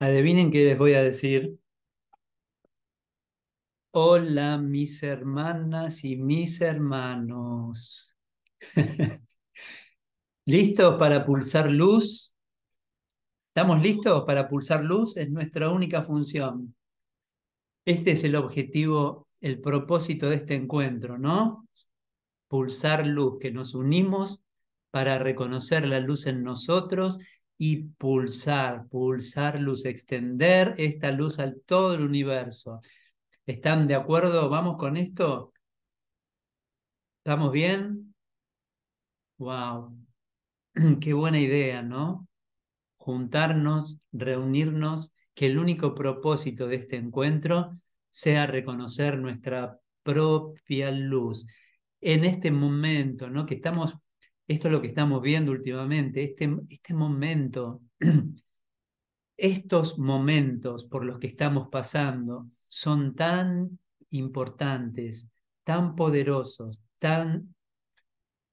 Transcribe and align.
Adivinen 0.00 0.50
qué 0.52 0.64
les 0.64 0.78
voy 0.78 0.94
a 0.94 1.02
decir. 1.02 1.58
Hola, 3.90 4.58
mis 4.58 5.02
hermanas 5.02 6.04
y 6.04 6.16
mis 6.16 6.60
hermanos. 6.60 8.14
¿Listos 10.44 10.94
para 10.98 11.26
pulsar 11.26 11.70
luz? 11.70 12.32
¿Estamos 13.48 13.82
listos 13.82 14.24
para 14.24 14.48
pulsar 14.48 14.84
luz? 14.84 15.16
Es 15.16 15.28
nuestra 15.30 15.68
única 15.70 16.02
función. 16.02 16.76
Este 17.84 18.12
es 18.12 18.22
el 18.22 18.36
objetivo, 18.36 19.26
el 19.40 19.60
propósito 19.60 20.30
de 20.30 20.36
este 20.36 20.54
encuentro, 20.54 21.18
¿no? 21.18 21.66
Pulsar 22.46 23.04
luz, 23.04 23.38
que 23.40 23.50
nos 23.50 23.74
unimos 23.74 24.44
para 24.92 25.18
reconocer 25.18 25.88
la 25.88 25.98
luz 25.98 26.26
en 26.26 26.44
nosotros 26.44 27.18
y 27.58 27.78
pulsar, 27.98 28.86
pulsar 28.88 29.60
luz, 29.60 29.84
extender 29.84 30.74
esta 30.78 31.10
luz 31.10 31.38
al 31.40 31.60
todo 31.66 31.94
el 31.94 32.02
universo. 32.02 32.80
¿Están 33.46 33.86
de 33.88 33.96
acuerdo? 33.96 34.48
¿Vamos 34.48 34.76
con 34.78 34.96
esto? 34.96 35.52
¿Estamos 37.18 37.52
bien? 37.52 38.14
¡Wow! 39.38 39.96
Qué 41.00 41.12
buena 41.12 41.40
idea, 41.40 41.82
¿no? 41.82 42.28
Juntarnos, 42.96 44.00
reunirnos, 44.12 45.12
que 45.34 45.46
el 45.46 45.58
único 45.58 45.94
propósito 45.94 46.66
de 46.68 46.76
este 46.76 46.96
encuentro 46.96 47.80
sea 48.10 48.46
reconocer 48.46 49.18
nuestra 49.18 49.78
propia 50.02 50.90
luz. 50.90 51.46
En 52.00 52.24
este 52.24 52.50
momento, 52.50 53.28
¿no? 53.30 53.46
Que 53.46 53.54
estamos 53.54 53.94
esto 54.48 54.68
es 54.68 54.72
lo 54.72 54.80
que 54.80 54.88
estamos 54.88 55.20
viendo 55.20 55.52
últimamente, 55.52 56.24
este, 56.24 56.50
este 56.70 56.94
momento, 56.94 57.82
estos 59.36 59.98
momentos 59.98 60.86
por 60.86 61.04
los 61.04 61.18
que 61.18 61.26
estamos 61.26 61.68
pasando 61.70 62.48
son 62.66 63.14
tan 63.14 63.78
importantes, 64.10 65.30
tan 65.64 65.94
poderosos, 65.94 66.82
tan 66.98 67.54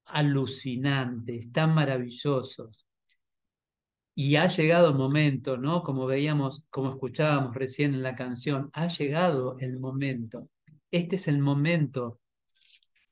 alucinantes, 0.05 1.51
tan 1.53 1.73
maravillosos. 1.73 2.85
Y 4.13 4.35
ha 4.35 4.47
llegado 4.47 4.89
el 4.89 4.95
momento, 4.95 5.57
¿no? 5.57 5.81
Como 5.81 6.05
veíamos, 6.05 6.65
como 6.69 6.89
escuchábamos 6.89 7.55
recién 7.55 7.93
en 7.93 8.03
la 8.03 8.15
canción, 8.15 8.69
ha 8.73 8.87
llegado 8.87 9.57
el 9.59 9.79
momento. 9.79 10.49
Este 10.91 11.15
es 11.15 11.27
el 11.27 11.39
momento 11.39 12.19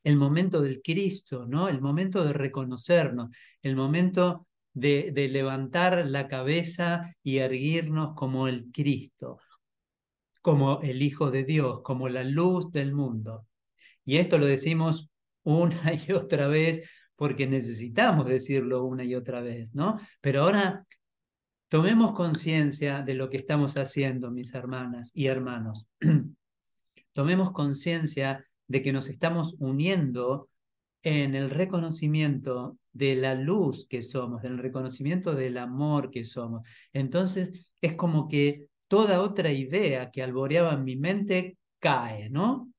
el 0.03 0.17
momento 0.17 0.61
del 0.61 0.81
Cristo, 0.81 1.45
¿no? 1.47 1.69
El 1.69 1.81
momento 1.81 2.23
de 2.23 2.33
reconocernos, 2.33 3.29
el 3.61 3.75
momento 3.75 4.47
de, 4.73 5.11
de 5.13 5.29
levantar 5.29 6.05
la 6.07 6.27
cabeza 6.27 7.15
y 7.23 7.37
erguirnos 7.37 8.13
como 8.15 8.47
el 8.47 8.71
Cristo, 8.71 9.39
como 10.41 10.81
el 10.81 11.01
Hijo 11.01 11.31
de 11.31 11.43
Dios, 11.43 11.81
como 11.83 12.09
la 12.09 12.23
luz 12.23 12.71
del 12.71 12.93
mundo. 12.93 13.47
Y 14.05 14.17
esto 14.17 14.37
lo 14.37 14.45
decimos 14.45 15.09
una 15.43 15.93
y 16.07 16.11
otra 16.11 16.47
vez 16.47 16.89
porque 17.15 17.47
necesitamos 17.47 18.25
decirlo 18.25 18.83
una 18.83 19.03
y 19.03 19.15
otra 19.15 19.41
vez, 19.41 19.73
¿no? 19.73 19.99
Pero 20.19 20.43
ahora 20.43 20.85
tomemos 21.69 22.13
conciencia 22.13 23.01
de 23.01 23.15
lo 23.15 23.29
que 23.29 23.37
estamos 23.37 23.77
haciendo, 23.77 24.31
mis 24.31 24.53
hermanas 24.53 25.11
y 25.13 25.27
hermanos. 25.27 25.87
tomemos 27.13 27.51
conciencia 27.51 28.45
de 28.73 28.81
que 28.81 28.91
nos 28.91 29.07
estamos 29.07 29.55
uniendo 29.59 30.49
en 31.03 31.35
el 31.35 31.51
reconocimiento 31.51 32.79
de 32.91 33.15
la 33.15 33.35
luz 33.35 33.85
que 33.87 34.01
somos, 34.01 34.43
en 34.43 34.53
el 34.53 34.57
reconocimiento 34.57 35.35
del 35.35 35.59
amor 35.59 36.09
que 36.09 36.25
somos. 36.25 36.67
Entonces 36.91 37.67
es 37.81 37.93
como 37.93 38.27
que 38.27 38.65
toda 38.87 39.21
otra 39.21 39.51
idea 39.51 40.09
que 40.09 40.23
alboreaba 40.23 40.73
en 40.73 40.85
mi 40.85 40.95
mente 40.95 41.55
cae, 41.77 42.31
¿no? 42.31 42.71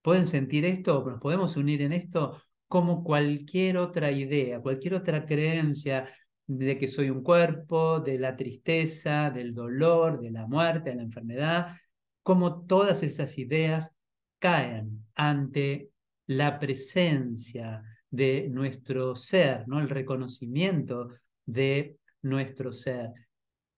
¿Pueden 0.00 0.26
sentir 0.26 0.64
esto? 0.64 1.04
¿Nos 1.06 1.20
podemos 1.20 1.54
unir 1.58 1.82
en 1.82 1.92
esto? 1.92 2.40
Como 2.66 3.04
cualquier 3.04 3.76
otra 3.76 4.10
idea, 4.10 4.58
cualquier 4.58 4.94
otra 4.94 5.26
creencia 5.26 6.08
de 6.46 6.78
que 6.78 6.88
soy 6.88 7.10
un 7.10 7.22
cuerpo, 7.22 8.00
de 8.00 8.18
la 8.18 8.36
tristeza, 8.38 9.30
del 9.30 9.54
dolor, 9.54 10.18
de 10.18 10.30
la 10.30 10.46
muerte, 10.46 10.90
de 10.90 10.96
la 10.96 11.02
enfermedad, 11.02 11.76
como 12.22 12.64
todas 12.64 13.02
esas 13.02 13.36
ideas 13.36 13.94
caen 14.42 15.06
ante 15.14 15.90
la 16.26 16.58
presencia 16.58 17.84
de 18.10 18.48
nuestro 18.50 19.14
ser, 19.14 19.68
¿no? 19.68 19.78
el 19.78 19.88
reconocimiento 19.88 21.10
de 21.46 21.96
nuestro 22.22 22.72
ser. 22.72 23.12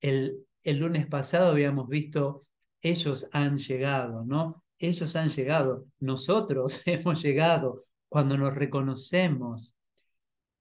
El, 0.01 0.39
el 0.63 0.79
lunes 0.79 1.07
pasado 1.07 1.51
habíamos 1.51 1.87
visto, 1.89 2.47
ellos 2.81 3.29
han 3.33 3.59
llegado, 3.59 4.25
¿no? 4.25 4.65
Ellos 4.79 5.15
han 5.17 5.29
llegado, 5.29 5.87
nosotros 6.01 6.81
hemos 6.87 7.23
llegado 7.23 7.85
cuando 8.09 8.39
nos 8.39 8.55
reconocemos. 8.55 9.77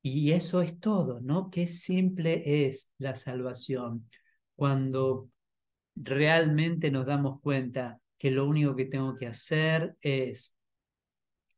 Y 0.01 0.33
eso 0.33 0.61
es 0.61 0.81
todo, 0.81 1.21
¿no? 1.21 1.49
Qué 1.49 1.65
simple 1.65 2.67
es 2.67 2.91
la 2.97 3.15
salvación. 3.15 4.09
Cuando 4.55 5.29
realmente 5.95 6.91
nos 6.91 7.05
damos 7.05 7.39
cuenta 7.39 8.01
que 8.23 8.31
lo 8.31 8.47
único 8.47 8.73
que 8.73 8.85
tengo 8.85 9.17
que 9.17 9.27
hacer 9.27 9.97
es 9.99 10.55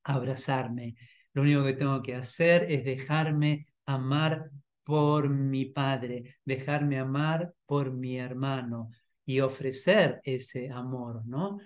abrazarme, 0.03 0.96
lo 1.34 1.44
único 1.44 1.64
que 1.64 1.74
tengo 1.74 2.02
que 2.02 2.16
hacer 2.16 2.66
es 2.72 2.84
dejarme 2.84 3.68
amar 3.86 4.50
por 4.84 5.30
mi 5.30 5.66
padre, 5.66 6.38
dejarme 6.44 6.98
amar 6.98 7.53
por 7.68 7.94
mi 7.94 8.18
hermano 8.18 8.90
y 9.28 9.42
ofrecer 9.42 10.22
ese 10.24 10.72
amor, 10.72 11.22
¿no? 11.28 11.59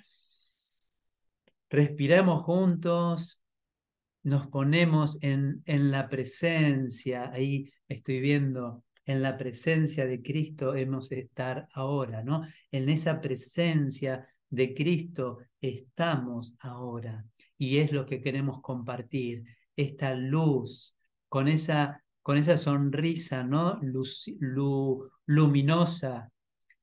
Respiramos 1.69 2.43
juntos, 2.43 3.41
nos 4.21 4.47
ponemos 4.49 5.17
en, 5.21 5.63
en 5.65 5.91
la 5.91 6.09
presencia, 6.09 7.31
ahí 7.31 7.71
estoy 7.87 8.19
viendo, 8.19 8.83
en 9.05 9.21
la 9.21 9.37
presencia 9.37 10.05
de 10.05 10.21
Cristo 10.21 10.75
hemos 10.75 11.07
de 11.07 11.21
estar 11.21 11.69
ahora, 11.71 12.21
¿no? 12.21 12.45
En 12.69 12.89
esa 12.89 13.21
presencia 13.21 14.27
de 14.49 14.73
Cristo 14.73 15.39
estamos 15.61 16.55
ahora. 16.59 17.25
Y 17.57 17.77
es 17.77 17.91
lo 17.91 18.05
que 18.05 18.21
queremos 18.21 18.61
compartir, 18.61 19.43
esta 19.75 20.13
luz, 20.13 20.95
con 21.27 21.47
esa, 21.47 22.03
con 22.21 22.37
esa 22.37 22.57
sonrisa 22.57 23.43
¿no? 23.43 23.79
luminosa, 25.25 26.31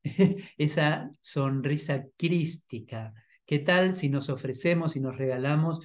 esa 0.57 1.11
sonrisa 1.21 2.07
crística. 2.17 3.13
¿Qué 3.45 3.59
tal 3.59 3.95
si 3.95 4.09
nos 4.09 4.29
ofrecemos 4.29 4.97
y 4.97 5.01
nos 5.01 5.17
regalamos 5.17 5.81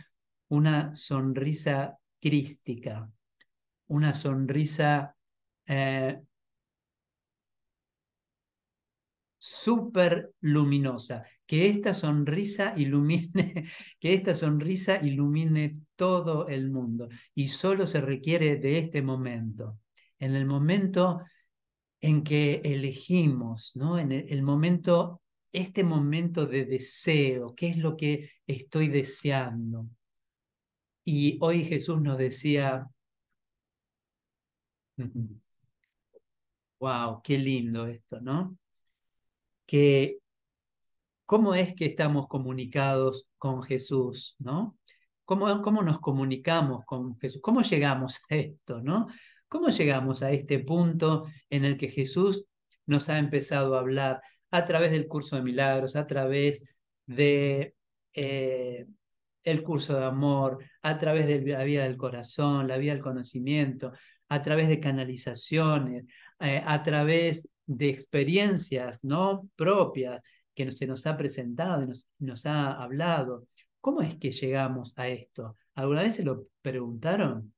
una 0.48 0.96
sonrisa 0.96 1.98
crística? 2.20 3.12
Una 3.88 4.14
sonrisa 4.14 5.16
eh, 5.66 6.20
súper 9.42 10.36
luminosa. 10.42 11.24
Que 11.48 11.68
esta 11.68 11.96
sonrisa 11.96 12.74
ilumine, 12.78 13.66
que 14.00 14.14
esta 14.14 14.36
sonrisa 14.36 15.04
ilumine 15.04 15.80
todo 15.96 16.48
el 16.48 16.70
mundo. 16.70 17.10
Y 17.34 17.48
solo 17.48 17.88
se 17.88 18.02
requiere 18.02 18.58
de 18.58 18.78
este 18.78 19.02
momento. 19.02 19.80
En 20.20 20.36
el 20.36 20.46
momento 20.46 21.22
en 22.02 22.24
que 22.24 22.62
elegimos, 22.64 23.72
¿no? 23.76 23.98
En 23.98 24.12
el, 24.12 24.44
momento, 24.44 25.22
este 25.52 25.84
momento 25.84 26.46
de 26.46 26.66
deseo, 26.66 27.56
¿qué 27.56 27.70
es 27.70 27.78
lo 27.78 27.98
que 27.98 28.30
estoy 28.46 28.90
deseando? 28.90 29.88
Y 31.04 31.38
hoy 31.42 31.64
Jesús 31.64 32.00
nos 32.00 32.18
decía, 32.20 32.88
wow, 36.80 37.22
qué 37.24 37.38
lindo 37.40 37.88
esto, 37.88 38.22
¿no? 38.22 38.58
Que 39.72 40.18
cómo 41.26 41.56
es 41.56 41.74
que 41.74 41.86
estamos 41.86 42.28
comunicados 42.28 43.30
con 43.38 43.64
Jesús, 43.64 44.36
¿no? 44.38 44.78
¿Cómo, 45.24 45.62
¿Cómo 45.62 45.82
nos 45.82 46.02
comunicamos 46.02 46.84
con 46.84 47.18
Jesús? 47.20 47.42
¿Cómo 47.42 47.62
llegamos 47.62 48.20
a 48.30 48.36
esto, 48.36 48.82
¿no? 48.82 49.08
¿Cómo 49.48 49.70
llegamos 49.70 50.24
a 50.24 50.32
este 50.32 50.60
punto 50.60 51.26
en 51.50 51.64
el 51.64 51.78
que 51.78 51.88
Jesús 51.88 52.44
nos 52.86 53.08
ha 53.08 53.18
empezado 53.18 53.78
a 53.78 53.80
hablar 53.80 54.22
a 54.52 54.66
través 54.66 54.92
del 54.92 55.08
curso 55.08 55.38
de 55.38 55.44
milagros, 55.44 55.96
a 55.96 56.06
través 56.06 56.66
de 57.06 57.74
eh, 58.14 58.88
el 59.46 59.64
curso 59.64 59.98
de 59.98 60.04
amor, 60.04 60.66
a 60.82 60.98
través 60.98 61.28
de 61.28 61.40
la 61.46 61.64
vida 61.64 61.84
del 61.84 61.96
corazón, 61.96 62.68
la 62.68 62.76
vida 62.76 62.92
del 62.92 63.02
conocimiento, 63.02 63.94
a 64.28 64.42
través 64.42 64.68
de 64.68 64.82
canalizaciones, 64.82 66.04
eh, 66.42 66.62
a 66.66 66.84
través 66.84 67.48
de 67.66 67.90
experiencias 67.90 69.04
¿no? 69.04 69.50
propias 69.56 70.22
que 70.54 70.72
se 70.72 70.88
nos 70.88 71.06
ha 71.06 71.18
presentado 71.18 71.84
y 71.84 71.88
nos, 71.88 72.08
nos 72.20 72.46
ha 72.46 72.74
hablado. 72.74 73.48
¿Cómo 73.80 74.02
es 74.02 74.16
que 74.16 74.32
llegamos 74.32 74.94
a 74.98 75.08
esto? 75.08 75.58
¿Alguna 75.76 76.04
vez 76.04 76.16
se 76.16 76.24
lo 76.24 76.48
preguntaron? 76.62 77.54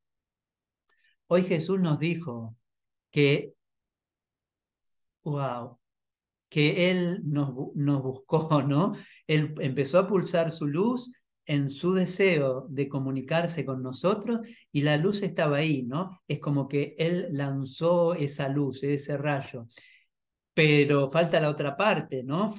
Hoy 1.28 1.44
Jesús 1.44 1.80
nos 1.80 2.00
dijo 2.00 2.56
que, 3.12 3.54
wow, 5.24 5.80
que 6.50 6.92
Él 6.92 7.22
nos, 7.26 7.52
nos 7.76 8.04
buscó, 8.04 8.62
¿no? 8.62 8.94
Él 9.28 9.56
empezó 9.60 10.00
a 10.00 10.08
pulsar 10.08 10.52
su 10.52 10.68
luz 10.68 11.12
en 11.46 11.70
su 11.70 11.94
deseo 11.94 12.68
de 12.70 12.88
comunicarse 12.88 13.66
con 13.66 13.82
nosotros 13.84 14.42
y 14.72 14.82
la 14.82 14.98
luz 14.98 15.24
estaba 15.24 15.58
ahí, 15.58 15.84
¿no? 15.84 16.22
Es 16.28 16.40
como 16.40 16.68
que 16.68 16.96
Él 16.98 17.28
lanzó 17.32 18.14
esa 18.14 18.50
luz, 18.50 18.84
ese 18.84 19.18
rayo. 19.18 19.68
Pero 20.54 21.10
falta 21.10 21.40
la 21.40 21.50
otra 21.50 21.76
parte, 21.76 22.24
¿no? 22.24 22.56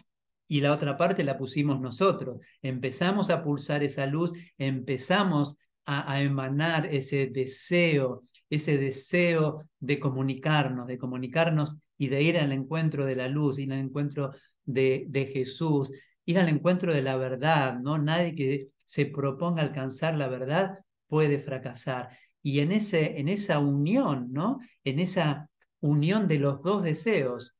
Y 0.48 0.60
la 0.60 0.72
otra 0.72 0.96
parte 0.96 1.24
la 1.24 1.38
pusimos 1.38 1.80
nosotros. 1.80 2.44
Empezamos 2.62 3.30
a 3.30 3.42
pulsar 3.42 3.82
esa 3.82 4.06
luz, 4.06 4.32
empezamos 4.58 5.56
a, 5.86 6.20
emanar 6.22 6.86
ese 6.86 7.26
deseo, 7.26 8.24
ese 8.50 8.78
deseo 8.78 9.64
de 9.80 10.00
comunicarnos, 10.00 10.86
de 10.86 10.98
comunicarnos 10.98 11.76
y 11.98 12.08
de 12.08 12.22
ir 12.22 12.38
al 12.38 12.52
encuentro 12.52 13.04
de 13.04 13.16
la 13.16 13.28
luz, 13.28 13.58
ir 13.58 13.72
al 13.72 13.80
encuentro 13.80 14.32
de, 14.64 15.04
de 15.08 15.26
Jesús, 15.26 15.92
ir 16.24 16.38
al 16.38 16.48
encuentro 16.48 16.92
de 16.92 17.02
la 17.02 17.16
verdad, 17.16 17.78
¿no? 17.78 17.98
Nadie 17.98 18.34
que 18.34 18.68
se 18.84 19.06
proponga 19.06 19.62
alcanzar 19.62 20.16
la 20.16 20.28
verdad 20.28 20.78
puede 21.08 21.38
fracasar. 21.38 22.08
Y 22.42 22.60
en, 22.60 22.72
ese, 22.72 23.18
en 23.18 23.28
esa 23.28 23.58
unión, 23.58 24.28
¿no? 24.32 24.58
En 24.84 24.98
esa 24.98 25.48
unión 25.80 26.28
de 26.28 26.38
los 26.38 26.62
dos 26.62 26.82
deseos, 26.82 27.54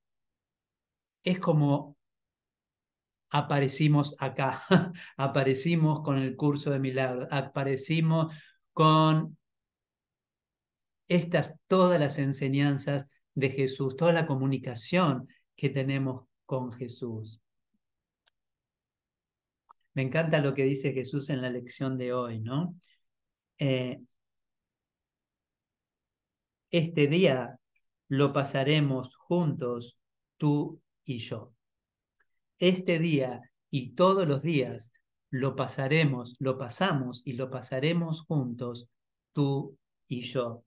es 1.25 1.41
como 1.41 1.97
aparecimos 3.31 4.15
acá, 4.21 4.63
aparecimos 5.17 6.03
con 6.03 6.19
el 6.19 6.37
curso 6.37 6.71
de 6.71 6.79
milagros, 6.79 7.27
aparecimos 7.33 8.33
con 8.73 9.37
estas, 11.09 11.61
todas 11.67 11.99
las 11.99 12.19
enseñanzas 12.19 13.09
de 13.35 13.51
Jesús, 13.51 13.97
toda 13.97 14.13
la 14.13 14.27
comunicación 14.27 15.29
que 15.57 15.69
tenemos 15.71 16.27
con 16.47 16.73
Jesús. 16.73 17.41
Me 19.95 20.03
encanta 20.03 20.41
lo 20.41 20.55
que 20.55 20.65
dice 20.65 20.93
Jesús 20.93 21.31
en 21.31 21.41
la 21.41 21.51
lección 21.51 21.99
de 21.99 22.13
hoy, 22.13 22.41
¿no? 22.41 22.77
Eh, 23.59 24.01
este 26.71 27.07
día 27.07 27.59
lo 28.09 28.33
pasaremos 28.33 29.17
juntos, 29.17 29.99
tú 30.37 30.81
y 31.05 31.19
yo. 31.19 31.55
Este 32.59 32.99
día 32.99 33.41
y 33.71 33.91
todos 33.95 34.27
los 34.27 34.43
días 34.43 34.93
lo 35.31 35.57
pasaremos, 35.57 36.37
lo 36.39 36.59
pasamos 36.59 37.23
y 37.25 37.33
lo 37.33 37.51
pasaremos 37.51 38.23
juntos, 38.23 38.89
tú 39.33 39.77
y 40.09 40.21
yo. 40.21 40.65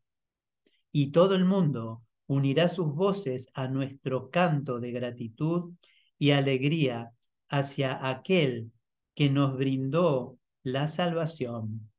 Y 0.91 1.11
todo 1.11 1.35
el 1.35 1.45
mundo 1.45 2.03
unirá 2.27 2.67
sus 2.67 2.93
voces 2.93 3.47
a 3.53 3.67
nuestro 3.67 4.29
canto 4.29 4.79
de 4.79 4.91
gratitud 4.91 5.73
y 6.19 6.31
alegría 6.31 7.11
hacia 7.49 8.07
aquel 8.09 8.71
que 9.15 9.29
nos 9.29 9.55
brindó 9.55 10.37
la 10.63 10.87
salvación 10.87 11.89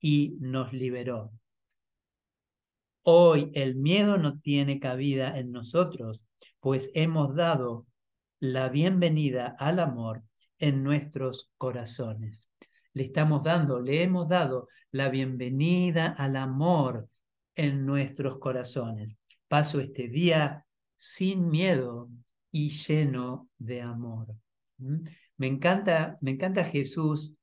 y 0.00 0.36
nos 0.38 0.72
liberó. 0.72 1.32
Hoy 3.02 3.50
el 3.54 3.74
miedo 3.74 4.18
no 4.18 4.38
tiene 4.38 4.78
cabida 4.78 5.38
en 5.38 5.50
nosotros, 5.52 6.24
pues 6.60 6.90
hemos 6.94 7.34
dado 7.34 7.86
la 8.38 8.68
bienvenida 8.68 9.56
al 9.58 9.80
amor 9.80 10.22
en 10.58 10.82
nuestros 10.82 11.50
corazones. 11.56 12.48
Le 12.92 13.04
estamos 13.04 13.44
dando, 13.44 13.80
le 13.80 14.02
hemos 14.02 14.28
dado 14.28 14.68
la 14.92 15.08
bienvenida 15.08 16.08
al 16.08 16.36
amor 16.36 17.08
en 17.54 17.86
nuestros 17.86 18.38
corazones. 18.38 19.16
Paso 19.48 19.80
este 19.80 20.08
día 20.08 20.66
sin 20.96 21.48
miedo 21.48 22.10
y 22.50 22.70
lleno 22.70 23.48
de 23.58 23.82
amor. 23.82 24.34
¿Mm? 24.78 25.00
Me 25.38 25.46
encanta, 25.46 26.18
me 26.20 26.32
encanta 26.32 26.64
Jesús 26.64 27.34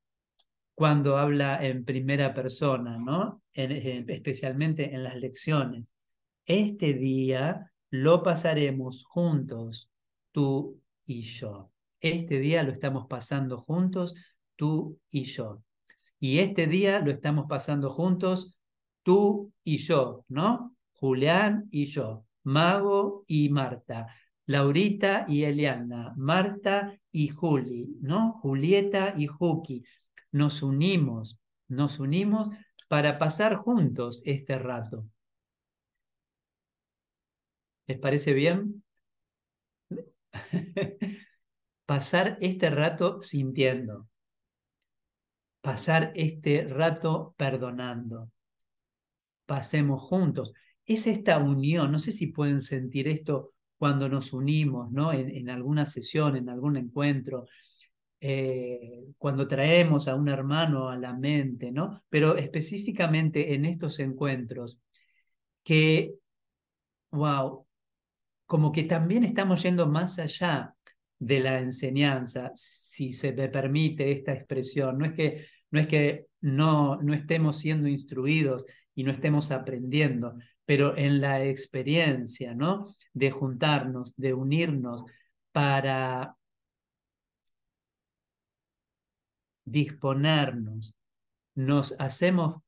cuando 0.76 1.18
habla 1.18 1.66
en 1.66 1.86
primera 1.86 2.36
persona, 2.36 3.00
¿no? 3.00 3.42
especialmente 3.54 4.94
en 4.94 5.04
las 5.04 5.16
lecciones. 5.16 5.86
Este 6.46 6.94
día 6.94 7.72
lo 7.90 8.24
pasaremos 8.24 9.06
juntos, 9.06 9.90
tú 10.32 10.82
y 11.06 11.22
yo. 11.22 11.72
Este 12.00 12.40
día 12.40 12.64
lo 12.64 12.72
estamos 12.72 13.08
pasando 13.08 13.60
juntos, 13.60 14.16
tú 14.56 15.00
y 15.10 15.24
yo. 15.24 15.64
Y 16.20 16.40
este 16.40 16.68
día 16.68 17.00
lo 17.00 17.12
estamos 17.12 17.46
pasando 17.48 17.92
juntos, 17.92 18.58
tú 19.04 19.54
y 19.64 19.78
yo, 19.78 20.26
¿no? 20.28 20.76
Julián 20.94 21.68
y 21.72 21.86
yo, 21.86 22.26
Mago 22.44 23.24
y 23.28 23.50
Marta, 23.50 24.08
Laurita 24.48 25.26
y 25.28 25.44
Eliana, 25.44 26.14
Marta 26.18 27.00
y 27.12 27.28
Juli, 27.28 27.98
¿no? 28.02 28.34
Julieta 28.42 29.14
y 29.18 29.28
Juki. 29.28 29.84
Nos 30.32 30.64
unimos, 30.64 31.40
nos 31.68 32.00
unimos 32.00 32.50
para 32.88 33.20
pasar 33.20 33.56
juntos 33.56 34.22
este 34.26 34.58
rato. 34.58 35.06
¿Les 37.88 37.98
parece 38.00 38.34
bien? 38.34 38.84
pasar 41.86 42.38
este 42.42 42.70
rato 42.70 43.22
sintiendo. 43.22 44.08
Pasar 45.62 46.12
este 46.16 46.66
rato 46.68 47.34
perdonando. 47.38 48.30
Pasemos 49.46 50.02
juntos. 50.02 50.54
Es 50.86 51.08
esta 51.08 51.40
unión, 51.40 51.92
no 51.92 52.00
sé 52.00 52.12
si 52.12 52.28
pueden 52.28 52.62
sentir 52.62 53.08
esto 53.08 53.54
cuando 53.78 54.10
nos 54.10 54.34
unimos, 54.34 54.92
¿no? 54.92 55.14
En, 55.14 55.50
alguna 55.50 55.86
sesión, 55.86 56.36
en 56.36 56.50
algún 56.50 56.78
encuentro, 56.78 57.46
eh, 58.20 59.06
cuando 59.18 59.48
traemos 59.48 60.08
a 60.08 60.16
un 60.16 60.28
hermano 60.28 60.90
a 60.90 60.98
la 60.98 61.14
mente, 61.14 61.72
¿no? 61.72 62.04
Pero 62.10 62.36
específicamente 62.38 63.54
en 63.54 63.66
estos 63.66 64.00
encuentros, 64.00 64.80
que, 65.64 66.16
wow, 67.12 67.67
como 68.48 68.72
que 68.72 68.84
también 68.84 69.24
estamos 69.24 69.62
yendo 69.62 69.88
más 69.88 70.20
allá 70.20 70.74
de 71.20 71.40
la 71.40 71.60
enseñanza, 71.60 72.52
si 72.56 73.12
se 73.12 73.34
me 73.34 73.50
permite 73.50 74.12
esta 74.12 74.34
expresión. 74.34 74.98
No 74.98 75.06
es 75.06 75.14
que 75.14 75.46
no, 75.72 75.80
es 75.80 75.88
que 75.88 76.28
no, 76.42 76.96
no 77.02 77.14
estemos 77.14 77.60
siendo 77.60 77.88
instruidos 77.88 78.66
y 78.96 79.04
no 79.04 79.12
estemos 79.12 79.52
aprendiendo, 79.52 80.36
pero 80.66 80.98
en 80.98 81.22
la 81.22 81.44
experiencia, 81.44 82.56
¿no? 82.56 82.96
De 83.14 83.32
juntarnos, 83.32 84.16
de 84.16 84.34
unirnos 84.34 85.04
para 85.52 86.36
disponernos, 89.66 90.96
nos 91.56 91.96
hacemos 92.00 92.62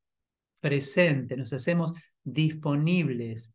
presentes, 0.59 1.37
nos 1.37 1.53
hacemos 1.53 1.93
disponibles 2.23 3.53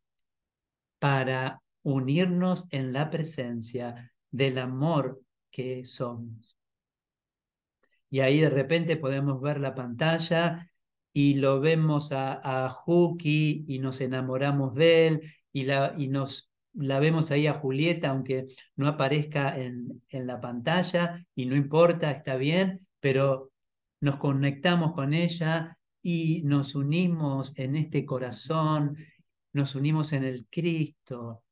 para 0.98 1.60
unirnos 1.84 2.66
en 2.70 2.92
la 2.92 3.10
presencia 3.10 4.12
del 4.30 4.58
amor 4.58 5.22
que 5.50 5.84
somos. 5.84 6.56
Y 8.10 8.20
ahí 8.20 8.40
de 8.40 8.50
repente 8.50 8.96
podemos 8.96 9.40
ver 9.40 9.60
la 9.60 9.74
pantalla 9.74 10.68
y 11.12 11.34
lo 11.34 11.60
vemos 11.60 12.10
a, 12.10 12.64
a 12.64 12.68
Juki 12.68 13.64
y 13.68 13.78
nos 13.78 14.00
enamoramos 14.00 14.74
de 14.74 15.06
él 15.06 15.32
y, 15.52 15.64
la, 15.64 15.94
y 15.96 16.08
nos 16.08 16.50
la 16.72 16.98
vemos 16.98 17.30
ahí 17.30 17.46
a 17.46 17.54
Julieta, 17.54 18.10
aunque 18.10 18.46
no 18.74 18.88
aparezca 18.88 19.56
en, 19.56 20.02
en 20.08 20.26
la 20.26 20.40
pantalla 20.40 21.24
y 21.34 21.46
no 21.46 21.54
importa, 21.54 22.10
está 22.10 22.36
bien, 22.36 22.86
pero 22.98 23.52
nos 24.00 24.16
conectamos 24.16 24.92
con 24.92 25.14
ella 25.14 25.78
y 26.02 26.42
nos 26.44 26.74
unimos 26.74 27.52
en 27.56 27.76
este 27.76 28.04
corazón, 28.04 28.96
nos 29.52 29.74
unimos 29.76 30.12
en 30.12 30.24
el 30.24 30.46
Cristo 30.50 31.43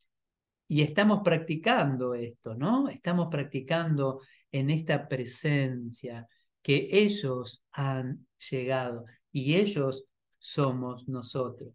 y 0.68 0.82
estamos 0.82 1.20
practicando 1.22 2.14
esto, 2.14 2.54
¿no? 2.54 2.88
Estamos 2.88 3.28
practicando 3.30 4.20
en 4.50 4.70
esta 4.70 5.08
presencia 5.08 6.26
que 6.62 6.88
ellos 6.90 7.64
han 7.72 8.26
llegado 8.50 9.04
y 9.32 9.56
ellos 9.56 10.04
somos 10.38 11.08
nosotros. 11.08 11.74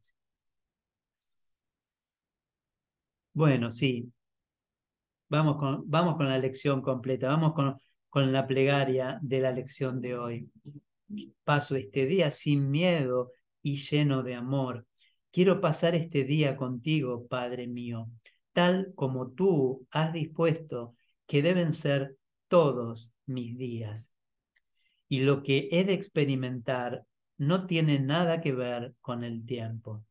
Bueno, 3.34 3.70
sí. 3.72 4.12
Vamos 5.30 5.58
con, 5.58 5.90
vamos 5.90 6.16
con 6.16 6.28
la 6.28 6.38
lección 6.40 6.82
completa, 6.82 7.28
vamos 7.28 7.54
con, 7.54 7.78
con 8.10 8.32
la 8.32 8.48
plegaria 8.48 9.20
de 9.22 9.40
la 9.42 9.52
lección 9.52 10.02
de 10.02 10.18
hoy. 10.18 10.50
Paso 11.44 11.76
este 11.76 12.06
día 12.06 12.32
sin 12.32 12.72
miedo 12.72 13.32
y 13.62 13.76
lleno 13.76 14.24
de 14.24 14.36
amor. 14.36 14.86
Quiero 15.32 15.62
pasar 15.62 15.96
este 15.96 16.24
día 16.24 16.56
contigo, 16.58 17.28
Padre 17.28 17.68
mío, 17.68 18.08
tal 18.58 18.92
como 18.96 19.34
tú 19.34 19.86
has 19.92 20.12
dispuesto 20.12 20.96
que 21.28 21.44
deben 21.44 21.76
ser 21.76 22.18
todos 22.48 23.14
mis 23.28 23.56
días. 23.56 24.12
Y 25.08 25.20
lo 25.20 25.44
que 25.44 25.68
he 25.70 25.84
de 25.84 25.94
experimentar 25.94 27.04
no 27.38 27.68
tiene 27.68 28.00
nada 28.00 28.42
que 28.42 28.54
ver 28.54 28.96
con 29.00 29.24
el 29.24 29.46
tiempo. 29.46 30.04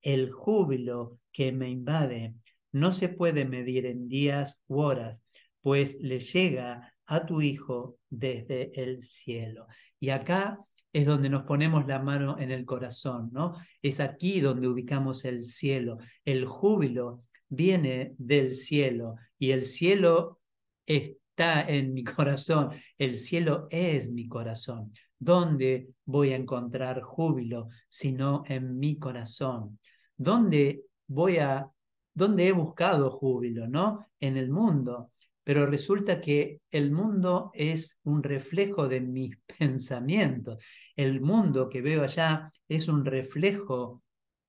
El 0.00 0.32
júbilo 0.32 1.20
que 1.30 1.52
me 1.52 1.70
invade 1.70 2.34
no 2.72 2.92
se 2.92 3.08
puede 3.08 3.44
medir 3.44 3.86
en 3.86 4.08
días 4.08 4.60
u 4.66 4.80
horas, 4.80 5.24
pues 5.60 5.96
le 6.00 6.18
llega 6.18 6.92
a 7.06 7.24
tu 7.24 7.40
Hijo 7.40 7.98
desde 8.10 8.72
el 8.82 9.02
cielo. 9.02 9.68
Y 10.00 10.10
acá 10.10 10.58
es 10.92 11.06
donde 11.06 11.28
nos 11.28 11.44
ponemos 11.44 11.86
la 11.86 12.00
mano 12.00 12.36
en 12.36 12.50
el 12.50 12.64
corazón, 12.64 13.30
¿no? 13.32 13.54
Es 13.80 14.00
aquí 14.00 14.40
donde 14.40 14.66
ubicamos 14.66 15.24
el 15.24 15.44
cielo. 15.44 15.98
El 16.24 16.46
júbilo 16.46 17.22
viene 17.52 18.14
del 18.18 18.54
cielo 18.54 19.16
y 19.38 19.50
el 19.50 19.66
cielo 19.66 20.40
está 20.86 21.62
en 21.68 21.92
mi 21.92 22.04
corazón. 22.04 22.70
El 22.98 23.18
cielo 23.18 23.66
es 23.70 24.10
mi 24.10 24.28
corazón. 24.28 24.92
¿Dónde 25.18 25.88
voy 26.04 26.32
a 26.32 26.36
encontrar 26.36 27.02
júbilo 27.02 27.68
sino 27.88 28.42
en 28.46 28.78
mi 28.78 28.98
corazón? 28.98 29.78
¿Dónde 30.16 30.82
voy 31.06 31.38
a 31.38 31.68
dónde 32.14 32.48
he 32.48 32.52
buscado 32.52 33.10
júbilo, 33.10 33.66
¿no? 33.68 34.06
En 34.20 34.36
el 34.36 34.50
mundo 34.50 35.12
pero 35.44 35.66
resulta 35.66 36.20
que 36.20 36.60
el 36.70 36.92
mundo 36.92 37.50
es 37.54 37.98
un 38.04 38.22
reflejo 38.22 38.88
de 38.88 39.00
mis 39.00 39.36
pensamientos. 39.58 40.62
El 40.96 41.20
mundo 41.20 41.68
que 41.68 41.82
veo 41.82 42.02
allá 42.02 42.52
es 42.68 42.88
un 42.88 43.04
reflejo 43.04 44.02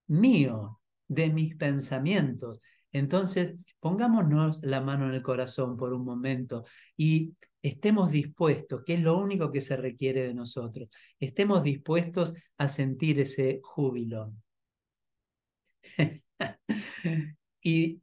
mío, 0.07 0.79
de 1.07 1.29
mis 1.29 1.55
pensamientos. 1.55 2.59
Entonces, 2.93 3.55
pongámonos 3.79 4.61
la 4.63 4.81
mano 4.81 5.09
en 5.09 5.15
el 5.15 5.21
corazón 5.21 5.75
por 5.75 5.93
un 5.93 6.05
momento 6.05 6.63
y 6.95 7.33
estemos 7.61 8.11
dispuestos, 8.11 8.83
que 8.85 8.95
es 8.95 9.01
lo 9.01 9.17
único 9.17 9.51
que 9.51 9.61
se 9.61 9.75
requiere 9.75 10.23
de 10.27 10.33
nosotros, 10.33 10.89
estemos 11.19 11.63
dispuestos 11.63 12.33
a 12.57 12.67
sentir 12.67 13.19
ese 13.19 13.59
júbilo. 13.63 14.33
y 17.61 18.01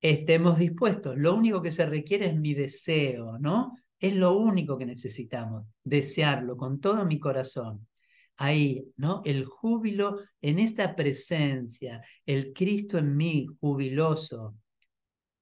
estemos 0.00 0.58
dispuestos. 0.58 1.16
Lo 1.16 1.34
único 1.34 1.62
que 1.62 1.72
se 1.72 1.86
requiere 1.86 2.26
es 2.26 2.36
mi 2.36 2.54
deseo, 2.54 3.38
¿no? 3.38 3.74
Es 3.98 4.14
lo 4.14 4.36
único 4.36 4.78
que 4.78 4.86
necesitamos, 4.86 5.66
desearlo 5.84 6.56
con 6.56 6.80
todo 6.80 7.04
mi 7.04 7.18
corazón. 7.18 7.86
Ahí, 8.36 8.92
¿no? 8.96 9.22
El 9.24 9.46
júbilo 9.46 10.18
en 10.42 10.58
esta 10.58 10.94
presencia, 10.94 12.02
el 12.26 12.52
Cristo 12.52 12.98
en 12.98 13.16
mí, 13.16 13.46
jubiloso. 13.60 14.56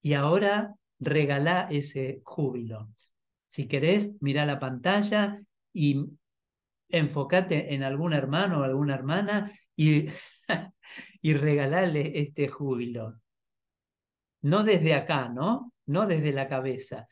Y 0.00 0.14
ahora 0.14 0.74
regala 1.00 1.68
ese 1.70 2.20
júbilo. 2.24 2.90
Si 3.48 3.66
querés, 3.66 4.16
mira 4.20 4.46
la 4.46 4.58
pantalla 4.58 5.40
y 5.72 6.06
enfócate 6.88 7.74
en 7.74 7.82
algún 7.82 8.12
hermano 8.12 8.60
o 8.60 8.62
alguna 8.62 8.94
hermana 8.94 9.50
y, 9.76 10.06
y 11.22 11.34
regalale 11.34 12.18
este 12.20 12.48
júbilo 12.48 13.16
no 14.44 14.62
desde 14.62 14.94
acá, 14.94 15.28
¿no? 15.28 15.72
No 15.86 16.06
desde 16.06 16.32
la 16.32 16.48
cabeza. 16.48 17.08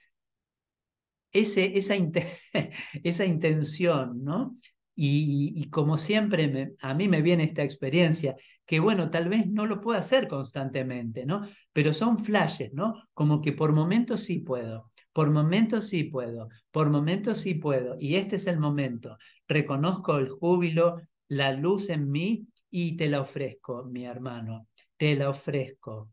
Ese, 1.33 1.79
esa, 1.79 1.95
esa 3.03 3.25
intención, 3.25 4.23
¿no? 4.23 4.59
Y, 4.95 5.69
como 5.71 5.97
siempre 5.97 6.75
a 6.81 6.95
mí 6.95 7.09
me 7.09 7.23
viene 7.23 7.45
esta 7.45 7.63
experiencia, 7.63 8.37
que 8.67 8.81
bueno, 8.81 9.11
tal 9.11 9.29
vez 9.29 9.47
no 9.47 9.67
lo 9.67 9.81
puedo 9.81 9.99
hacer 9.99 10.29
constantemente, 10.29 11.25
¿no? 11.25 11.43
Pero 11.73 11.95
son 11.95 12.19
flashes, 12.19 12.73
¿no? 12.75 12.95
Como 13.15 13.41
que 13.41 13.53
por 13.53 13.73
momentos 13.73 14.23
sí 14.25 14.41
puedo, 14.41 14.93
por 15.13 15.31
momentos 15.31 15.89
sí 15.89 16.05
puedo, 16.05 16.49
por 16.71 16.91
momentos 16.91 17.39
sí 17.39 17.55
puedo. 17.55 17.97
Y 17.99 18.17
este 18.17 18.37
es 18.37 18.47
el 18.47 18.59
momento. 18.59 19.17
Reconozco 19.49 20.17
el 20.19 20.29
júbilo, 20.29 21.01
la 21.29 21.53
luz 21.53 21.89
en 21.91 22.11
mí 22.11 22.47
y 22.71 22.97
te 22.97 23.09
la 23.09 23.21
ofrezco, 23.21 23.85
mi 23.85 24.05
hermano, 24.05 24.69
te 24.97 25.17
la 25.17 25.31
ofrezco 25.31 26.11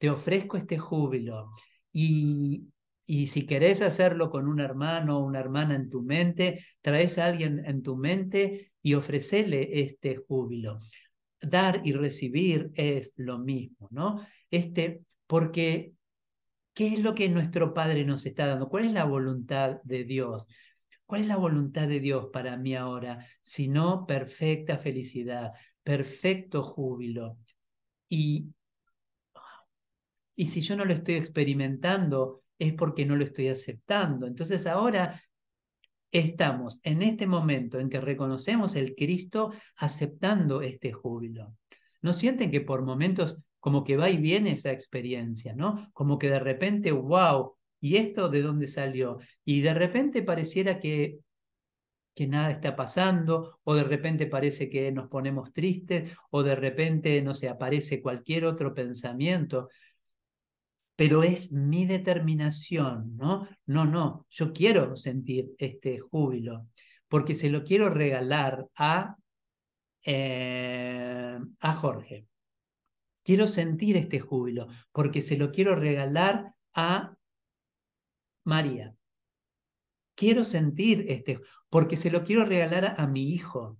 te 0.00 0.10
ofrezco 0.10 0.56
este 0.56 0.78
júbilo. 0.78 1.52
Y, 1.92 2.68
y 3.06 3.26
si 3.26 3.46
querés 3.46 3.82
hacerlo 3.82 4.30
con 4.30 4.46
un 4.48 4.60
hermano 4.60 5.18
o 5.18 5.24
una 5.24 5.40
hermana 5.40 5.74
en 5.74 5.90
tu 5.90 6.02
mente, 6.02 6.64
traes 6.80 7.18
a 7.18 7.26
alguien 7.26 7.64
en 7.64 7.82
tu 7.82 7.96
mente 7.96 8.72
y 8.82 8.94
ofrecele 8.94 9.80
este 9.80 10.16
júbilo. 10.16 10.78
Dar 11.40 11.82
y 11.84 11.92
recibir 11.92 12.70
es 12.74 13.12
lo 13.16 13.38
mismo, 13.38 13.88
¿no? 13.90 14.24
Este, 14.50 15.02
porque, 15.26 15.92
¿qué 16.74 16.94
es 16.94 17.00
lo 17.00 17.14
que 17.14 17.28
nuestro 17.28 17.74
Padre 17.74 18.04
nos 18.04 18.26
está 18.26 18.46
dando? 18.46 18.68
¿Cuál 18.68 18.84
es 18.84 18.92
la 18.92 19.04
voluntad 19.04 19.80
de 19.82 20.04
Dios? 20.04 20.46
¿Cuál 21.06 21.22
es 21.22 21.28
la 21.28 21.36
voluntad 21.36 21.88
de 21.88 22.00
Dios 22.00 22.28
para 22.32 22.56
mí 22.56 22.76
ahora? 22.76 23.24
Sino 23.42 24.06
perfecta 24.06 24.78
felicidad, 24.78 25.52
perfecto 25.82 26.62
júbilo. 26.62 27.38
Y 28.08 28.50
y 30.40 30.46
si 30.46 30.62
yo 30.62 30.74
no 30.74 30.86
lo 30.86 30.94
estoy 30.94 31.16
experimentando, 31.16 32.42
es 32.60 32.74
porque 32.74 33.04
no 33.04 33.16
lo 33.16 33.24
estoy 33.24 33.48
aceptando. 33.48 34.26
Entonces 34.26 34.66
ahora 34.66 35.20
estamos 36.12 36.80
en 36.84 37.02
este 37.02 37.26
momento 37.26 37.80
en 37.80 37.88
que 37.88 38.00
reconocemos 38.00 38.76
el 38.76 38.94
Cristo 38.94 39.52
aceptando 39.76 40.60
este 40.60 40.92
júbilo. 40.92 41.56
¿No 42.02 42.12
sienten 42.12 42.50
que 42.50 42.60
por 42.60 42.82
momentos 42.82 43.42
como 43.58 43.82
que 43.82 43.96
va 43.96 44.10
y 44.10 44.18
viene 44.18 44.52
esa 44.52 44.72
experiencia, 44.72 45.54
¿no? 45.54 45.90
Como 45.92 46.18
que 46.18 46.30
de 46.30 46.38
repente, 46.38 46.92
wow, 46.92 47.56
¿y 47.80 47.96
esto 47.96 48.28
de 48.28 48.42
dónde 48.42 48.68
salió? 48.68 49.18
Y 49.44 49.62
de 49.62 49.74
repente 49.74 50.22
pareciera 50.22 50.78
que 50.78 51.18
que 52.14 52.26
nada 52.26 52.50
está 52.50 52.76
pasando, 52.76 53.60
o 53.64 53.74
de 53.74 53.84
repente 53.84 54.26
parece 54.26 54.68
que 54.68 54.92
nos 54.92 55.08
ponemos 55.08 55.52
tristes, 55.52 56.12
o 56.30 56.42
de 56.42 56.54
repente, 56.54 57.22
no 57.22 57.34
sé, 57.34 57.48
aparece 57.48 58.02
cualquier 58.02 58.44
otro 58.44 58.74
pensamiento 58.74 59.68
pero 61.00 61.22
es 61.22 61.50
mi 61.50 61.86
determinación, 61.86 63.16
¿no? 63.16 63.48
No, 63.64 63.86
no, 63.86 64.26
yo 64.28 64.52
quiero 64.52 64.96
sentir 64.96 65.54
este 65.56 65.98
júbilo, 65.98 66.66
porque 67.08 67.34
se 67.34 67.48
lo 67.48 67.64
quiero 67.64 67.88
regalar 67.88 68.66
a, 68.76 69.16
eh, 70.04 71.38
a 71.58 71.72
Jorge. 71.72 72.26
Quiero 73.22 73.46
sentir 73.46 73.96
este 73.96 74.20
júbilo, 74.20 74.66
porque 74.92 75.22
se 75.22 75.38
lo 75.38 75.50
quiero 75.52 75.74
regalar 75.74 76.52
a 76.74 77.14
María. 78.44 78.94
Quiero 80.14 80.44
sentir 80.44 81.06
este, 81.08 81.40
porque 81.70 81.96
se 81.96 82.10
lo 82.10 82.24
quiero 82.24 82.44
regalar 82.44 82.96
a 82.98 83.06
mi 83.06 83.30
hijo. 83.30 83.78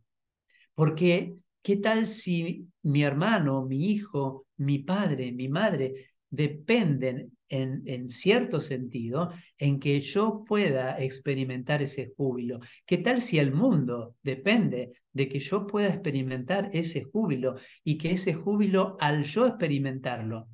Porque, 0.75 1.35
¿qué 1.61 1.77
tal 1.77 2.07
si 2.07 2.67
mi 2.81 3.03
hermano, 3.03 3.67
mi 3.67 3.91
hijo, 3.91 4.47
mi 4.57 4.79
padre, 4.79 5.33
mi 5.33 5.51
madre 5.51 5.93
dependen 6.31 7.37
en, 7.49 7.83
en, 7.87 8.09
cierto 8.09 8.61
sentido 8.61 9.33
en 9.59 9.81
que 9.81 10.01
yo 10.01 10.45
pueda 10.45 10.99
experimentar 10.99 11.83
ese 11.83 12.13
júbilo. 12.17 12.61
¿Qué 12.87 12.99
tal 12.99 13.21
si 13.21 13.39
el 13.39 13.53
mundo 13.53 14.15
depende 14.23 14.93
de 15.13 15.29
que 15.29 15.41
yo 15.41 15.67
pueda 15.67 15.89
experimentar 15.89 16.71
ese 16.73 17.03
júbilo 17.03 17.57
y 17.83 17.99
que 17.99 18.13
ese 18.13 18.35
júbilo 18.35 18.97
al 19.01 19.25
yo 19.25 19.47
experimentarlo 19.47 20.49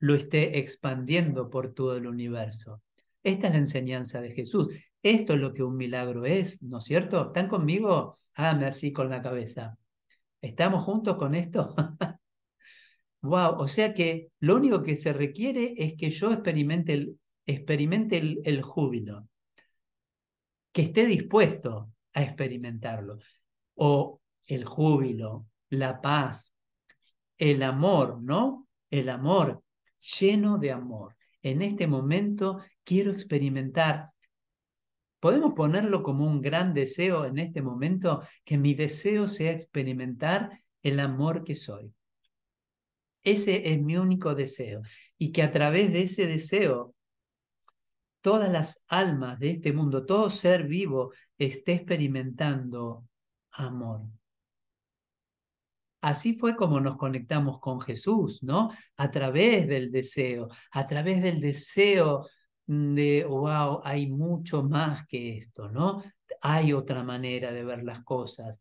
lo 0.00 0.14
esté 0.14 0.58
expandiendo 0.58 1.48
por 1.48 1.72
todo 1.72 1.96
el 1.96 2.06
universo? 2.06 2.82
Esta 3.22 3.48
es 3.48 3.52
la 3.52 3.58
enseñanza 3.58 4.20
de 4.20 4.32
Jesús. 4.32 4.68
Esto 5.02 5.34
es 5.34 5.40
lo 5.40 5.52
que 5.52 5.62
un 5.62 5.76
milagro 5.76 6.24
es, 6.26 6.62
¿no 6.62 6.78
es 6.78 6.84
cierto? 6.84 7.28
¿Están 7.28 7.48
conmigo? 7.48 8.16
Hágame 8.34 8.66
así 8.66 8.92
con 8.92 9.08
la 9.10 9.22
cabeza. 9.22 9.76
¿Estamos 10.40 10.82
juntos 10.82 11.16
con 11.16 11.34
esto? 11.34 11.74
Wow, 13.22 13.56
o 13.58 13.66
sea 13.66 13.92
que 13.92 14.28
lo 14.40 14.56
único 14.56 14.82
que 14.82 14.96
se 14.96 15.12
requiere 15.12 15.74
es 15.76 15.94
que 15.94 16.10
yo 16.10 16.32
experimente 16.32 16.94
el, 16.94 17.20
experimente 17.46 18.40
el, 18.44 18.62
júbilo, 18.62 19.28
que 20.72 20.82
esté 20.82 21.04
dispuesto 21.06 21.92
a 22.14 22.22
experimentarlo. 22.22 23.18
O 23.74 24.20
el 24.46 24.64
júbilo, 24.64 25.46
la 25.68 26.00
paz, 26.00 26.54
el 27.38 27.62
amor, 27.62 28.22
¿no? 28.22 28.68
El 28.90 29.08
amor, 29.08 29.62
lleno 30.18 30.58
de 30.58 30.72
amor. 30.72 31.16
En 31.42 31.62
este 31.62 31.86
momento 31.86 32.60
quiero 32.84 33.10
experimentar. 33.12 34.10
Podemos 35.18 35.54
ponerlo 35.54 36.02
como 36.02 36.26
un 36.26 36.40
gran 36.40 36.72
deseo 36.72 37.26
en 37.26 37.38
este 37.38 37.62
momento, 37.62 38.22
que 38.44 38.58
mi 38.58 38.74
deseo 38.74 39.28
sea 39.28 39.52
experimentar 39.52 40.62
el 40.82 41.00
amor 41.00 41.44
que 41.44 41.54
soy. 41.54 41.92
Ese 43.22 43.72
es 43.72 43.80
mi 43.80 43.96
único 43.96 44.34
deseo. 44.34 44.82
Y 45.18 45.32
que 45.32 45.42
a 45.42 45.50
través 45.50 45.92
de 45.92 46.02
ese 46.02 46.26
deseo, 46.26 46.94
todas 48.20 48.50
las 48.50 48.82
almas 48.88 49.38
de 49.38 49.50
este 49.50 49.72
mundo, 49.72 50.04
todo 50.06 50.30
ser 50.30 50.64
vivo, 50.66 51.12
esté 51.38 51.74
experimentando 51.74 53.04
amor. 53.52 54.02
Así 56.00 56.34
fue 56.34 56.56
como 56.56 56.80
nos 56.80 56.96
conectamos 56.96 57.60
con 57.60 57.80
Jesús, 57.80 58.42
¿no? 58.42 58.70
A 58.96 59.10
través 59.10 59.68
del 59.68 59.90
deseo, 59.90 60.48
a 60.72 60.86
través 60.86 61.22
del 61.22 61.40
deseo 61.40 62.26
de, 62.66 63.24
wow, 63.28 63.80
hay 63.84 64.08
mucho 64.08 64.62
más 64.62 65.06
que 65.06 65.38
esto, 65.38 65.68
¿no? 65.68 66.02
Hay 66.40 66.72
otra 66.72 67.02
manera 67.02 67.52
de 67.52 67.64
ver 67.64 67.82
las 67.82 68.02
cosas. 68.02 68.60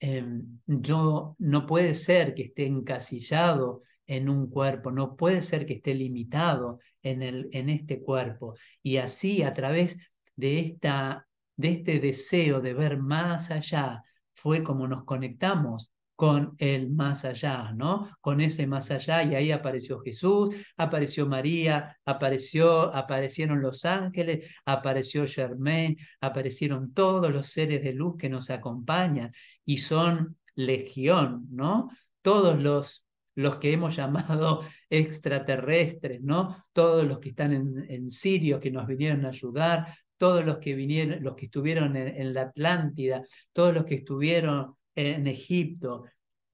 Em, 0.00 0.60
yo 0.66 1.36
no 1.38 1.66
puede 1.66 1.94
ser 1.94 2.34
que 2.34 2.44
esté 2.44 2.66
encasillado 2.66 3.82
en 4.06 4.28
un 4.28 4.50
cuerpo, 4.50 4.90
no 4.90 5.16
puede 5.16 5.40
ser 5.42 5.64
que 5.66 5.74
esté 5.74 5.94
limitado 5.94 6.78
en, 7.02 7.22
el, 7.22 7.48
en 7.52 7.70
este 7.70 8.02
cuerpo. 8.02 8.54
Y 8.82 8.98
así 8.98 9.42
a 9.42 9.52
través 9.52 9.98
de, 10.36 10.60
esta, 10.60 11.26
de 11.56 11.68
este 11.70 12.00
deseo 12.00 12.60
de 12.60 12.74
ver 12.74 12.98
más 12.98 13.50
allá, 13.50 14.02
fue 14.34 14.62
como 14.62 14.86
nos 14.88 15.04
conectamos 15.04 15.93
con 16.16 16.54
el 16.58 16.90
más 16.90 17.24
allá, 17.24 17.72
¿no? 17.74 18.10
Con 18.20 18.40
ese 18.40 18.66
más 18.66 18.90
allá 18.90 19.22
y 19.22 19.34
ahí 19.34 19.50
apareció 19.50 20.00
Jesús, 20.00 20.54
apareció 20.76 21.26
María, 21.26 21.98
apareció, 22.04 22.94
aparecieron 22.94 23.60
los 23.60 23.84
ángeles, 23.84 24.54
apareció 24.64 25.26
Germain, 25.26 25.96
aparecieron 26.20 26.92
todos 26.94 27.32
los 27.32 27.48
seres 27.48 27.82
de 27.82 27.92
luz 27.92 28.16
que 28.16 28.28
nos 28.28 28.50
acompañan 28.50 29.32
y 29.64 29.78
son 29.78 30.36
legión, 30.54 31.46
¿no? 31.50 31.90
Todos 32.22 32.60
los 32.62 33.04
los 33.36 33.56
que 33.56 33.72
hemos 33.72 33.96
llamado 33.96 34.60
extraterrestres, 34.90 36.22
¿no? 36.22 36.56
Todos 36.72 37.06
los 37.06 37.18
que 37.18 37.30
están 37.30 37.52
en, 37.52 38.10
Sirio, 38.10 38.60
que 38.60 38.70
nos 38.70 38.86
vinieron 38.86 39.24
a 39.24 39.30
ayudar, 39.30 39.86
todos 40.16 40.44
los 40.44 40.58
que 40.58 40.74
vinieron, 40.74 41.22
los 41.22 41.34
que 41.34 41.46
estuvieron 41.46 41.96
en, 41.96 42.32
la 42.32 42.42
Atlántida, 42.42 43.22
todos 43.52 43.74
los 43.74 43.84
que 43.84 43.96
estuvieron 43.96 44.76
en 44.94 45.26
Egipto, 45.26 46.04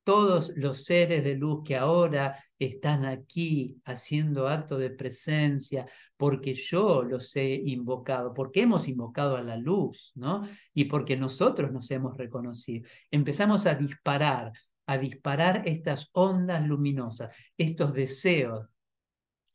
todos 0.05 0.53
los 0.57 0.85
seres 0.85 1.23
de 1.23 1.35
luz 1.37 1.63
que 1.65 1.77
ahora 1.77 2.43
están 2.59 3.05
aquí 3.05 3.81
haciendo 3.85 4.49
acto 4.49 4.79
de 4.79 4.91
presencia, 4.91 5.87
porque 6.17 6.55
yo 6.55 7.03
los 7.03 7.37
he 7.37 7.55
invocado, 7.55 8.35
porque 8.35 8.63
hemos 8.63 8.89
invocado 8.89 9.37
a 9.37 9.43
la 9.43 9.57
luz, 9.57 10.13
¿no? 10.15 10.43
Y 10.75 10.87
porque 10.87 11.17
nosotros 11.17 11.71
nos 11.71 11.91
hemos 11.91 12.17
reconocido. 12.17 12.89
Empezamos 13.11 13.67
a 13.67 13.75
disparar, 13.75 14.53
a 14.87 14.99
disparar 14.99 15.63
estas 15.67 16.09
ondas 16.13 16.67
luminosas, 16.67 17.35
estos 17.57 17.93
deseos. 17.93 18.67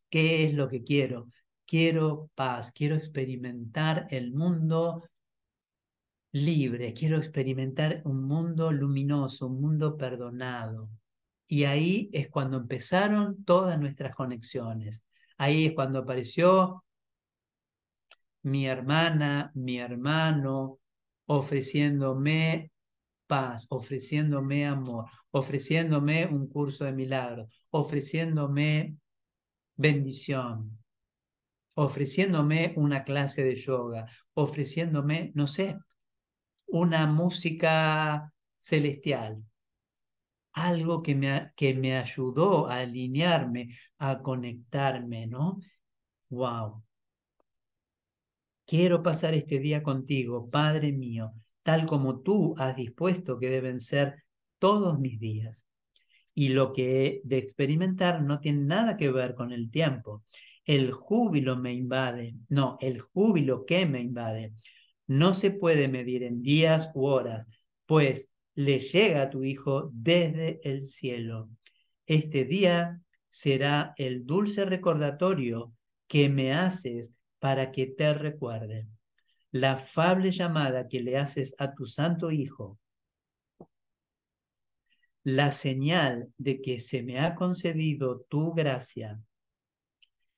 ¿Qué 0.09 0.45
es 0.45 0.53
lo 0.53 0.69
que 0.69 0.83
quiero? 0.83 1.27
Quiero 1.65 2.29
paz, 2.35 2.71
quiero 2.71 2.95
experimentar 2.95 4.07
el 4.09 4.31
mundo 4.31 5.03
libre, 6.35 6.93
quiero 6.93 7.17
experimentar 7.17 8.01
un 8.03 8.25
mundo 8.27 8.69
luminoso, 8.73 9.47
un 9.47 9.61
mundo 9.61 9.95
perdonado. 9.95 10.89
Y 11.47 11.63
ahí 11.63 12.09
es 12.11 12.27
cuando 12.29 12.57
empezaron 12.57 13.45
todas 13.45 13.79
nuestras 13.79 14.13
conexiones. 14.13 15.05
Ahí 15.37 15.67
es 15.67 15.73
cuando 15.73 15.99
apareció 15.99 16.83
mi 18.43 18.65
hermana, 18.65 19.51
mi 19.55 19.77
hermano, 19.79 20.79
ofreciéndome 21.27 22.69
paz, 23.27 23.65
ofreciéndome 23.69 24.65
amor, 24.65 25.05
ofreciéndome 25.31 26.25
un 26.25 26.49
curso 26.49 26.83
de 26.83 26.91
milagros, 26.91 27.47
ofreciéndome 27.69 28.97
bendición, 29.77 30.77
ofreciéndome 31.75 32.73
una 32.75 33.05
clase 33.05 33.45
de 33.45 33.55
yoga, 33.55 34.05
ofreciéndome, 34.33 35.31
no 35.33 35.47
sé, 35.47 35.77
una 36.75 37.07
música 37.07 38.33
celestial, 38.57 39.41
algo 40.51 41.01
que 41.01 41.15
me, 41.15 41.51
que 41.55 41.73
me 41.73 41.95
ayudó 41.95 42.67
a 42.67 42.79
alinearme, 42.79 43.69
a 43.97 44.21
conectarme, 44.21 45.25
¿no? 45.25 45.59
¡Wow! 46.29 46.83
Quiero 48.65 49.01
pasar 49.01 49.33
este 49.35 49.59
día 49.59 49.81
contigo, 49.83 50.49
Padre 50.49 50.91
mío, 50.91 51.33
tal 51.63 51.85
como 51.85 52.19
tú 52.19 52.55
has 52.57 52.75
dispuesto 52.75 53.39
que 53.39 53.49
deben 53.49 53.79
ser 53.79 54.25
todos 54.59 54.99
mis 54.99 55.17
días. 55.17 55.65
Y 56.33 56.49
lo 56.49 56.73
que 56.73 57.05
he 57.05 57.21
de 57.23 57.37
experimentar 57.37 58.21
no 58.21 58.41
tiene 58.41 58.65
nada 58.65 58.97
que 58.97 59.09
ver 59.11 59.33
con 59.33 59.53
el 59.53 59.71
tiempo. 59.71 60.25
El 60.65 60.91
júbilo 60.91 61.55
me 61.55 61.73
invade, 61.73 62.35
no, 62.49 62.77
el 62.81 62.99
júbilo 62.99 63.65
que 63.65 63.85
me 63.85 64.01
invade 64.01 64.51
no 65.07 65.33
se 65.33 65.51
puede 65.51 65.87
medir 65.87 66.23
en 66.23 66.41
días 66.41 66.89
u 66.93 67.05
horas, 67.05 67.47
pues 67.85 68.31
le 68.55 68.79
llega 68.79 69.23
a 69.23 69.29
tu 69.29 69.43
Hijo 69.43 69.89
desde 69.93 70.59
el 70.63 70.85
cielo. 70.85 71.49
Este 72.05 72.45
día 72.45 73.01
será 73.27 73.93
el 73.97 74.25
dulce 74.25 74.65
recordatorio 74.65 75.73
que 76.07 76.29
me 76.29 76.53
haces 76.53 77.13
para 77.39 77.71
que 77.71 77.87
te 77.87 78.13
recuerde. 78.13 78.87
La 79.51 79.73
afable 79.73 80.31
llamada 80.31 80.87
que 80.87 81.01
le 81.01 81.17
haces 81.17 81.55
a 81.57 81.73
tu 81.73 81.85
Santo 81.85 82.31
Hijo. 82.31 82.79
La 85.23 85.51
señal 85.51 86.31
de 86.37 86.61
que 86.61 86.79
se 86.79 87.03
me 87.03 87.19
ha 87.19 87.35
concedido 87.35 88.21
tu 88.29 88.53
gracia 88.53 89.19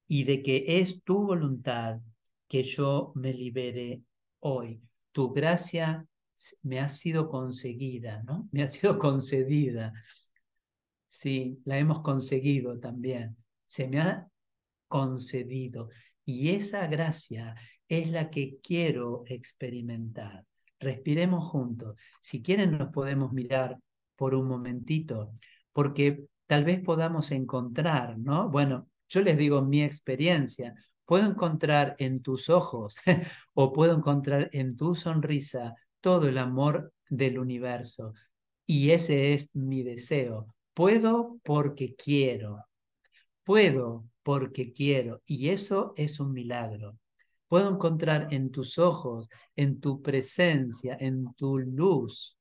y 0.08 0.24
de 0.24 0.42
que 0.42 0.64
es 0.80 1.04
tu 1.04 1.26
voluntad 1.26 2.00
que 2.48 2.64
yo 2.64 3.12
me 3.16 3.34
libere 3.34 4.02
hoy. 4.40 4.82
Tu 5.12 5.32
gracia 5.34 6.06
me 6.64 6.80
ha 6.80 6.88
sido 6.88 7.30
conseguida, 7.30 8.24
¿no? 8.24 8.48
Me 8.52 8.64
ha 8.64 8.68
sido 8.68 9.00
concedida. 9.00 9.94
Sí, 11.08 11.60
la 11.66 11.78
hemos 11.78 12.02
conseguido 12.02 12.80
también. 12.80 13.38
Se 13.66 13.88
me 13.88 14.00
ha 14.00 14.28
concedido. 14.88 15.90
Y 16.26 16.50
esa 16.50 16.86
gracia 16.88 17.56
es 17.88 18.12
la 18.12 18.30
que 18.30 18.58
quiero 18.62 19.24
experimentar. 19.26 20.46
Respiremos 20.80 21.50
juntos. 21.50 22.00
Si 22.22 22.42
quieren 22.42 22.78
nos 22.78 22.90
podemos 22.92 23.34
mirar 23.34 23.80
por 24.16 24.36
un 24.36 24.48
momentito, 24.48 25.32
porque 25.74 26.26
tal 26.46 26.66
vez 26.66 26.82
podamos 26.82 27.32
encontrar, 27.32 28.18
¿no? 28.20 28.50
Bueno, 28.50 28.90
yo 29.10 29.22
les 29.22 29.38
digo 29.38 29.62
mi 29.62 29.84
experiencia 29.84 30.76
puedo 31.08 31.26
encontrar 31.26 31.96
en 31.98 32.22
tus 32.22 32.50
ojos 32.50 32.98
o 33.56 33.74
puedo 33.74 33.98
encontrar 33.98 34.50
en 34.54 34.78
tu 34.78 34.94
sonrisa 34.94 35.74
todo 36.02 36.28
el 36.28 36.38
amor 36.38 36.94
del 37.10 37.40
universo. 37.40 38.14
Y 38.68 38.92
ese 38.92 39.34
es 39.34 39.50
mi 39.56 39.82
deseo. 39.82 40.54
Puedo 40.76 41.40
porque 41.44 41.96
quiero. 41.96 42.68
Puedo 43.44 44.06
porque 44.22 44.72
quiero. 44.72 45.24
Y 45.26 45.50
eso 45.50 45.94
es 45.98 46.20
un 46.20 46.34
milagro. 46.34 47.00
Puedo 47.48 47.72
encontrar 47.72 48.28
en 48.32 48.52
tus 48.52 48.78
ojos, 48.78 49.30
en 49.56 49.80
tu 49.80 50.04
presencia, 50.04 50.98
en 51.00 51.34
tu 51.34 51.58
luz, 51.58 52.38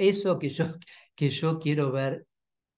eso 0.00 0.38
que 0.38 0.48
yo, 0.48 0.64
que 1.14 1.28
yo 1.28 1.58
quiero 1.58 1.92
ver 1.92 2.26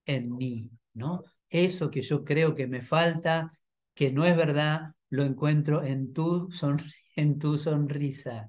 en 0.04 0.36
mí, 0.36 0.68
¿no? 0.94 1.22
Eso 1.48 1.90
que 1.90 2.02
yo 2.02 2.24
creo 2.24 2.54
que 2.54 2.66
me 2.66 2.82
falta 2.82 3.52
que 3.94 4.10
no 4.12 4.24
es 4.24 4.36
verdad, 4.36 4.92
lo 5.10 5.24
encuentro 5.24 5.82
en 5.82 6.12
tu, 6.12 6.48
en 7.16 7.38
tu 7.38 7.58
sonrisa. 7.58 8.48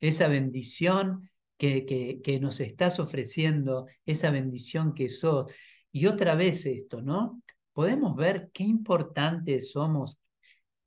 Esa 0.00 0.28
bendición 0.28 1.30
que, 1.58 2.20
que, 2.22 2.40
nos 2.40 2.60
estás 2.60 3.00
ofreciendo, 3.00 3.86
esa 4.04 4.30
bendición 4.30 4.94
que 4.94 5.08
sos. 5.08 5.50
Y 5.90 6.06
otra 6.06 6.34
vez 6.34 6.66
esto, 6.66 7.00
¿no? 7.00 7.42
Podemos 7.72 8.14
ver 8.16 8.50
qué 8.52 8.64
importantes 8.64 9.72
somos, 9.72 10.18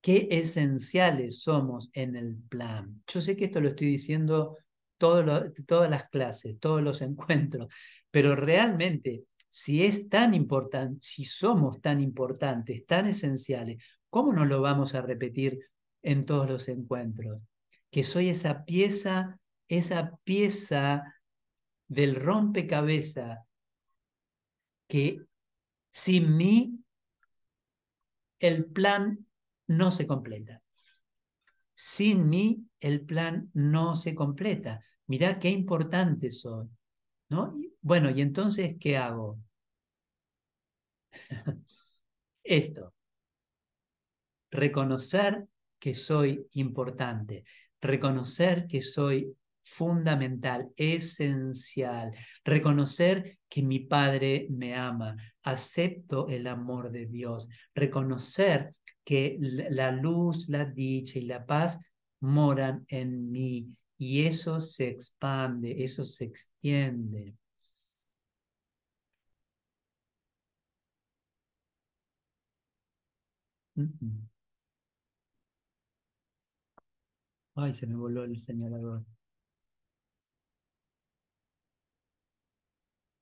qué 0.01 0.27
esenciales 0.31 1.41
somos 1.41 1.89
en 1.93 2.15
el 2.15 2.35
plan. 2.49 3.03
Yo 3.07 3.21
sé 3.21 3.35
que 3.35 3.45
esto 3.45 3.61
lo 3.61 3.69
estoy 3.69 3.87
diciendo 3.87 4.57
todo 4.97 5.51
todas 5.65 5.89
las 5.89 6.09
clases, 6.09 6.59
todos 6.59 6.83
los 6.83 7.01
encuentros, 7.01 7.73
pero 8.11 8.35
realmente 8.35 9.23
si 9.49 9.83
es 9.83 10.09
tan 10.09 10.33
importante, 10.33 10.99
si 11.01 11.23
somos 11.25 11.81
tan 11.81 12.01
importantes, 12.01 12.85
tan 12.85 13.07
esenciales, 13.07 13.83
¿cómo 14.09 14.33
no 14.33 14.45
lo 14.45 14.61
vamos 14.61 14.95
a 14.95 15.01
repetir 15.01 15.59
en 16.01 16.25
todos 16.25 16.49
los 16.49 16.67
encuentros? 16.67 17.41
Que 17.89 18.03
soy 18.03 18.29
esa 18.29 18.65
pieza, 18.65 19.39
esa 19.67 20.17
pieza 20.23 21.15
del 21.87 22.15
rompecabezas 22.15 23.39
que 24.87 25.21
sin 25.91 26.37
mí 26.37 26.79
el 28.39 28.65
plan 28.65 29.25
no 29.67 29.91
se 29.91 30.07
completa. 30.07 30.61
Sin 31.73 32.29
mí 32.29 32.65
el 32.79 33.01
plan 33.01 33.49
no 33.53 33.95
se 33.95 34.13
completa. 34.13 34.81
Mirá 35.07 35.39
qué 35.39 35.49
importante 35.49 36.31
soy. 36.31 36.67
¿no? 37.29 37.53
Bueno, 37.81 38.09
y 38.09 38.21
entonces, 38.21 38.75
¿qué 38.79 38.97
hago? 38.97 39.37
Esto, 42.43 42.93
reconocer 44.51 45.47
que 45.79 45.93
soy 45.93 46.45
importante, 46.53 47.43
reconocer 47.81 48.67
que 48.67 48.81
soy 48.81 49.35
fundamental, 49.61 50.69
esencial, 50.75 52.11
reconocer 52.43 53.37
que 53.47 53.61
mi 53.61 53.79
Padre 53.79 54.47
me 54.49 54.75
ama, 54.75 55.15
acepto 55.43 56.27
el 56.27 56.47
amor 56.47 56.91
de 56.91 57.05
Dios, 57.05 57.47
reconocer 57.75 58.73
que 59.03 59.37
la 59.39 59.91
luz, 59.91 60.47
la 60.49 60.65
dicha 60.65 61.19
y 61.19 61.23
la 61.23 61.45
paz 61.45 61.79
moran 62.19 62.85
en 62.87 63.31
mí. 63.31 63.71
Y 63.97 64.25
eso 64.25 64.59
se 64.59 64.87
expande, 64.89 65.83
eso 65.83 66.03
se 66.05 66.25
extiende. 66.25 67.35
Ay, 77.55 77.73
se 77.73 77.87
me 77.87 77.95
voló 77.95 78.23
el 78.23 78.39
señalador. 78.39 79.05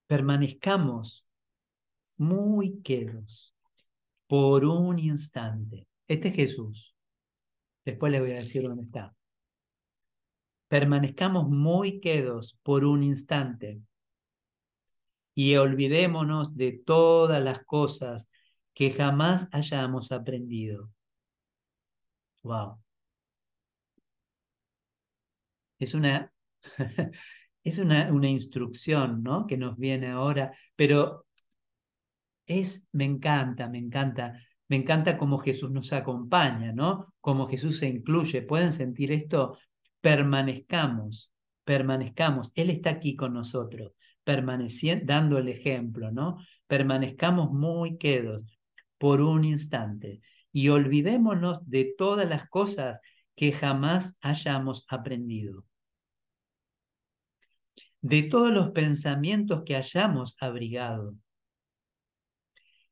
Permanezcamos 0.08 1.26
muy 2.17 2.82
quedos 2.82 3.56
por 4.28 4.65
un 4.65 5.00
instante. 5.00 5.88
Este 6.08 6.30
es 6.30 6.36
Jesús. 6.36 6.96
Después 7.84 8.12
les 8.12 8.22
voy 8.22 8.32
a 8.32 8.36
decir 8.36 8.63
dónde 8.63 8.84
está. 8.84 9.15
Permanezcamos 10.67 11.48
muy 11.50 12.00
quedos 12.00 12.58
por 12.63 12.86
un 12.86 13.04
instante 13.04 13.82
y 15.34 15.56
olvidémonos 15.56 16.56
de 16.58 16.72
todas 16.72 17.41
las 17.43 17.63
cosas 17.63 18.30
que 18.78 18.92
jamás 18.92 19.50
hayamos 19.52 20.12
aprendido. 20.12 20.92
Wow. 22.44 22.78
Es 25.80 25.96
una, 25.96 26.32
es 27.63 27.80
una, 27.80 28.12
una 28.13 28.30
instrucción, 28.30 29.24
¿no? 29.24 29.48
Que 29.48 29.58
nos 29.58 29.78
viene 29.78 30.10
ahora, 30.12 30.54
pero 30.76 31.26
es, 32.46 32.88
me 32.92 33.06
encanta, 33.06 33.68
me 33.68 33.80
encanta, 33.80 34.40
me 34.68 34.76
encanta 34.76 35.18
cómo 35.18 35.40
Jesús 35.40 35.72
nos 35.72 35.92
acompaña, 35.92 36.72
¿no? 36.72 37.16
Cómo 37.20 37.48
Jesús 37.48 37.80
se 37.80 37.88
incluye. 37.88 38.44
¿Pueden 38.44 38.74
sentir 38.74 39.12
esto? 39.12 39.58
Permanezcamos, 40.02 41.32
permanezcamos. 41.63 42.52
Él 42.54 42.70
está 42.70 42.92
aquí 42.92 43.16
con 43.16 43.34
nosotros, 43.34 43.94
permaneciendo, 44.24 45.04
dando 45.08 45.40
el 45.40 45.48
ejemplo, 45.48 46.12
¿no? 46.12 46.38
Permanezcamos 46.68 47.52
muy 47.52 47.98
quedos 47.98 48.57
por 48.98 49.22
un 49.22 49.44
instante. 49.44 50.22
Y 50.52 50.70
olvidémonos 50.70 51.60
de 51.70 51.94
todas 51.98 52.28
las 52.28 52.50
cosas 52.50 53.00
que 53.36 53.52
jamás 53.52 54.16
hayamos 54.22 54.86
aprendido, 54.90 55.64
de 58.02 58.24
todos 58.24 58.52
los 58.52 58.72
pensamientos 58.72 59.64
que 59.64 59.76
hayamos 59.76 60.36
abrigado. 60.40 61.16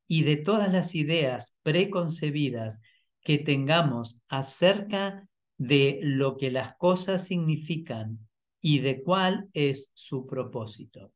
Y 0.08 0.22
de 0.22 0.36
todas 0.36 0.72
las 0.72 0.94
ideas 0.94 1.56
preconcebidas 1.64 2.80
que 3.22 3.38
tengamos 3.38 4.20
acerca 4.28 5.28
de 5.58 5.98
lo 6.02 6.36
que 6.36 6.52
las 6.52 6.76
cosas 6.76 7.26
significan 7.26 8.20
y 8.60 8.78
de 8.80 9.02
cuál 9.02 9.48
es 9.52 9.90
su 9.94 10.26
propósito. 10.26 11.12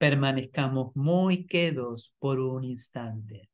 Permanezcamos 0.00 0.96
muy 0.96 1.44
quedos 1.44 2.14
por 2.18 2.40
un 2.40 2.64
instante. 2.64 3.50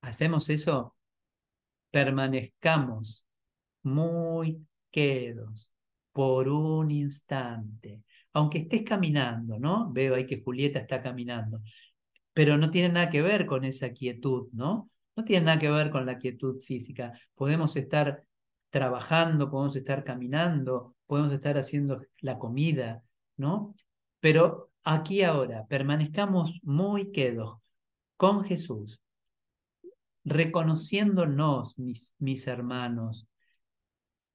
¿Hacemos 0.00 0.48
eso? 0.48 0.96
Permanezcamos 1.90 3.26
muy 3.82 4.66
quedos 4.90 5.70
por 6.12 6.48
un 6.48 6.90
instante 6.90 8.02
aunque 8.32 8.58
estés 8.60 8.82
caminando, 8.82 9.58
¿no? 9.58 9.90
Veo 9.92 10.14
ahí 10.14 10.26
que 10.26 10.42
Julieta 10.42 10.78
está 10.78 11.02
caminando, 11.02 11.60
pero 12.32 12.56
no 12.58 12.70
tiene 12.70 12.90
nada 12.90 13.10
que 13.10 13.22
ver 13.22 13.46
con 13.46 13.64
esa 13.64 13.92
quietud, 13.92 14.48
¿no? 14.52 14.90
No 15.16 15.24
tiene 15.24 15.46
nada 15.46 15.58
que 15.58 15.70
ver 15.70 15.90
con 15.90 16.06
la 16.06 16.18
quietud 16.18 16.60
física. 16.60 17.12
Podemos 17.34 17.76
estar 17.76 18.24
trabajando, 18.70 19.50
podemos 19.50 19.76
estar 19.76 20.04
caminando, 20.04 20.96
podemos 21.06 21.32
estar 21.32 21.58
haciendo 21.58 22.00
la 22.20 22.38
comida, 22.38 23.02
¿no? 23.36 23.74
Pero 24.22 24.70
aquí 24.84 25.22
ahora, 25.22 25.66
permanezcamos 25.66 26.60
muy 26.62 27.10
quedos 27.10 27.58
con 28.16 28.44
Jesús, 28.44 29.00
reconociéndonos, 30.24 31.76
mis, 31.76 32.14
mis 32.20 32.46
hermanos, 32.46 33.26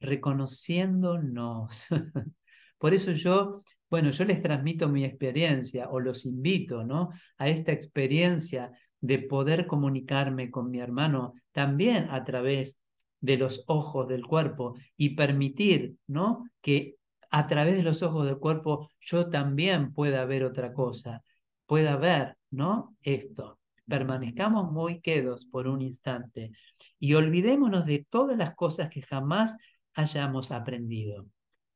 reconociéndonos. 0.01 1.87
Por 2.77 2.93
eso 2.93 3.13
yo 3.13 3.63
bueno, 3.89 4.09
yo 4.09 4.25
les 4.25 4.41
transmito 4.41 4.89
mi 4.89 5.05
experiencia 5.05 5.89
o 5.89 5.99
los 5.99 6.25
invito, 6.25 6.83
¿no? 6.83 7.09
A 7.37 7.47
esta 7.47 7.71
experiencia 7.71 8.71
de 8.99 9.19
poder 9.19 9.65
comunicarme 9.65 10.51
con 10.51 10.69
mi 10.69 10.79
hermano 10.79 11.33
también 11.53 12.09
a 12.09 12.25
través 12.25 12.79
de 13.21 13.37
los 13.37 13.63
ojos 13.67 14.07
del 14.07 14.25
cuerpo 14.25 14.75
y 14.97 15.15
permitir, 15.15 15.95
¿no? 16.07 16.49
Que 16.61 16.96
a 17.29 17.47
través 17.47 17.75
de 17.75 17.83
los 17.83 18.03
ojos 18.03 18.25
del 18.25 18.37
cuerpo 18.37 18.89
yo 18.99 19.29
también 19.29 19.93
pueda 19.93 20.25
ver 20.25 20.43
otra 20.43 20.73
cosa, 20.73 21.23
pueda 21.65 21.97
ver, 21.97 22.37
¿no? 22.49 22.95
Esto. 23.01 23.59
Permanezcamos 23.87 24.69
muy 24.71 24.99
quedos 24.99 25.45
por 25.45 25.67
un 25.67 25.81
instante 25.81 26.51
y 26.99 27.13
olvidémonos 27.13 27.85
de 27.85 28.05
todas 28.09 28.37
las 28.37 28.53
cosas 28.53 28.89
que 28.89 29.01
jamás 29.01 29.55
hayamos 29.93 30.51
aprendido. 30.51 31.25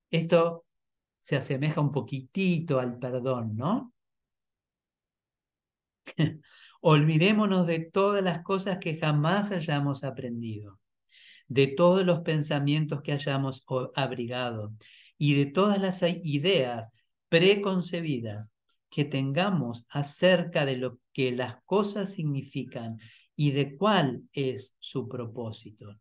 Esto 0.09 0.65
se 1.19 1.37
asemeja 1.37 1.79
un 1.79 1.91
poquitito 1.91 2.79
al 2.79 2.99
perdón, 2.99 3.55
¿no? 3.55 3.93
Olvidémonos 6.81 7.67
de 7.67 7.79
todas 7.79 8.23
las 8.23 8.43
cosas 8.43 8.79
que 8.79 8.97
jamás 8.97 9.51
hayamos 9.51 10.03
aprendido, 10.03 10.79
de 11.47 11.67
todos 11.67 12.05
los 12.05 12.21
pensamientos 12.21 13.01
que 13.01 13.13
hayamos 13.13 13.65
abrigado 13.95 14.73
y 15.23 15.35
de 15.35 15.45
todas 15.45 15.79
las 15.79 16.01
ideas 16.01 16.89
preconcebidas 17.29 18.51
que 18.89 19.05
tengamos 19.05 19.85
acerca 19.87 20.65
de 20.65 20.77
lo 20.77 20.97
que 21.13 21.31
las 21.31 21.61
cosas 21.63 22.13
significan 22.13 22.97
y 23.35 23.51
de 23.51 23.77
cuál 23.77 24.23
es 24.33 24.75
su 24.79 25.07
propósito. 25.07 25.99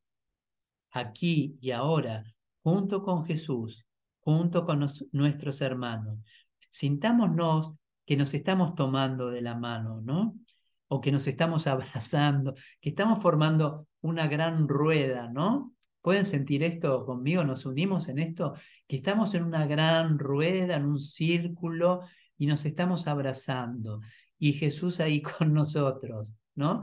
Aquí 0.91 1.59
y 1.61 1.71
ahora, 1.73 2.25
junto 2.63 3.03
con 3.03 3.27
Jesús, 3.27 3.85
junto 4.21 4.65
con 4.65 4.87
nuestros 5.13 5.61
hermanos. 5.61 6.21
Sintámonos 6.71 7.75
que 8.07 8.17
nos 8.17 8.33
estamos 8.33 8.75
tomando 8.75 9.29
de 9.29 9.43
la 9.43 9.55
mano, 9.55 10.01
¿no? 10.01 10.35
O 10.89 11.03
que 11.03 11.13
nos 11.13 11.27
estamos 11.27 11.67
abrazando, 11.67 12.55
que 12.81 12.89
estamos 12.89 13.21
formando 13.21 13.87
una 14.01 14.27
gran 14.29 14.67
rueda, 14.67 15.29
¿no? 15.29 15.75
¿Pueden 16.01 16.27
sentir 16.27 16.63
esto 16.63 17.05
conmigo? 17.05 17.45
¿Nos 17.45 17.67
unimos 17.67 18.09
en 18.09 18.19
esto? 18.19 18.55
Que 18.87 18.97
estamos 18.97 19.35
en 19.35 19.45
una 19.45 19.67
gran 19.67 20.19
rueda, 20.19 20.77
en 20.77 20.87
un 20.87 21.01
círculo 21.01 22.01
y 22.39 22.47
nos 22.47 22.65
estamos 22.65 23.07
abrazando. 23.07 24.01
Y 24.39 24.55
Jesús 24.55 25.01
ahí 25.01 25.23
con 25.39 25.53
nosotros, 25.53 26.35
¿no? 26.55 26.83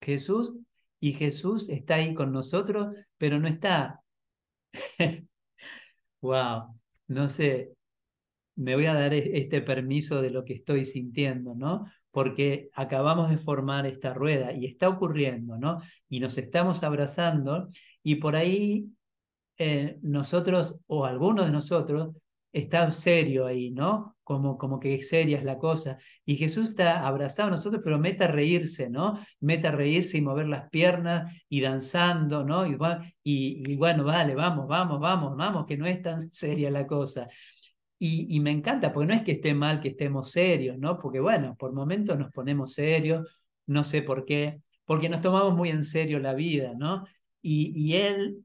Jesús 0.00 0.54
y 1.00 1.12
Jesús 1.12 1.68
está 1.68 1.96
ahí 1.96 2.14
con 2.14 2.32
nosotros, 2.32 2.88
pero 3.18 3.38
no 3.38 3.48
está 3.48 4.02
wow, 6.20 6.74
no 7.08 7.28
sé, 7.28 7.72
me 8.56 8.74
voy 8.74 8.86
a 8.86 8.94
dar 8.94 9.14
e-, 9.14 9.38
este 9.38 9.62
permiso 9.62 10.22
de 10.22 10.30
lo 10.30 10.44
que 10.44 10.54
estoy 10.54 10.84
sintiendo, 10.84 11.54
¿no? 11.54 11.86
Porque 12.10 12.70
acabamos 12.74 13.30
de 13.30 13.38
formar 13.38 13.86
esta 13.86 14.14
rueda 14.14 14.52
y 14.52 14.66
está 14.66 14.88
ocurriendo, 14.88 15.58
¿no? 15.58 15.80
Y 16.08 16.20
nos 16.20 16.38
estamos 16.38 16.82
abrazando 16.82 17.68
y 18.06 18.14
por 18.14 18.36
ahí 18.36 18.88
eh, 19.58 19.98
nosotros 20.00 20.78
o 20.86 21.04
algunos 21.06 21.46
de 21.46 21.50
nosotros 21.50 22.14
está 22.52 22.92
serio 22.92 23.46
ahí, 23.46 23.72
¿no? 23.72 24.16
Como, 24.22 24.56
como 24.58 24.78
que 24.78 25.02
seria 25.02 25.38
es 25.38 25.42
la 25.42 25.58
cosa. 25.58 25.98
Y 26.24 26.36
Jesús 26.36 26.68
está 26.68 27.04
abrazado 27.04 27.48
a 27.48 27.56
nosotros, 27.56 27.82
pero 27.82 27.98
mete 27.98 28.22
a 28.22 28.28
reírse, 28.28 28.88
¿no? 28.88 29.18
Mete 29.40 29.66
a 29.66 29.72
reírse 29.72 30.18
y 30.18 30.20
mover 30.22 30.46
las 30.46 30.70
piernas 30.70 31.34
y 31.48 31.60
danzando, 31.60 32.44
¿no? 32.44 32.64
Y, 32.64 33.74
bueno, 33.74 34.04
vale, 34.04 34.36
vamos, 34.36 34.68
vamos, 34.68 35.00
vamos, 35.00 35.36
vamos, 35.36 35.66
que 35.66 35.76
no 35.76 35.86
es 35.86 36.00
tan 36.00 36.20
seria 36.30 36.70
la 36.70 36.86
cosa. 36.86 37.26
Y, 37.98 38.38
me 38.38 38.52
encanta, 38.52 38.92
porque 38.92 39.08
no 39.08 39.14
es 39.14 39.22
que 39.24 39.32
esté 39.32 39.52
mal 39.52 39.80
que 39.80 39.88
estemos 39.88 40.30
serios, 40.30 40.78
¿no? 40.78 40.96
Porque 41.00 41.18
bueno, 41.18 41.56
por 41.58 41.72
momentos 41.72 42.16
nos 42.16 42.30
ponemos 42.30 42.72
serios, 42.72 43.26
no 43.66 43.82
sé 43.82 44.02
por 44.02 44.24
qué, 44.24 44.60
porque 44.84 45.08
nos 45.08 45.22
tomamos 45.22 45.56
muy 45.56 45.70
en 45.70 45.82
serio 45.82 46.20
la 46.20 46.34
vida, 46.34 46.72
¿no? 46.76 47.04
Y, 47.46 47.72
y 47.76 47.96
él, 47.96 48.44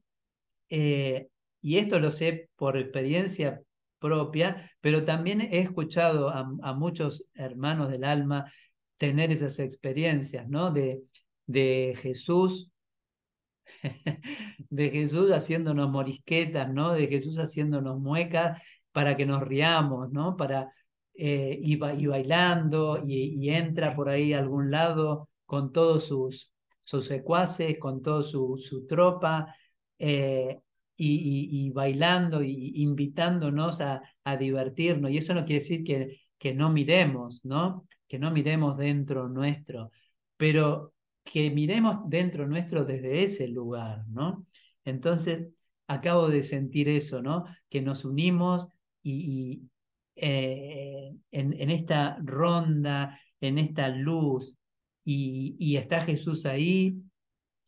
eh, 0.70 1.28
y 1.60 1.80
esto 1.80 2.00
lo 2.00 2.12
sé 2.12 2.50
por 2.56 2.78
experiencia 2.78 3.64
propia, 3.98 4.72
pero 4.80 5.06
también 5.06 5.42
he 5.42 5.58
escuchado 5.60 6.30
a, 6.30 6.74
muchos 6.76 7.26
hermanos 7.34 7.90
del 7.90 8.04
alma 8.04 8.52
tener 8.98 9.32
esas 9.32 9.58
experiencias, 9.58 10.48
¿no? 10.48 10.70
De, 10.70 11.02
de 11.48 11.96
Jesús, 11.98 12.70
de 14.70 14.90
Jesús 14.92 15.32
haciéndonos 15.32 15.90
morisquetas, 15.90 16.72
¿no? 16.72 16.94
De 16.94 17.08
Jesús 17.08 17.38
haciéndonos 17.40 18.00
muecas 18.00 18.62
para 18.92 19.18
que 19.18 19.26
nos 19.26 19.42
riamos, 19.42 20.12
¿no? 20.12 20.38
Para, 20.38 20.72
eh, 21.16 21.60
y, 21.60 21.76
bailando 21.76 23.04
y, 23.04 23.50
entra 23.50 23.96
por 23.96 24.10
ahí 24.10 24.34
a 24.34 24.40
algún 24.40 24.70
lado 24.70 25.28
con 25.48 25.72
todos 25.72 26.06
sus, 26.06 26.52
sus 26.92 27.08
secuaces, 27.08 27.80
con 27.80 28.02
toda 28.02 28.24
su, 28.24 28.58
su 28.58 28.86
tropa, 28.88 29.56
eh, 30.00 30.60
y, 30.98 31.72
bailando 31.72 32.44
y 32.44 32.74
invitándonos 32.84 33.82
a, 33.82 34.02
divertirnos. 34.40 35.12
Y 35.12 35.18
eso 35.18 35.34
no 35.34 35.46
quiere 35.46 35.62
decir 35.62 35.84
que, 35.84 36.22
que 36.38 36.54
no 36.54 36.70
miremos, 36.70 37.44
¿no? 37.46 37.88
que 38.12 38.20
no 38.20 38.30
miremos 38.30 38.78
dentro 38.78 39.30
nuestro, 39.30 39.92
pero 40.36 40.94
que 41.24 41.50
miremos 41.50 42.00
dentro 42.10 42.46
nuestro 42.46 42.84
desde 42.84 43.24
ese 43.24 43.48
lugar, 43.48 44.06
¿no? 44.10 44.46
Entonces, 44.84 45.48
acabo 45.88 46.28
de 46.30 46.44
sentir 46.44 46.90
eso, 46.90 47.22
¿no? 47.22 47.46
Que 47.70 47.82
nos 47.82 48.04
unimos 48.04 48.68
y, 49.02 49.62
eh, 50.16 51.14
en, 51.32 51.70
esta 51.70 52.18
ronda, 52.22 53.18
en 53.40 53.58
esta 53.58 53.88
luz, 53.88 54.58
y, 55.04 55.56
y, 55.60 55.78
está 55.78 56.02
Jesús 56.02 56.46
ahí 56.46 57.02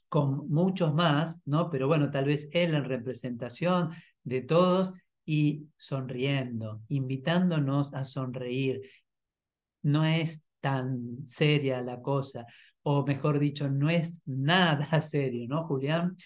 con 0.10 0.50
muchos 0.50 0.94
más, 0.94 1.42
¿no? 1.46 1.70
Pero 1.70 1.88
bueno, 1.88 2.12
tal 2.12 2.26
vez 2.26 2.50
Él 2.54 2.76
en 2.76 2.86
representación 2.86 3.90
de 4.24 4.42
todos 4.42 4.94
y 5.26 5.68
sonriendo, 5.78 6.82
invitándonos 6.90 7.94
a 7.94 8.04
sonreír. 8.04 8.82
No 9.82 10.06
es 10.06 10.46
tan 10.60 11.26
seria 11.26 11.82
la 11.82 12.02
cosa, 12.02 12.46
o 12.84 13.06
mejor 13.06 13.40
dicho, 13.40 13.70
no 13.70 13.90
es 13.90 14.22
nada 14.26 15.02
serio, 15.02 15.48
¿no, 15.48 15.66
Julián? 15.68 16.18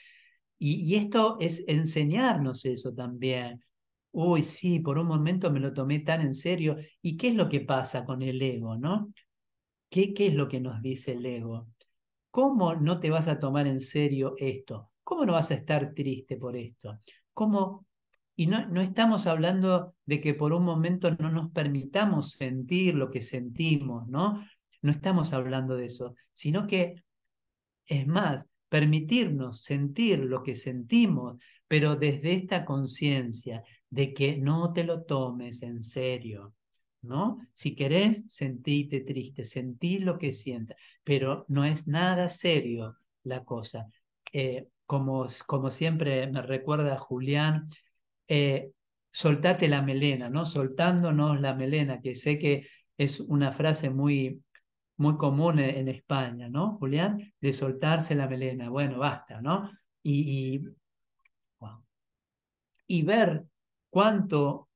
Y, 0.60 0.96
esto 0.96 1.38
es 1.40 1.64
enseñarnos 1.68 2.66
eso 2.66 2.94
también. 2.94 3.64
Uy, 4.12 4.44
sí, 4.44 4.80
por 4.80 4.98
un 4.98 5.08
momento 5.08 5.52
me 5.52 5.60
lo 5.60 5.74
tomé 5.74 6.00
tan 6.00 6.22
en 6.22 6.34
serio. 6.34 6.78
¿Y 7.02 7.18
qué 7.18 7.30
es 7.30 7.36
lo 7.36 7.50
que 7.50 7.62
pasa 7.62 8.04
con 8.06 8.22
el 8.24 8.42
ego, 8.42 8.76
no? 8.78 9.14
¿Qué, 9.90 10.14
qué 10.14 10.28
es 10.28 10.34
lo 10.34 10.48
que 10.48 10.60
nos 10.60 10.82
dice 10.82 11.14
el 11.14 11.26
ego? 11.26 11.68
¿Cómo 12.32 12.76
no 12.76 13.00
te 13.00 13.10
vas 13.10 13.28
a 13.28 13.40
tomar 13.40 13.68
en 13.68 13.80
serio 13.80 14.36
esto? 14.38 14.92
¿Cómo 15.04 15.26
no 15.26 15.34
vas 15.34 15.52
a 15.52 15.56
estar 15.56 15.94
triste 15.94 16.36
por 16.38 16.56
esto? 16.56 17.00
¿Cómo? 17.34 17.86
Y 18.36 18.48
no, 18.48 18.68
no 18.68 18.82
estamos 18.82 19.26
hablando 19.26 19.96
de 20.06 20.22
que 20.22 20.34
por 20.34 20.54
un 20.54 20.64
momento 20.64 21.12
no 21.12 21.32
nos 21.32 21.52
permitamos 21.52 22.32
sentir 22.32 22.96
lo 22.96 23.10
que 23.10 23.22
sentimos, 23.22 24.08
¿no? 24.08 24.46
No 24.82 24.92
estamos 24.92 25.34
hablando 25.34 25.76
de 25.76 25.86
eso, 25.86 26.16
sino 26.34 26.68
que, 26.68 27.04
es 27.86 28.06
más, 28.06 28.48
permitirnos 28.70 29.62
sentir 29.62 30.20
lo 30.20 30.44
que 30.44 30.56
sentimos, 30.56 31.38
pero 31.68 31.96
desde 31.96 32.34
esta 32.34 32.66
conciencia 32.66 33.64
de 33.90 34.14
que 34.14 34.38
no 34.38 34.74
te 34.74 34.84
lo 34.84 35.04
tomes 35.04 35.64
en 35.64 35.84
serio, 35.84 36.54
¿no? 37.08 37.40
Si 37.54 37.76
querés, 37.76 38.26
sentíte 38.28 39.02
triste, 39.02 39.44
sentí 39.44 40.00
lo 40.00 40.18
que 40.18 40.34
sientas, 40.34 40.78
pero 41.04 41.46
no 41.48 41.66
es 41.66 41.88
nada 41.88 42.30
serio 42.30 42.98
la 43.24 43.44
cosa. 43.44 43.88
Eh, 44.34 44.68
como, 44.86 45.28
como 45.46 45.72
siempre 45.72 46.28
me 46.28 46.42
recuerda 46.42 46.98
Julián, 47.00 47.70
eh, 48.28 48.72
soltate 49.12 49.68
la 49.68 49.82
melena, 49.82 50.30
¿no? 50.30 50.46
Soltándonos 50.46 51.42
la 51.42 51.56
melena, 51.56 52.02
que 52.02 52.16
sé 52.16 52.38
que 52.38 52.68
es 52.98 53.20
una 53.20 53.52
frase 53.52 53.90
muy 53.90 54.42
muy 54.98 55.16
común 55.16 55.60
en 55.60 55.88
España, 55.88 56.50
¿no, 56.50 56.78
Julián? 56.78 57.34
De 57.40 57.54
soltarse 57.54 58.16
la 58.16 58.28
melena. 58.28 58.70
Bueno, 58.70 58.98
basta, 59.00 59.42
¿no? 59.42 59.72
Y, 60.04 60.64
y, 62.88 63.02
ver 63.04 63.46
cuánto 63.90 64.67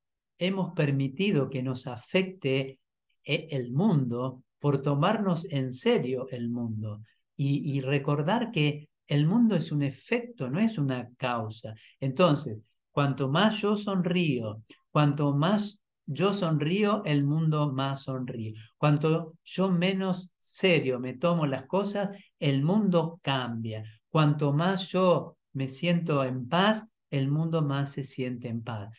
hemos 0.42 0.74
permitido 0.74 1.50
que 1.50 1.64
nos 1.64 1.88
afecte 1.88 2.80
eh, 3.24 3.48
el 3.52 3.72
mundo 3.72 4.44
por 4.60 4.82
tomarnos 4.82 5.46
en 5.50 5.74
serio 5.74 6.28
el 6.30 6.50
mundo 6.50 7.02
y, 7.36 7.78
y, 7.78 7.82
recordar 7.82 8.52
que 8.52 8.90
el 9.08 9.26
mundo 9.26 9.56
es 9.56 9.72
un 9.72 9.82
efecto, 9.84 10.50
no 10.50 10.60
es 10.60 10.78
una 10.78 11.10
causa. 11.18 11.74
Entonces, 12.00 12.60
cuanto 12.92 13.30
más 13.30 13.60
yo 13.62 13.76
sonrío, 13.76 14.62
cuanto 14.92 15.34
más 15.34 15.82
yo 16.06 16.34
sonrío, 16.34 17.04
el 17.06 17.24
mundo 17.24 17.72
más 17.72 18.04
sonríe. 18.04 18.56
Cuanto 18.78 19.36
yo 19.44 19.72
menos 19.72 20.32
serio 20.38 21.00
me 21.00 21.14
tomo 21.14 21.46
las 21.46 21.66
cosas, 21.68 22.10
el 22.40 22.64
mundo 22.64 23.20
cambia. 23.22 23.84
Cuanto 24.10 24.54
más 24.54 24.88
yo 24.90 25.38
me 25.54 25.68
siento 25.68 26.24
en 26.24 26.48
paz, 26.48 26.86
el 27.10 27.30
mundo 27.30 27.62
más 27.62 27.94
se 27.94 28.04
siente 28.04 28.48
en 28.48 28.64
paz. 28.64 28.90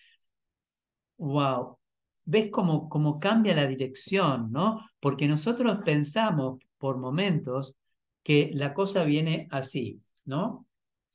Wow. 1.22 1.78
¿Ves 2.24 2.50
cómo, 2.50 2.88
cómo 2.88 3.20
cambia 3.20 3.54
la 3.54 3.66
dirección, 3.66 4.50
no? 4.50 4.80
Porque 4.98 5.28
nosotros 5.28 5.78
pensamos 5.84 6.58
por 6.78 6.98
momentos 6.98 7.76
que 8.24 8.50
la 8.54 8.74
cosa 8.74 9.04
viene 9.04 9.46
así, 9.52 10.02
¿no? 10.24 10.66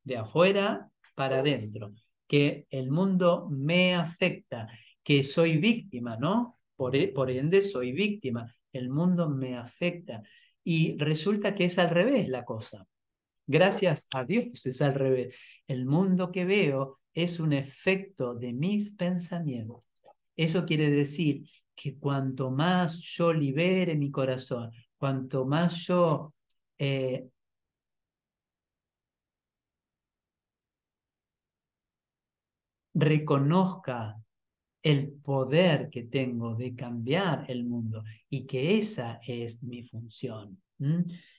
De 0.06 0.16
afuera 0.16 0.90
para 1.14 1.40
adentro, 1.40 1.94
que 2.26 2.68
el 2.70 2.90
mundo 2.90 3.50
me 3.50 3.96
afecta 3.96 4.70
que 5.04 5.24
soy 5.24 5.58
víctima, 5.58 6.16
¿no? 6.16 6.58
Por, 6.78 6.96
e, 6.96 7.10
por 7.10 7.30
ende 7.30 7.62
soy 7.62 7.92
víctima, 7.92 8.56
el 8.72 8.90
mundo 8.90 9.30
me 9.30 9.58
afecta. 9.58 10.22
Y 10.64 10.98
resulta 10.98 11.54
que 11.54 11.66
es 11.66 11.78
al 11.80 11.90
revés 11.90 12.30
la 12.30 12.46
cosa. 12.46 12.88
Gracias 13.46 14.08
a 14.14 14.24
Dios 14.24 14.66
es 14.66 14.82
al 14.82 14.94
revés. 14.94 15.38
El 15.68 15.86
mundo 15.86 16.32
que 16.32 16.46
veo 16.46 17.02
es 17.14 17.42
un 17.42 17.52
efecto 17.52 18.36
de 18.36 18.54
mis 18.54 18.92
pensamientos. 18.92 19.87
Eso 20.38 20.66
quiere 20.66 20.90
decir 20.90 21.50
que 21.76 21.98
cuanto 21.98 22.52
más 22.52 23.00
yo 23.02 23.34
libere 23.34 23.96
mi 23.96 24.12
corazón, 24.12 24.72
cuanto 24.98 25.46
más 25.46 25.76
yo 25.86 26.34
eh, 26.78 27.28
reconozca 32.94 34.20
el 34.82 35.12
poder 35.12 35.90
que 35.90 36.04
tengo 36.04 36.56
de 36.56 36.76
cambiar 36.76 37.46
el 37.50 37.66
mundo 37.66 38.04
y 38.30 38.46
que 38.46 38.78
esa 38.78 39.20
es 39.26 39.62
mi 39.64 39.84
función. 39.84 40.62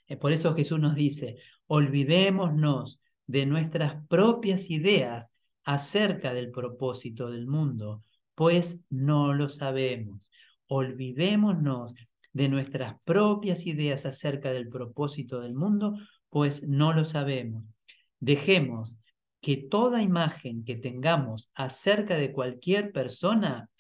Eh, 0.06 0.16
por 0.16 0.32
eso 0.32 0.54
Jesús 0.54 0.78
nos 0.78 0.94
dice, 0.94 1.38
olvidémonos 1.66 3.00
de 3.26 3.46
nuestras 3.46 4.06
propias 4.06 4.70
ideas 4.70 5.30
acerca 5.64 6.32
del 6.34 6.50
propósito 6.50 7.30
del 7.30 7.46
mundo, 7.46 8.04
pues 8.38 8.84
no 8.88 9.34
lo 9.34 9.48
sabemos. 9.48 10.30
Olvidémonos 10.68 11.96
de 12.32 12.48
nuestras 12.48 12.94
propias 13.02 13.66
ideas 13.66 14.06
acerca 14.06 14.52
del 14.52 14.68
propósito 14.68 15.40
del 15.40 15.56
mundo, 15.56 15.98
pues 16.30 16.62
no 16.62 16.92
lo 16.92 17.04
sabemos. 17.04 17.64
Dejemos 18.20 18.96
que 19.40 19.56
toda 19.56 20.02
imagen 20.02 20.64
que 20.64 20.76
tengamos 20.76 21.50
acerca 21.52 22.16
de 22.16 22.30
cualquier 22.30 22.92
persona 22.92 23.70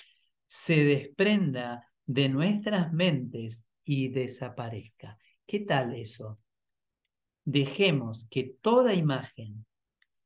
se 0.48 0.84
desprenda 0.84 1.88
de 2.04 2.28
nuestras 2.28 2.92
mentes 2.92 3.68
y 3.84 4.08
desaparezca. 4.08 5.18
¿Qué 5.46 5.60
tal 5.60 5.94
eso? 5.94 6.40
Dejemos 7.44 8.26
que 8.28 8.56
toda 8.60 8.92
imagen 8.94 9.66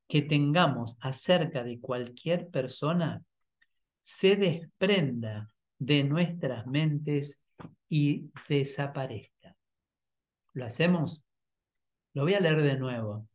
que 0.08 0.22
tengamos 0.22 0.96
acerca 1.00 1.62
de 1.64 1.80
cualquier 1.80 2.48
persona 2.48 3.22
se 4.02 4.36
desprenda 4.36 5.50
de 5.78 6.04
nuestras 6.04 6.66
mentes 6.66 7.40
y 7.88 8.30
desaparezca. 8.48 9.56
¿Lo 10.54 10.66
hacemos? 10.66 11.22
Lo 12.14 12.22
voy 12.22 12.34
a 12.34 12.40
leer 12.40 12.62
de 12.62 12.76
nuevo. 12.76 13.28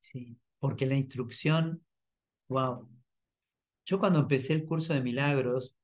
Sí, 0.00 0.36
porque 0.58 0.86
la 0.86 0.94
instrucción, 0.96 1.84
wow. 2.48 2.88
Yo 3.84 3.98
cuando 3.98 4.20
empecé 4.20 4.54
el 4.54 4.66
curso 4.66 4.94
de 4.94 5.00
milagros, 5.00 5.76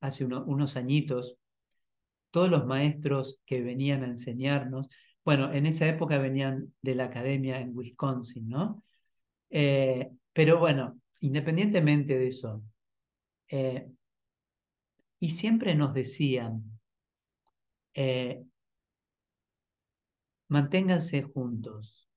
hace 0.00 0.24
unos 0.24 0.76
añitos, 0.76 1.36
todos 2.30 2.50
los 2.50 2.66
maestros 2.66 3.40
que 3.46 3.62
venían 3.62 4.02
a 4.02 4.06
enseñarnos, 4.08 4.88
bueno, 5.24 5.52
en 5.52 5.66
esa 5.66 5.86
época 5.86 6.18
venían 6.18 6.74
de 6.82 6.94
la 6.94 7.04
academia 7.04 7.60
en 7.60 7.76
Wisconsin, 7.76 8.48
¿no? 8.48 8.84
Eh, 9.50 10.10
pero 10.32 10.58
bueno, 10.58 11.00
independientemente 11.20 12.18
de 12.18 12.26
eso, 12.26 12.62
eh, 13.48 13.88
y 15.20 15.30
siempre 15.30 15.74
nos 15.74 15.94
decían, 15.94 16.78
eh, 17.94 18.44
manténganse 20.48 21.22
juntos, 21.22 22.08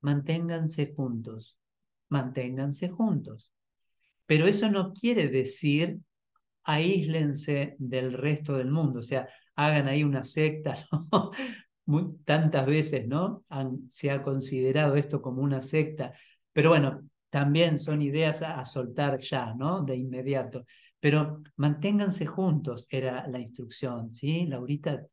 manténganse 0.00 0.92
juntos, 0.94 1.58
manténganse 2.08 2.88
juntos. 2.88 3.52
Pero 4.26 4.46
eso 4.46 4.70
no 4.70 4.92
quiere 4.92 5.28
decir 5.28 5.98
aíslense 6.64 7.76
del 7.78 8.12
resto 8.12 8.54
del 8.56 8.70
mundo, 8.70 9.00
o 9.00 9.02
sea, 9.02 9.28
hagan 9.56 9.88
ahí 9.88 10.02
una 10.04 10.24
secta, 10.24 10.76
¿no? 11.12 11.30
Tantas 12.24 12.66
veces, 12.66 13.06
¿no? 13.06 13.44
se 13.88 14.10
ha 14.10 14.22
considerado 14.22 14.94
esto 14.96 15.20
como 15.20 15.42
una 15.42 15.60
secta, 15.60 16.12
pero 16.52 16.70
bueno, 16.70 17.02
también 17.30 17.78
son 17.78 18.00
ideas 18.00 18.42
a, 18.42 18.60
a 18.60 18.64
soltar 18.64 19.18
ya, 19.18 19.54
¿no? 19.54 19.82
De 19.82 19.96
inmediato. 19.96 20.64
Pero 21.00 21.42
manténganse 21.56 22.26
juntos, 22.26 22.86
era 22.88 23.26
la 23.28 23.38
instrucción, 23.40 24.14
¿sí? 24.14 24.46
Laurita, 24.46 25.04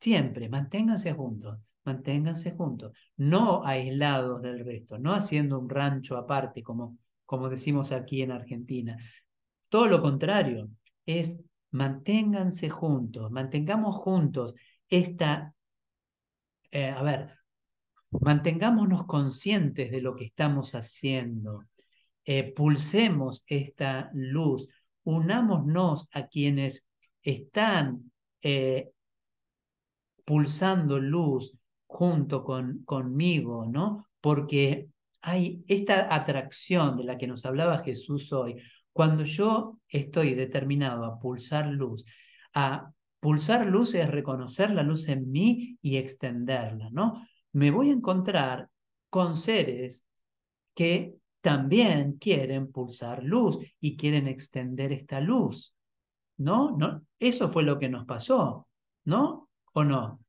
siempre, 0.00 0.48
manténganse 0.48 1.12
juntos 1.12 1.58
manténganse 1.84 2.52
juntos, 2.52 2.92
no 3.16 3.64
aislados 3.64 4.42
del 4.42 4.64
resto, 4.64 4.98
no 4.98 5.12
haciendo 5.12 5.58
un 5.58 5.68
rancho 5.68 6.16
aparte 6.16 6.62
como, 6.62 6.98
como 7.24 7.48
decimos 7.48 7.92
aquí 7.92 8.22
en 8.22 8.32
Argentina. 8.32 8.96
Todo 9.68 9.88
lo 9.88 10.02
contrario, 10.02 10.68
es 11.06 11.40
manténganse 11.70 12.68
juntos, 12.68 13.30
mantengamos 13.30 13.96
juntos 13.96 14.54
esta, 14.90 15.54
eh, 16.70 16.88
a 16.90 17.02
ver, 17.02 17.30
mantengámonos 18.10 19.06
conscientes 19.06 19.90
de 19.90 20.00
lo 20.00 20.16
que 20.16 20.24
estamos 20.24 20.74
haciendo, 20.74 21.64
eh, 22.24 22.52
pulsemos 22.52 23.42
esta 23.46 24.10
luz, 24.12 24.68
unámonos 25.04 26.08
a 26.12 26.26
quienes 26.26 26.84
están 27.22 28.12
eh, 28.42 28.90
pulsando 30.24 30.98
luz 30.98 31.56
junto 31.86 32.44
con, 32.44 32.84
conmigo, 32.84 33.66
¿no? 33.66 34.06
Porque 34.20 34.88
hay 35.22 35.64
esta 35.68 36.14
atracción 36.14 36.96
de 36.96 37.04
la 37.04 37.18
que 37.18 37.26
nos 37.26 37.44
hablaba 37.46 37.82
Jesús 37.82 38.32
hoy. 38.32 38.62
Cuando 38.92 39.24
yo 39.24 39.78
estoy 39.88 40.34
determinado 40.34 41.04
a 41.04 41.18
pulsar 41.18 41.66
luz, 41.66 42.04
a 42.54 42.92
pulsar 43.20 43.66
luz 43.66 43.94
es 43.94 44.10
reconocer 44.10 44.70
la 44.70 44.82
luz 44.82 45.08
en 45.08 45.30
mí 45.30 45.78
y 45.82 45.96
extenderla, 45.96 46.88
¿no? 46.90 47.26
Me 47.52 47.70
voy 47.70 47.90
a 47.90 47.92
encontrar 47.92 48.68
con 49.10 49.36
seres 49.36 50.06
que 50.74 51.14
también 51.40 52.14
quieren 52.14 52.70
pulsar 52.72 53.22
luz 53.22 53.58
y 53.80 53.96
quieren 53.96 54.26
extender 54.28 54.92
esta 54.92 55.20
luz. 55.20 55.74
¿No? 56.38 56.74
¿No? 56.78 57.02
Eso 57.18 57.50
fue 57.50 57.62
lo 57.64 57.78
que 57.78 57.90
nos 57.90 58.06
pasó, 58.06 58.66
¿no? 59.04 59.50
¿O 59.74 59.84
no? 59.84 60.20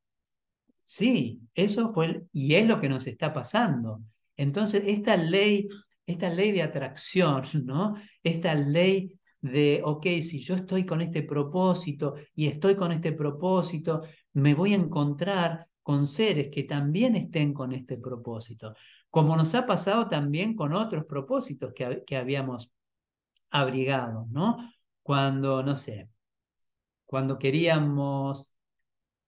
Sí, 0.83 1.39
eso 1.55 1.93
fue, 1.93 2.25
y 2.33 2.55
es 2.55 2.67
lo 2.67 2.81
que 2.81 2.89
nos 2.89 3.07
está 3.07 3.33
pasando. 3.33 4.01
Entonces, 4.35 4.83
esta 4.87 5.15
ley, 5.15 5.69
esta 6.05 6.29
ley 6.29 6.51
de 6.51 6.63
atracción, 6.63 7.43
¿no? 7.63 7.95
Esta 8.23 8.55
ley 8.55 9.20
de, 9.41 9.81
ok, 9.83 10.05
si 10.21 10.39
yo 10.39 10.55
estoy 10.55 10.85
con 10.85 11.01
este 11.01 11.23
propósito 11.23 12.15
y 12.35 12.47
estoy 12.47 12.75
con 12.75 12.91
este 12.91 13.11
propósito, 13.11 14.03
me 14.33 14.53
voy 14.53 14.73
a 14.73 14.77
encontrar 14.77 15.67
con 15.83 16.07
seres 16.07 16.49
que 16.51 16.63
también 16.63 17.15
estén 17.15 17.53
con 17.53 17.73
este 17.73 17.97
propósito, 17.97 18.75
como 19.09 19.35
nos 19.35 19.53
ha 19.55 19.65
pasado 19.65 20.07
también 20.07 20.55
con 20.55 20.73
otros 20.73 21.05
propósitos 21.05 21.73
que, 21.73 22.03
que 22.05 22.17
habíamos 22.17 22.71
abrigado, 23.49 24.27
¿no? 24.31 24.57
Cuando, 25.03 25.63
no 25.63 25.75
sé, 25.75 26.09
cuando 27.05 27.37
queríamos, 27.37 28.55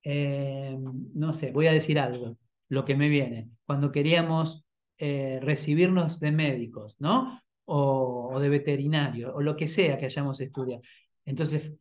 eh, 0.04 0.78
no 1.14 1.34
sé, 1.34 1.52
voy 1.52 1.68
a 1.68 1.74
decir 1.74 2.00
algo, 2.00 2.38
lo 2.70 2.86
que 2.86 2.96
me 2.96 3.10
viene, 3.10 3.50
cuando 3.66 3.92
queríamos 3.92 4.66
eh, 4.98 5.40
recibirnos 5.42 6.20
de 6.20 6.32
médicos, 6.32 6.96
¿no? 7.00 7.43
O, 7.66 8.32
o 8.34 8.40
de 8.40 8.50
veterinario, 8.50 9.34
o 9.36 9.42
lo 9.42 9.56
que 9.56 9.68
sea 9.68 9.98
que 9.98 10.06
hayamos 10.06 10.40
estudiado. 10.42 10.82
Entonces, 11.26 11.74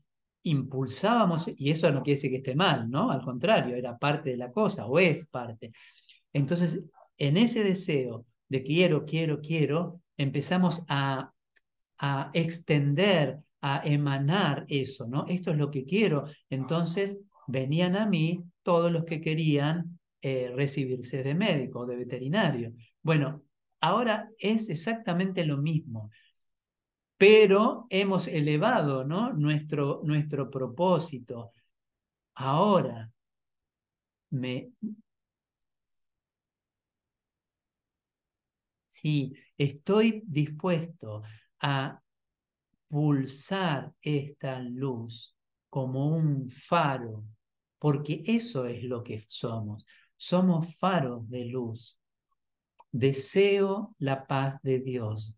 impulsábamos, 0.45 1.51
y 1.57 1.71
eso 1.71 1.91
no 1.93 2.03
quiere 2.03 2.17
decir 2.17 2.31
que 2.31 2.37
esté 2.39 2.55
mal, 2.55 2.91
¿no? 2.91 3.11
Al 3.11 3.23
contrario, 3.23 3.77
era 3.77 3.99
parte 3.99 4.31
de 4.31 4.37
la 4.37 4.53
cosa, 4.53 4.87
o 4.87 4.99
es 4.99 5.27
parte. 5.27 5.73
Entonces, 6.33 6.85
en 7.19 7.37
ese 7.37 7.63
deseo 7.65 8.27
de 8.49 8.63
quiero, 8.63 9.05
quiero, 9.05 9.41
quiero, 9.41 10.01
empezamos 10.17 10.83
a, 10.89 11.33
a 11.99 12.31
extender, 12.35 13.39
a 13.61 13.83
emanar 13.85 14.65
eso, 14.69 15.07
¿no? 15.07 15.25
Esto 15.29 15.53
es 15.53 15.57
lo 15.57 15.71
que 15.71 15.85
quiero. 15.85 16.25
Entonces, 16.51 17.21
venían 17.47 17.97
a 17.97 18.07
mí 18.07 18.45
todos 18.63 18.91
los 18.91 19.05
que 19.05 19.21
querían 19.21 19.99
eh, 20.21 20.53
recibirse 20.55 21.23
de 21.23 21.35
médico, 21.35 21.87
de 21.87 21.97
veterinario. 21.97 22.73
Bueno, 23.03 23.43
ahora 23.83 24.31
es 24.39 24.71
exactamente 24.71 25.45
lo 25.45 25.59
mismo 25.59 26.11
pero 27.23 27.87
hemos 27.91 28.27
elevado 28.27 29.05
¿no? 29.05 29.33
nuestro, 29.33 30.01
nuestro 30.03 30.51
propósito. 30.51 31.53
Ahora, 32.35 33.13
me... 34.31 34.73
Sí, 38.87 39.33
estoy 39.57 40.23
dispuesto 40.27 41.23
a 41.61 42.01
pulsar 42.89 43.93
esta 44.03 44.61
luz 44.61 45.37
como 45.71 46.09
un 46.17 46.51
faro, 46.51 47.25
porque 47.79 48.23
eso 48.27 48.67
es 48.67 48.85
lo 48.85 49.05
que 49.05 49.19
somos. 49.29 49.87
Somos 50.17 50.77
faros 50.77 51.29
de 51.31 51.47
luz. 51.47 51.99
Deseo 52.93 53.95
la 53.99 54.27
paz 54.27 54.61
de 54.63 54.79
Dios. 54.79 55.37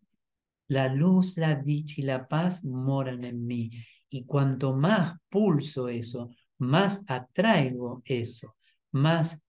La 0.69 0.89
luz, 0.89 1.37
la 1.37 1.55
dicha 1.55 1.95
y 1.99 2.05
la 2.05 2.27
paz 2.27 2.65
moran 2.65 3.25
en 3.25 3.47
mí. 3.47 3.71
Y 4.09 4.25
cuanto 4.25 4.75
más 4.75 5.19
pulso 5.29 5.89
eso, 5.89 6.31
más 6.59 7.03
atraigo 7.07 8.03
eso, 8.05 8.57
más, 8.93 9.41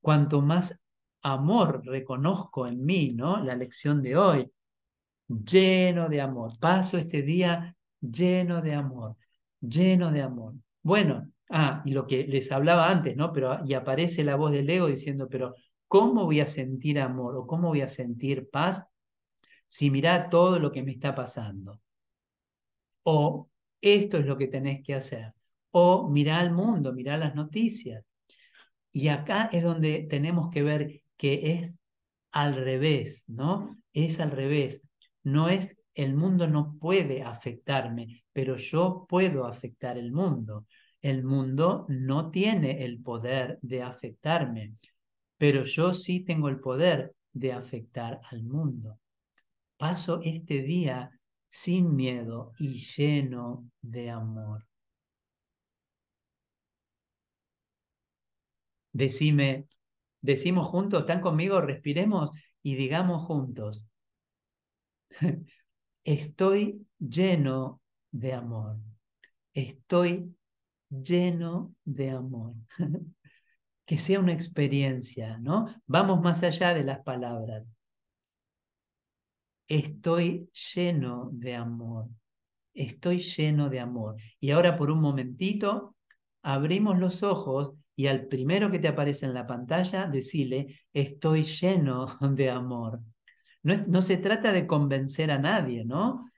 cuanto 0.00 0.40
más 0.40 0.80
amor 1.22 1.82
reconozco 1.84 2.66
en 2.66 2.84
mí, 2.84 3.12
¿no? 3.14 3.42
La 3.42 3.54
lección 3.54 4.02
de 4.02 4.16
hoy, 4.16 4.52
lleno 5.28 6.08
de 6.08 6.20
amor. 6.20 6.58
Paso 6.58 6.98
este 6.98 7.22
día 7.22 7.76
lleno 8.00 8.62
de 8.62 8.74
amor, 8.74 9.16
lleno 9.60 10.10
de 10.10 10.22
amor. 10.22 10.54
Bueno, 10.82 11.30
ah, 11.50 11.82
y 11.84 11.92
lo 11.92 12.06
que 12.06 12.26
les 12.26 12.50
hablaba 12.52 12.90
antes, 12.90 13.16
¿no? 13.16 13.32
Pero 13.32 13.60
y 13.64 13.74
aparece 13.74 14.24
la 14.24 14.36
voz 14.36 14.52
del 14.52 14.68
ego 14.70 14.86
diciendo, 14.86 15.28
pero 15.28 15.54
¿cómo 15.88 16.24
voy 16.26 16.40
a 16.40 16.46
sentir 16.46 17.00
amor 17.00 17.36
o 17.36 17.46
cómo 17.46 17.68
voy 17.68 17.80
a 17.80 17.88
sentir 17.88 18.48
paz 18.50 18.84
si 19.68 19.90
mirá 19.90 20.30
todo 20.30 20.58
lo 20.58 20.72
que 20.72 20.82
me 20.82 20.92
está 20.92 21.14
pasando. 21.14 21.80
O 23.04 23.48
esto 23.80 24.18
es 24.18 24.26
lo 24.26 24.36
que 24.36 24.48
tenés 24.48 24.82
que 24.84 24.94
hacer. 24.94 25.34
O 25.70 26.08
mirá 26.08 26.40
al 26.40 26.52
mundo, 26.52 26.92
mirá 26.92 27.16
las 27.16 27.34
noticias. 27.34 28.04
Y 28.92 29.08
acá 29.08 29.50
es 29.52 29.62
donde 29.62 30.06
tenemos 30.08 30.50
que 30.50 30.62
ver 30.62 31.02
que 31.16 31.52
es 31.52 31.78
al 32.32 32.54
revés, 32.54 33.24
¿no? 33.28 33.78
Es 33.92 34.20
al 34.20 34.30
revés. 34.30 34.82
No 35.22 35.48
es, 35.48 35.78
el 35.94 36.14
mundo 36.14 36.48
no 36.48 36.76
puede 36.80 37.22
afectarme, 37.22 38.24
pero 38.32 38.56
yo 38.56 39.06
puedo 39.08 39.46
afectar 39.46 39.98
el 39.98 40.12
mundo. 40.12 40.66
El 41.00 41.22
mundo 41.24 41.86
no 41.88 42.30
tiene 42.30 42.84
el 42.84 43.00
poder 43.02 43.58
de 43.62 43.82
afectarme, 43.82 44.74
pero 45.38 45.62
yo 45.62 45.94
sí 45.94 46.20
tengo 46.20 46.48
el 46.48 46.60
poder 46.60 47.14
de 47.32 47.52
afectar 47.52 48.20
al 48.30 48.42
mundo 48.44 48.98
paso 49.78 50.20
este 50.22 50.62
día 50.62 51.10
sin 51.48 51.96
miedo 51.96 52.52
y 52.58 52.74
lleno 52.78 53.70
de 53.80 54.10
amor. 54.10 54.66
Decime, 58.92 59.66
decimos 60.22 60.68
juntos, 60.68 61.00
¿están 61.00 61.20
conmigo? 61.20 61.60
Respiremos 61.60 62.30
y 62.62 62.74
digamos 62.76 63.24
juntos. 63.26 63.86
Estoy 66.04 66.86
lleno 66.98 67.80
de 68.10 68.34
amor. 68.34 68.78
Estoy 69.54 70.36
lleno 70.90 71.74
de 71.84 72.10
amor. 72.10 72.54
que 73.88 73.98
sea 73.98 74.20
una 74.20 74.32
experiencia, 74.32 75.38
¿no? 75.38 75.66
Vamos 75.86 76.20
más 76.20 76.44
allá 76.44 76.74
de 76.74 76.84
las 76.84 77.00
palabras 77.00 77.64
estoy 79.68 80.50
lleno 80.74 81.28
de 81.32 81.54
amor, 81.54 82.08
estoy 82.74 83.20
lleno 83.20 83.68
de 83.68 83.80
amor. 83.80 84.16
Y 84.40 84.50
ahora 84.50 84.76
por 84.76 84.90
un 84.90 85.00
momentito 85.00 85.94
abrimos 86.42 86.98
los 86.98 87.22
ojos 87.22 87.74
y 87.94 88.06
al 88.06 88.26
primero 88.26 88.70
que 88.70 88.78
te 88.78 88.88
aparece 88.88 89.26
en 89.26 89.34
la 89.34 89.46
pantalla, 89.46 90.06
decile, 90.06 90.80
estoy 90.92 91.44
lleno 91.44 92.06
de 92.20 92.50
amor. 92.50 93.00
No, 93.62 93.76
no 93.86 94.02
se 94.02 94.16
trata 94.16 94.52
de 94.52 94.66
convencer 94.66 95.30
a 95.30 95.38
nadie, 95.38 95.84
¿no? 95.84 96.30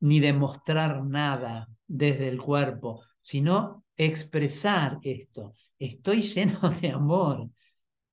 Ni 0.00 0.20
de 0.20 0.32
mostrar 0.32 1.04
nada 1.04 1.68
desde 1.86 2.28
el 2.28 2.40
cuerpo, 2.40 3.02
sino 3.20 3.84
expresar 3.98 4.98
esto. 5.02 5.54
Estoy 5.78 6.22
lleno 6.22 6.60
de 6.80 6.90
amor 6.90 7.50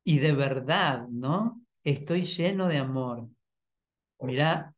y 0.03 0.19
de 0.19 0.33
verdad, 0.33 1.07
¿no? 1.09 1.61
Estoy 1.83 2.25
lleno 2.25 2.67
de 2.67 2.77
amor. 2.77 3.29
Mirá, 4.19 4.73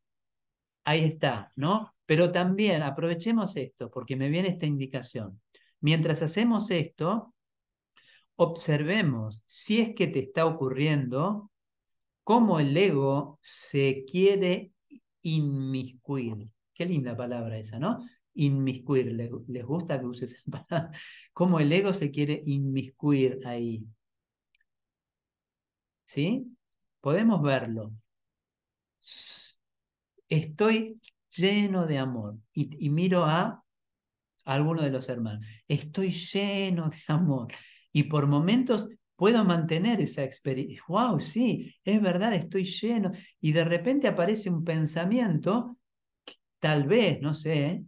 ahí 0.83 1.05
está, 1.05 1.51
¿no? 1.55 1.95
Pero 2.05 2.31
también 2.31 2.83
aprovechemos 2.83 3.55
esto, 3.57 3.89
porque 3.89 4.15
me 4.15 4.29
viene 4.29 4.49
esta 4.49 4.65
indicación. 4.65 5.41
Mientras 5.79 6.21
hacemos 6.21 6.69
esto, 6.71 7.33
observemos 8.35 9.43
si 9.45 9.81
es 9.81 9.95
que 9.95 10.07
te 10.07 10.19
está 10.19 10.45
ocurriendo 10.45 11.51
cómo 12.23 12.59
el 12.59 12.75
ego 12.75 13.39
se 13.41 14.05
quiere 14.05 14.71
inmiscuir. 15.21 16.51
Qué 16.73 16.85
linda 16.85 17.15
palabra 17.15 17.57
esa, 17.57 17.79
¿no? 17.79 18.05
Inmiscuir. 18.37 19.13
¿Les, 19.13 19.65
gusta 19.65 19.99
que 19.99 20.05
use 20.05 20.25
esa 20.25 20.37
palabra? 20.51 20.91
Cómo 21.33 21.59
el 21.59 21.71
ego 21.71 21.93
se 21.93 22.11
quiere 22.11 22.41
inmiscuir 22.45 23.39
ahí. 23.45 23.85
¿Sí? 26.05 26.57
Podemos 27.01 27.41
verlo 27.41 27.93
estoy 30.29 30.99
lleno 31.31 31.85
de 31.85 31.97
amor. 31.97 32.37
Y, 32.53 32.89
miro 32.89 33.25
a 33.25 33.63
alguno 34.45 34.81
de 34.81 34.89
los 34.91 35.09
hermanos, 35.09 35.45
estoy 35.67 36.11
lleno 36.11 36.89
de 36.89 36.97
amor. 37.07 37.47
Y 37.91 38.03
por 38.03 38.27
momentos 38.27 38.87
puedo 39.15 39.43
mantener 39.43 40.01
esa 40.01 40.23
experiencia. 40.23 40.83
Wow, 40.87 41.19
sí, 41.19 41.73
es 41.83 42.01
verdad, 42.01 42.33
estoy 42.33 42.63
lleno. 42.63 43.11
Y 43.41 43.51
de 43.51 43.65
repente 43.65 44.07
aparece 44.07 44.49
un 44.49 44.63
pensamiento, 44.63 45.77
tal 46.59 46.85
vez, 46.85 47.19
no 47.21 47.33
sé, 47.33 47.83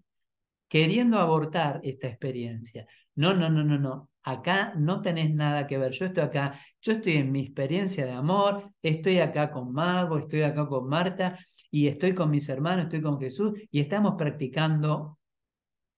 queriendo 0.70 1.20
abortar 1.20 1.82
esta 1.84 2.08
experiencia. 2.08 2.88
No, 3.16 3.34
no, 3.34 3.50
no, 3.50 3.64
no, 3.66 3.78
no. 3.78 4.10
Acá 4.24 4.74
no 4.78 5.02
tenés 5.02 5.34
nada 5.34 5.68
que 5.68 5.78
ver. 5.78 5.92
Yo 5.92 6.06
estoy 6.06 6.24
acá, 6.24 6.54
yo 6.82 6.94
estoy 6.94 7.14
en 7.14 7.32
mi 7.32 7.42
experiencia 7.42 8.06
de 8.06 8.12
amor, 8.14 8.72
estoy 8.82 9.20
acá 9.20 9.52
con 9.52 9.74
Mago, 9.74 10.20
estoy 10.20 10.44
acá 10.44 10.68
con 10.68 10.88
Marta 10.88 11.38
y 11.72 11.88
estoy 11.88 12.14
con 12.14 12.30
mis 12.30 12.48
hermanos, 12.50 12.86
estoy 12.86 13.02
con 13.02 13.20
Jesús 13.20 13.54
y 13.72 13.80
estamos 13.80 14.16
practicando 14.18 15.20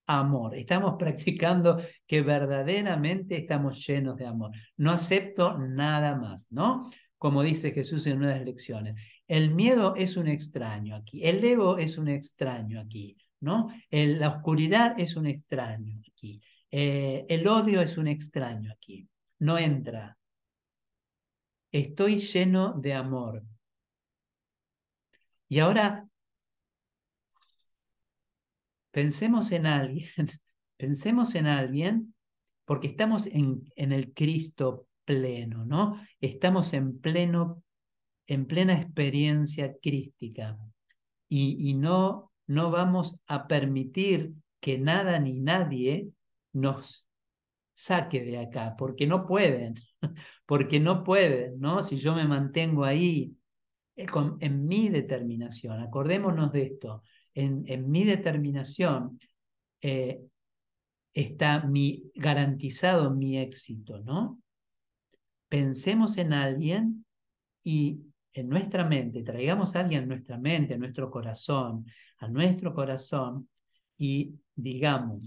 amor. 0.07 0.55
Estamos 0.55 0.95
practicando 0.99 1.82
que 2.07 2.22
verdaderamente 2.22 3.38
estamos 3.38 3.86
llenos 3.86 4.17
de 4.17 4.26
amor. 4.26 4.51
No 4.78 4.91
acepto 4.91 5.57
nada 5.57 6.15
más, 6.15 6.47
¿no? 6.51 6.89
Como 7.17 7.43
dice 7.43 7.72
Jesús 7.72 8.07
en 8.07 8.17
una 8.17 8.30
de 8.30 8.38
las 8.38 8.45
lecciones. 8.45 8.95
El 9.28 9.53
miedo 9.53 9.95
es 9.95 10.17
un 10.17 10.28
extraño 10.28 10.95
aquí. 10.95 11.24
El 11.24 11.43
ego 11.43 11.78
es 11.78 11.97
un 11.97 12.07
extraño 12.07 12.80
aquí, 12.80 13.15
¿no? 13.41 13.69
la 13.89 14.29
oscuridad 14.29 14.99
es 14.99 15.15
un 15.15 15.27
extraño 15.27 16.01
aquí. 16.09 16.41
Eh, 16.71 17.25
el 17.27 17.47
odio 17.47 17.81
es 17.81 17.97
un 17.97 18.07
extraño 18.07 18.71
aquí. 18.71 19.09
No 19.39 19.57
entra. 19.57 20.17
Estoy 21.71 22.19
lleno 22.19 22.73
de 22.73 22.93
amor. 22.93 23.43
Y 25.49 25.59
ahora 25.59 26.07
pensemos 28.91 29.51
en 29.51 29.65
alguien, 29.65 30.07
pensemos 30.77 31.35
en 31.35 31.47
alguien, 31.47 32.15
porque 32.65 32.87
estamos 32.87 33.27
en, 33.27 33.69
en 33.75 33.91
el 33.91 34.13
Cristo 34.13 34.87
pleno, 35.03 35.65
¿no? 35.65 35.99
Estamos 36.21 36.73
en 36.73 36.99
pleno, 36.99 37.63
en 38.27 38.45
plena 38.45 38.73
experiencia 38.73 39.75
crística. 39.81 40.57
Y, 41.27 41.69
y 41.69 41.73
no, 41.73 42.30
no 42.51 42.69
vamos 42.69 43.23
a 43.27 43.47
permitir 43.47 44.33
que 44.59 44.77
nada 44.77 45.19
ni 45.19 45.39
nadie 45.39 46.09
nos 46.51 47.07
saque 47.73 48.23
de 48.23 48.39
acá, 48.39 48.75
porque 48.77 49.07
no 49.07 49.25
pueden, 49.25 49.75
porque 50.45 50.79
no 50.81 51.03
pueden, 51.03 51.59
¿no? 51.59 51.81
Si 51.81 51.95
yo 51.95 52.13
me 52.13 52.27
mantengo 52.27 52.83
ahí 52.83 53.33
eh, 53.95 54.05
en 54.41 54.67
mi 54.67 54.89
determinación, 54.89 55.79
acordémonos 55.79 56.51
de 56.51 56.63
esto, 56.63 57.03
en, 57.33 57.89
mi 57.89 58.03
determinación 58.03 59.17
eh, 59.79 60.21
está 61.13 61.63
mi, 61.63 62.11
garantizado 62.13 63.11
mi 63.11 63.37
éxito, 63.37 64.01
¿no? 64.01 64.41
Pensemos 65.47 66.17
en 66.17 66.33
alguien 66.33 67.05
y 67.63 68.11
en 68.34 68.49
nuestra 68.49 68.86
mente, 68.86 69.23
traigamos 69.23 69.75
a 69.75 69.82
alguien 69.82 70.03
a 70.03 70.07
nuestra 70.07 70.38
mente, 70.38 70.73
a 70.73 70.77
nuestro 70.77 71.09
corazón, 71.11 71.86
a 72.19 72.27
nuestro 72.27 72.73
corazón 72.73 73.49
y 73.97 74.36
digamos, 74.55 75.23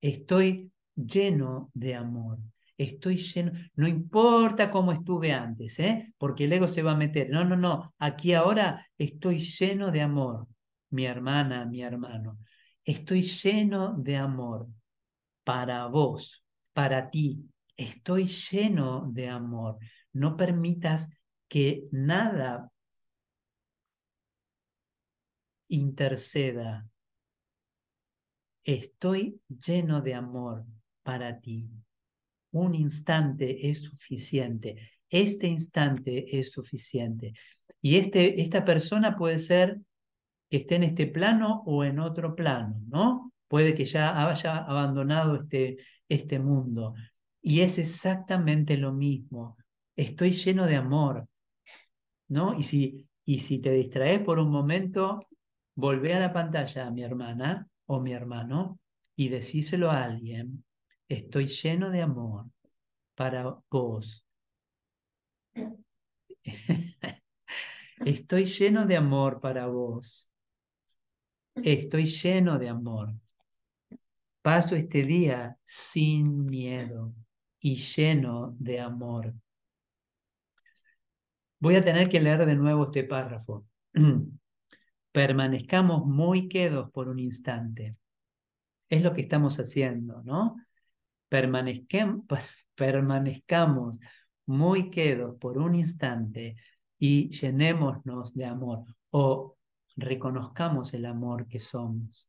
estoy 0.00 0.72
lleno 0.94 1.70
de 1.74 1.94
amor, 1.94 2.38
estoy 2.76 3.16
lleno, 3.16 3.52
no 3.74 3.86
importa 3.86 4.70
cómo 4.70 4.92
estuve 4.92 5.32
antes, 5.32 5.78
¿eh? 5.78 6.12
porque 6.18 6.44
el 6.44 6.52
ego 6.52 6.68
se 6.68 6.82
va 6.82 6.92
a 6.92 6.96
meter. 6.96 7.30
No, 7.30 7.44
no, 7.44 7.56
no, 7.56 7.94
aquí 7.98 8.34
ahora 8.34 8.86
estoy 8.98 9.38
lleno 9.40 9.90
de 9.90 10.02
amor, 10.02 10.46
mi 10.90 11.06
hermana, 11.06 11.64
mi 11.64 11.82
hermano. 11.82 12.38
Estoy 12.84 13.22
lleno 13.22 13.94
de 13.94 14.16
amor 14.16 14.68
para 15.44 15.86
vos, 15.86 16.44
para 16.72 17.10
ti. 17.10 17.48
Estoy 17.76 18.26
lleno 18.26 19.08
de 19.12 19.28
amor. 19.28 19.78
No 20.12 20.36
permitas 20.36 21.08
que 21.48 21.88
nada 21.90 22.70
interceda. 25.68 26.88
Estoy 28.64 29.40
lleno 29.48 30.00
de 30.00 30.14
amor 30.14 30.64
para 31.02 31.40
ti 31.40 31.70
un 32.56 32.74
instante 32.74 33.68
es 33.68 33.82
suficiente. 33.84 34.76
Este 35.10 35.46
instante 35.46 36.38
es 36.38 36.52
suficiente. 36.52 37.34
Y 37.82 37.96
este, 37.96 38.40
esta 38.40 38.64
persona 38.64 39.16
puede 39.16 39.38
ser 39.38 39.78
que 40.50 40.58
esté 40.58 40.76
en 40.76 40.84
este 40.84 41.06
plano 41.06 41.62
o 41.66 41.84
en 41.84 41.98
otro 41.98 42.34
plano, 42.34 42.80
¿no? 42.88 43.32
Puede 43.48 43.74
que 43.74 43.84
ya 43.84 44.28
haya 44.28 44.58
abandonado 44.58 45.36
este, 45.36 45.76
este 46.08 46.38
mundo. 46.38 46.94
Y 47.42 47.60
es 47.60 47.78
exactamente 47.78 48.76
lo 48.76 48.92
mismo. 48.92 49.56
Estoy 49.94 50.32
lleno 50.32 50.66
de 50.66 50.76
amor, 50.76 51.28
¿no? 52.28 52.54
Y 52.58 52.62
si, 52.62 53.08
y 53.24 53.40
si 53.40 53.58
te 53.58 53.70
distraes 53.70 54.20
por 54.20 54.38
un 54.38 54.50
momento, 54.50 55.26
volvé 55.74 56.14
a 56.14 56.20
la 56.20 56.32
pantalla 56.32 56.90
mi 56.90 57.02
hermana 57.02 57.68
o 57.86 58.00
mi 58.00 58.12
hermano 58.12 58.78
y 59.14 59.28
decíselo 59.28 59.90
a 59.90 60.04
alguien 60.04 60.64
Estoy 61.08 61.46
lleno 61.46 61.90
de 61.90 62.02
amor 62.02 62.46
para 63.14 63.60
vos. 63.70 64.24
Estoy 67.98 68.46
lleno 68.46 68.86
de 68.86 68.96
amor 68.96 69.40
para 69.40 69.66
vos. 69.68 70.28
Estoy 71.54 72.06
lleno 72.06 72.58
de 72.58 72.68
amor. 72.68 73.14
Paso 74.42 74.74
este 74.74 75.04
día 75.04 75.56
sin 75.64 76.44
miedo 76.44 77.14
y 77.60 77.76
lleno 77.76 78.56
de 78.58 78.80
amor. 78.80 79.32
Voy 81.58 81.76
a 81.76 81.84
tener 81.84 82.08
que 82.08 82.20
leer 82.20 82.44
de 82.44 82.56
nuevo 82.56 82.84
este 82.86 83.04
párrafo. 83.04 83.64
Permanezcamos 85.12 86.04
muy 86.04 86.48
quedos 86.48 86.90
por 86.90 87.08
un 87.08 87.18
instante. 87.18 87.96
Es 88.88 89.02
lo 89.02 89.14
que 89.14 89.22
estamos 89.22 89.58
haciendo, 89.58 90.22
¿no? 90.22 90.56
permanezcamos 92.74 93.98
muy 94.46 94.90
quedos 94.90 95.36
por 95.38 95.58
un 95.58 95.74
instante 95.74 96.56
y 96.98 97.30
llenémonos 97.30 98.34
de 98.34 98.44
amor 98.44 98.84
o 99.10 99.56
reconozcamos 99.96 100.94
el 100.94 101.06
amor 101.06 101.48
que 101.48 101.58
somos. 101.58 102.28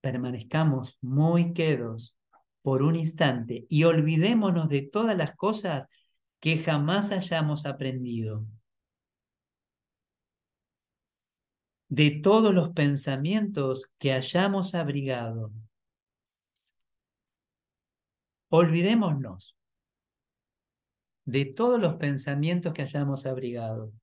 Permanezcamos 0.00 0.98
muy 1.00 1.54
quedos 1.54 2.16
por 2.62 2.82
un 2.82 2.94
instante 2.96 3.66
y 3.68 3.84
olvidémonos 3.84 4.68
de 4.68 4.82
todas 4.82 5.16
las 5.16 5.34
cosas 5.34 5.88
que 6.44 6.58
jamás 6.58 7.10
hayamos 7.10 7.64
aprendido. 7.64 8.44
De 11.88 12.10
todos 12.10 12.52
los 12.52 12.68
pensamientos 12.74 13.90
que 13.96 14.12
hayamos 14.12 14.74
abrigado 14.74 15.52
Olvidémonos 18.50 19.56
de 21.24 21.46
todos 21.46 21.80
los 21.80 21.94
pensamientos 21.94 22.74
que 22.74 22.82
hayamos 22.82 23.24
abrigado 23.24 23.94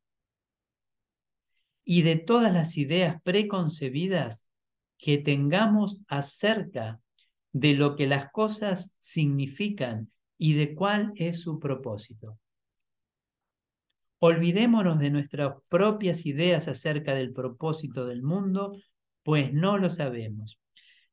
y 1.85 2.01
de 2.01 2.15
todas 2.15 2.51
las 2.51 2.75
ideas 2.75 3.21
preconcebidas 3.21 4.47
que 4.97 5.19
tengamos 5.19 6.01
acerca 6.07 6.99
de 7.51 7.75
lo 7.75 7.95
que 7.95 8.07
las 8.07 8.31
cosas 8.31 8.95
significan 8.97 10.10
y 10.43 10.55
de 10.55 10.73
cuál 10.73 11.13
es 11.17 11.39
su 11.39 11.59
propósito. 11.59 12.39
Olvidémonos 14.17 14.97
de 14.97 15.11
nuestras 15.11 15.53
propias 15.69 16.25
ideas 16.25 16.67
acerca 16.67 17.13
del 17.13 17.31
propósito 17.31 18.07
del 18.07 18.23
mundo, 18.23 18.75
pues 19.21 19.53
no 19.53 19.77
lo 19.77 19.91
sabemos. 19.91 20.59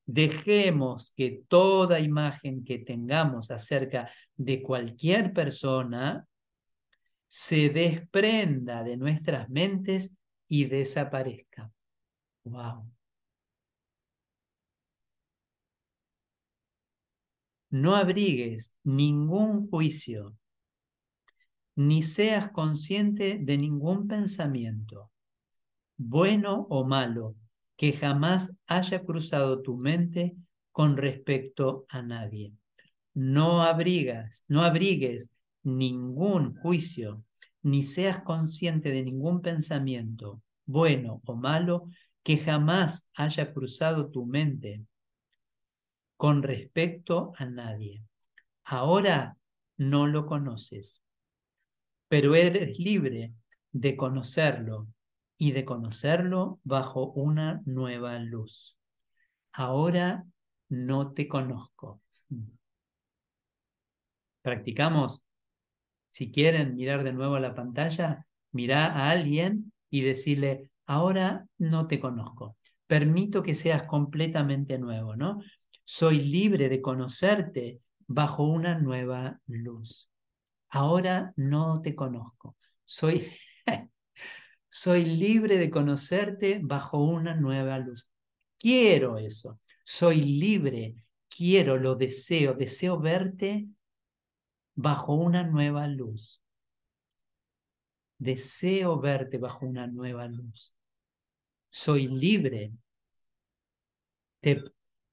Dejemos 0.06 1.12
que 1.14 1.42
toda 1.46 2.00
imagen 2.00 2.64
que 2.64 2.78
tengamos 2.78 3.50
acerca 3.50 4.10
de 4.34 4.62
cualquier 4.62 5.34
persona 5.34 6.26
se 7.26 7.68
desprenda 7.68 8.82
de 8.82 8.96
nuestras 8.96 9.50
mentes 9.50 10.16
y 10.48 10.64
desaparezca. 10.64 11.70
Wow. 12.44 12.97
No 17.70 17.96
abrigues 17.96 18.74
ningún 18.82 19.68
juicio, 19.68 20.34
ni 21.76 22.02
seas 22.02 22.50
consciente 22.50 23.38
de 23.40 23.58
ningún 23.58 24.08
pensamiento, 24.08 25.10
bueno 25.98 26.66
o 26.70 26.84
malo, 26.84 27.36
que 27.76 27.92
jamás 27.92 28.56
haya 28.66 29.04
cruzado 29.04 29.60
tu 29.62 29.76
mente 29.76 30.34
con 30.72 30.96
respecto 30.96 31.84
a 31.90 32.02
nadie. 32.02 32.52
No 33.14 33.62
abrigas, 33.62 34.44
no 34.48 34.62
abrigues 34.62 35.30
ningún 35.62 36.54
juicio, 36.56 37.22
ni 37.62 37.82
seas 37.82 38.20
consciente 38.22 38.90
de 38.90 39.02
ningún 39.02 39.42
pensamiento, 39.42 40.40
bueno 40.64 41.20
o 41.26 41.36
malo, 41.36 41.90
que 42.22 42.38
jamás 42.38 43.08
haya 43.14 43.52
cruzado 43.52 44.10
tu 44.10 44.24
mente 44.24 44.82
con 46.18 46.42
respecto 46.42 47.32
a 47.38 47.46
nadie. 47.46 48.02
Ahora 48.64 49.38
no 49.78 50.08
lo 50.08 50.26
conoces, 50.26 51.00
pero 52.08 52.34
eres 52.34 52.78
libre 52.78 53.32
de 53.72 53.96
conocerlo 53.96 54.88
y 55.38 55.52
de 55.52 55.64
conocerlo 55.64 56.58
bajo 56.64 57.12
una 57.12 57.62
nueva 57.64 58.18
luz. 58.18 58.76
Ahora 59.52 60.24
no 60.68 61.12
te 61.12 61.28
conozco. 61.28 62.02
Practicamos. 64.42 65.22
Si 66.10 66.32
quieren 66.32 66.74
mirar 66.74 67.04
de 67.04 67.12
nuevo 67.12 67.36
a 67.36 67.40
la 67.40 67.54
pantalla, 67.54 68.26
mira 68.50 68.86
a 68.86 69.10
alguien 69.10 69.72
y 69.88 70.00
decirle, 70.00 70.72
ahora 70.84 71.46
no 71.58 71.86
te 71.86 72.00
conozco. 72.00 72.56
Permito 72.88 73.42
que 73.42 73.54
seas 73.54 73.84
completamente 73.84 74.78
nuevo, 74.78 75.14
¿no? 75.14 75.40
Soy 75.90 76.20
libre 76.20 76.68
de 76.68 76.82
conocerte 76.82 77.80
bajo 78.06 78.44
una 78.44 78.78
nueva 78.78 79.40
luz. 79.46 80.10
Ahora 80.68 81.32
no 81.36 81.80
te 81.80 81.94
conozco. 81.94 82.58
Soy, 82.84 83.26
soy 84.68 85.06
libre 85.06 85.56
de 85.56 85.70
conocerte 85.70 86.60
bajo 86.62 87.02
una 87.02 87.34
nueva 87.36 87.78
luz. 87.78 88.06
Quiero 88.58 89.16
eso. 89.16 89.60
Soy 89.82 90.20
libre. 90.20 91.06
Quiero, 91.26 91.78
lo 91.78 91.94
deseo. 91.94 92.52
Deseo 92.52 93.00
verte 93.00 93.66
bajo 94.74 95.14
una 95.14 95.42
nueva 95.42 95.86
luz. 95.86 96.42
Deseo 98.18 99.00
verte 99.00 99.38
bajo 99.38 99.64
una 99.64 99.86
nueva 99.86 100.26
luz. 100.28 100.74
Soy 101.70 102.08
libre. 102.08 102.72
Te, 104.40 104.62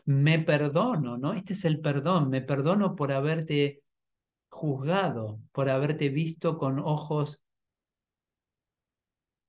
me 0.06 0.40
perdono, 0.40 1.18
¿no? 1.18 1.34
Este 1.34 1.54
es 1.54 1.66
el 1.66 1.80
perdón. 1.82 2.30
Me 2.30 2.42
perdono 2.42 2.96
por 2.96 3.12
haberte 3.12 3.82
juzgado, 4.50 5.40
por 5.52 5.70
haberte 5.70 6.10
visto 6.10 6.58
con 6.58 6.80
ojos 6.80 7.44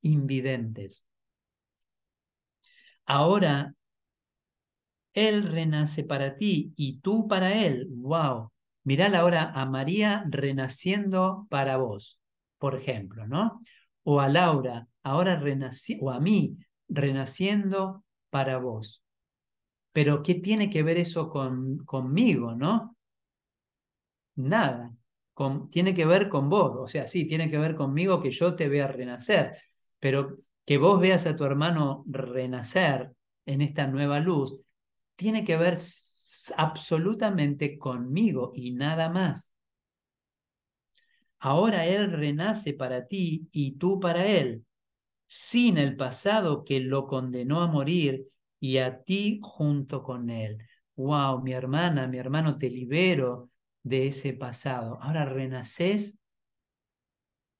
invidentes. 0.02 1.04
Ahora 3.07 3.74
Él 5.14 5.44
renace 5.50 6.04
para 6.04 6.36
ti 6.36 6.72
y 6.76 7.00
tú 7.00 7.26
para 7.28 7.54
Él. 7.54 7.86
¡Wow! 7.90 8.52
Mirá 8.84 9.07
ahora 9.18 9.50
a 9.52 9.66
María 9.66 10.24
renaciendo 10.28 11.46
para 11.50 11.76
vos, 11.76 12.20
por 12.59 12.76
ejemplo, 12.76 13.26
¿no? 13.26 13.62
O 14.04 14.20
a 14.20 14.28
Laura, 14.28 14.86
ahora 15.02 15.36
renaciendo, 15.36 16.07
o 16.07 16.11
a 16.11 16.20
mí, 16.20 16.57
renaciendo 16.88 18.04
para 18.30 18.59
vos. 18.59 19.02
Pero 19.97 20.22
¿qué 20.22 20.34
tiene 20.34 20.68
que 20.68 20.82
ver 20.82 20.99
eso 20.99 21.30
con, 21.30 21.78
conmigo, 21.86 22.55
no? 22.55 22.99
Nada. 24.34 24.94
tiene 25.70 25.94
que 25.94 26.05
ver 26.05 26.28
con 26.28 26.51
vos, 26.51 26.76
o 26.78 26.86
sea, 26.86 27.07
sí, 27.07 27.24
tiene 27.26 27.51
que 27.51 27.57
ver 27.57 27.74
conmigo 27.74 28.20
que 28.20 28.30
yo 28.30 28.55
te 28.55 28.68
vea 28.68 28.88
renacer, 28.88 29.57
pero 29.99 30.36
que 30.66 30.76
vos 30.76 31.01
veas 31.01 31.24
a 31.24 31.34
tu 31.34 31.44
hermano 31.44 32.05
renacer 32.09 33.11
en 33.47 33.62
esta 33.62 33.86
nueva 33.86 34.20
luz, 34.20 34.59
tiene 35.14 35.44
que 35.44 35.57
ver 35.57 35.78
absolutamente 36.59 37.78
conmigo 37.78 38.53
y 38.55 38.72
nada 38.72 39.09
más. 39.09 39.51
Ahora 41.38 41.86
Él 41.86 42.12
renace 42.12 42.74
para 42.74 43.07
ti 43.07 43.49
y 43.51 43.78
tú 43.78 43.99
para 43.99 44.26
Él, 44.26 44.66
sin 45.26 45.78
el 45.78 45.97
pasado 45.97 46.64
que 46.64 46.80
lo 46.80 47.07
condenó 47.07 47.62
a 47.62 47.66
morir 47.66 48.26
y 48.61 48.78
a 48.78 49.02
ti 49.02 49.40
junto 49.42 50.02
con 50.02 50.30
Él. 50.30 50.59
Wow, 50.96 51.42
mi 51.42 51.52
hermana, 51.52 52.07
mi 52.07 52.18
hermano, 52.18 52.59
te 52.59 52.70
libero 52.70 53.50
de 53.82 54.09
ese 54.09 54.32
pasado. 54.32 54.98
Ahora 55.00 55.24
renaces 55.24 56.18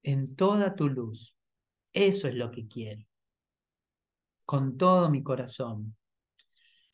en 0.03 0.36
toda 0.36 0.74
tu 0.74 0.88
luz. 0.88 1.36
Eso 1.92 2.28
es 2.28 2.34
lo 2.34 2.51
que 2.51 2.66
quiero. 2.66 3.05
Con 4.44 4.76
todo 4.76 5.11
mi 5.11 5.22
corazón. 5.22 5.97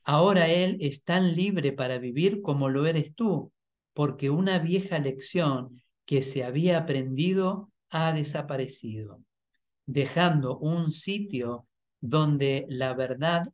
Ahora 0.04 0.48
Él 0.48 0.78
es 0.80 1.04
tan 1.04 1.36
libre 1.36 1.72
para 1.72 1.98
vivir 1.98 2.42
como 2.42 2.68
lo 2.68 2.86
eres 2.86 3.14
tú, 3.14 3.52
porque 3.92 4.30
una 4.30 4.58
vieja 4.58 4.98
lección 4.98 5.80
que 6.04 6.22
se 6.22 6.44
había 6.44 6.78
aprendido 6.78 7.70
ha 7.90 8.12
desaparecido, 8.12 9.22
dejando 9.86 10.58
un 10.58 10.90
sitio 10.90 11.68
donde 12.00 12.66
la 12.68 12.94
verdad 12.94 13.52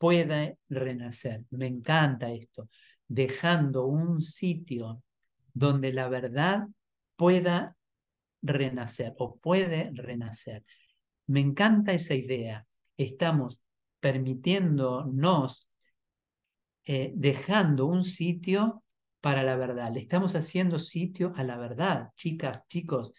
pueda 0.00 0.54
renacer. 0.70 1.44
Me 1.50 1.66
encanta 1.66 2.32
esto, 2.32 2.70
dejando 3.06 3.84
un 3.84 4.22
sitio 4.22 5.02
donde 5.52 5.92
la 5.92 6.08
verdad 6.08 6.68
pueda 7.16 7.76
renacer 8.40 9.12
o 9.18 9.36
puede 9.36 9.90
renacer. 9.92 10.64
Me 11.26 11.40
encanta 11.40 11.92
esa 11.92 12.14
idea. 12.14 12.66
Estamos 12.96 13.60
permitiéndonos, 14.00 15.68
eh, 16.86 17.12
dejando 17.14 17.84
un 17.84 18.02
sitio 18.02 18.82
para 19.20 19.42
la 19.42 19.56
verdad. 19.56 19.92
Le 19.92 20.00
estamos 20.00 20.34
haciendo 20.34 20.78
sitio 20.78 21.34
a 21.36 21.44
la 21.44 21.58
verdad, 21.58 22.08
chicas, 22.16 22.66
chicos, 22.68 23.12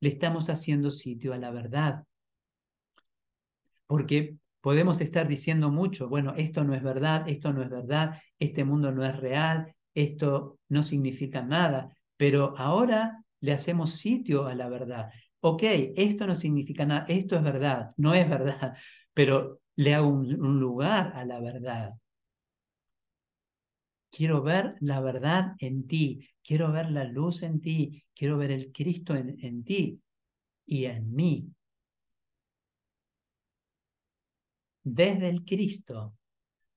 le 0.00 0.10
estamos 0.10 0.50
haciendo 0.50 0.90
sitio 0.90 1.32
a 1.32 1.38
la 1.38 1.50
verdad. 1.50 2.04
Porque 3.86 4.36
podemos 4.66 5.00
estar 5.00 5.28
diciendo 5.28 5.70
mucho, 5.70 6.08
bueno, 6.08 6.34
esto 6.36 6.64
no 6.64 6.74
es 6.74 6.82
verdad, 6.82 7.28
esto 7.28 7.52
no 7.52 7.62
es 7.62 7.70
verdad, 7.70 8.20
este 8.40 8.64
mundo 8.64 8.90
no 8.90 9.06
es 9.06 9.16
real, 9.16 9.72
esto 9.94 10.58
no 10.68 10.82
significa 10.82 11.40
nada, 11.40 11.96
pero 12.16 12.52
ahora 12.58 13.22
le 13.38 13.52
hacemos 13.52 13.94
sitio 13.94 14.46
a 14.46 14.56
la 14.56 14.68
verdad. 14.68 15.12
Ok, 15.38 15.62
esto 15.94 16.26
no 16.26 16.34
significa 16.34 16.84
nada, 16.84 17.04
esto 17.08 17.36
es 17.36 17.44
verdad, 17.44 17.92
no 17.96 18.12
es 18.12 18.28
verdad, 18.28 18.76
pero 19.14 19.60
le 19.76 19.94
hago 19.94 20.08
un, 20.08 20.58
lugar 20.58 21.12
a 21.14 21.24
la 21.24 21.38
verdad. 21.38 21.92
Quiero 24.10 24.42
ver 24.42 24.74
la 24.80 24.98
verdad 25.00 25.54
en 25.60 25.86
ti, 25.86 26.28
quiero 26.42 26.72
ver 26.72 26.90
la 26.90 27.04
luz 27.04 27.44
en 27.44 27.60
ti, 27.60 28.02
quiero 28.16 28.36
ver 28.36 28.50
el 28.50 28.72
Cristo 28.72 29.14
en, 29.14 29.62
ti 29.62 30.00
y 30.66 30.86
en 30.86 31.14
mí. 31.14 31.55
Desde 34.88 35.28
el 35.28 35.44
Cristo 35.44 36.14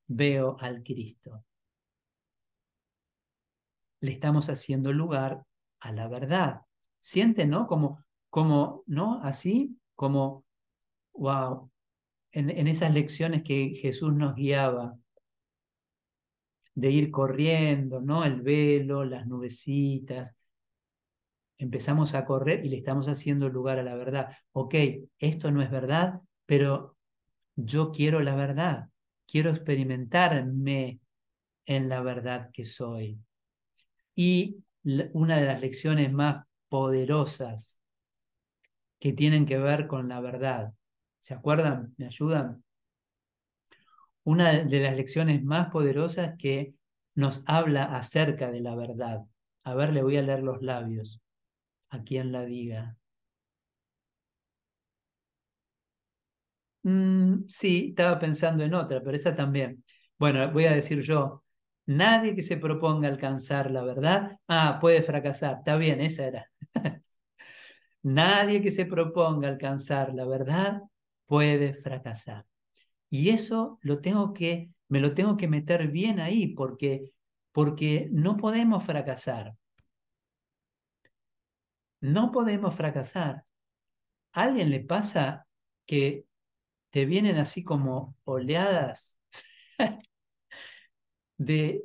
veo 0.08 0.58
al 0.60 0.82
Cristo. 0.82 1.46
Le 4.02 4.12
estamos 4.12 4.50
haciendo 4.50 4.92
lugar 4.92 5.46
a 5.80 5.92
la 5.92 6.08
verdad. 6.08 6.62
Siente, 7.00 7.46
¿no? 7.46 7.68
Como, 7.68 8.04
como, 8.32 8.82
¿no? 8.88 9.22
Así, 9.22 9.78
como, 9.94 10.44
wow, 11.14 11.70
en, 12.32 12.68
esas 12.68 12.96
lecciones 12.96 13.44
que 13.44 13.76
Jesús 13.80 14.12
nos 14.12 14.34
guiaba, 14.34 14.98
de 16.74 16.90
ir 16.90 17.12
corriendo, 17.12 18.02
¿no? 18.02 18.26
El 18.26 18.42
velo, 18.42 19.06
las 19.06 19.28
nubecitas. 19.28 20.36
Empezamos 21.60 22.16
a 22.16 22.26
correr 22.26 22.66
y 22.66 22.70
le 22.70 22.78
estamos 22.78 23.08
haciendo 23.08 23.50
lugar 23.50 23.78
a 23.78 23.84
la 23.84 23.94
verdad. 23.94 24.36
Ok, 24.54 24.74
esto 25.20 25.52
no 25.52 25.62
es 25.62 25.70
verdad, 25.70 26.22
pero 26.48 26.96
yo 27.66 27.92
quiero 27.92 28.22
la 28.22 28.36
verdad. 28.36 28.90
Quiero 29.28 29.50
experimentarme 29.52 31.00
en 31.66 31.90
la 31.90 32.02
verdad 32.02 32.50
que 32.52 32.66
soy. 32.66 33.20
Y 34.16 34.64
una 35.14 35.38
de 35.38 35.46
las 35.46 35.62
lecciones 35.62 36.12
más 36.12 36.46
poderosas 36.68 37.80
que 39.00 39.14
tienen 39.14 39.46
que 39.46 39.58
ver 39.58 39.88
con 39.88 40.10
la 40.10 40.20
verdad 40.20 40.74
¿Se 41.20 41.34
acuerdan? 41.34 41.94
¿Me 41.98 42.06
ayudan? 42.06 42.64
Una 44.24 44.64
de 44.64 44.80
las 44.80 44.96
lecciones 44.96 45.44
más 45.44 45.70
poderosas 45.70 46.36
que 46.38 46.74
nos 47.16 47.44
habla 47.46 47.84
acerca 47.96 48.52
de 48.52 48.62
la 48.62 48.76
verdad. 48.76 49.26
A 49.64 49.74
ver, 49.76 49.92
le 49.92 50.02
voy 50.02 50.18
a 50.18 50.22
leer 50.22 50.44
los 50.44 50.62
labios. 50.62 51.22
A 51.90 52.04
quien 52.04 52.32
la 52.32 52.46
diga. 52.46 52.99
Mm, 56.90 57.46
sí, 57.48 57.88
estaba 57.90 58.18
pensando 58.20 58.64
en 58.64 58.74
otra, 58.74 59.02
pero 59.04 59.16
esa 59.16 59.36
también. 59.36 59.84
Bueno, 60.18 60.52
voy 60.52 60.66
a 60.66 60.74
decir 60.76 61.02
yo. 61.02 61.44
Nadie 61.86 62.36
que 62.36 62.42
se 62.42 62.58
proponga 62.58 63.08
alcanzar 63.08 63.72
la 63.72 63.84
verdad, 63.84 64.38
ah, 64.48 64.78
puede 64.82 65.02
fracasar. 65.04 65.58
Está 65.60 65.78
bien, 65.78 66.02
esa 66.02 66.26
era. 66.28 66.52
Nadie 68.04 68.62
que 68.62 68.72
se 68.72 68.86
proponga 68.86 69.48
alcanzar 69.50 70.14
la 70.14 70.26
verdad 70.26 70.82
puede 71.26 71.74
fracasar. 71.74 72.46
Y 73.10 73.30
eso 73.30 73.80
lo 73.82 74.02
tengo 74.02 74.34
que, 74.34 74.72
me 74.90 75.00
lo 75.02 75.14
tengo 75.14 75.38
que 75.38 75.48
meter 75.48 75.90
bien 75.90 76.20
ahí 76.20 76.48
porque, 76.56 77.12
porque 77.52 78.10
no 78.12 78.38
podemos 78.38 78.84
fracasar. 78.84 79.56
No 82.02 82.32
podemos 82.32 82.76
fracasar. 82.76 83.46
¿A 84.34 84.44
alguien 84.44 84.70
le 84.72 84.82
pasa 84.82 85.48
que 85.86 86.26
te 86.92 87.06
vienen 87.06 87.38
así 87.38 87.64
como 87.64 88.16
oleadas 88.26 89.20
de 91.38 91.82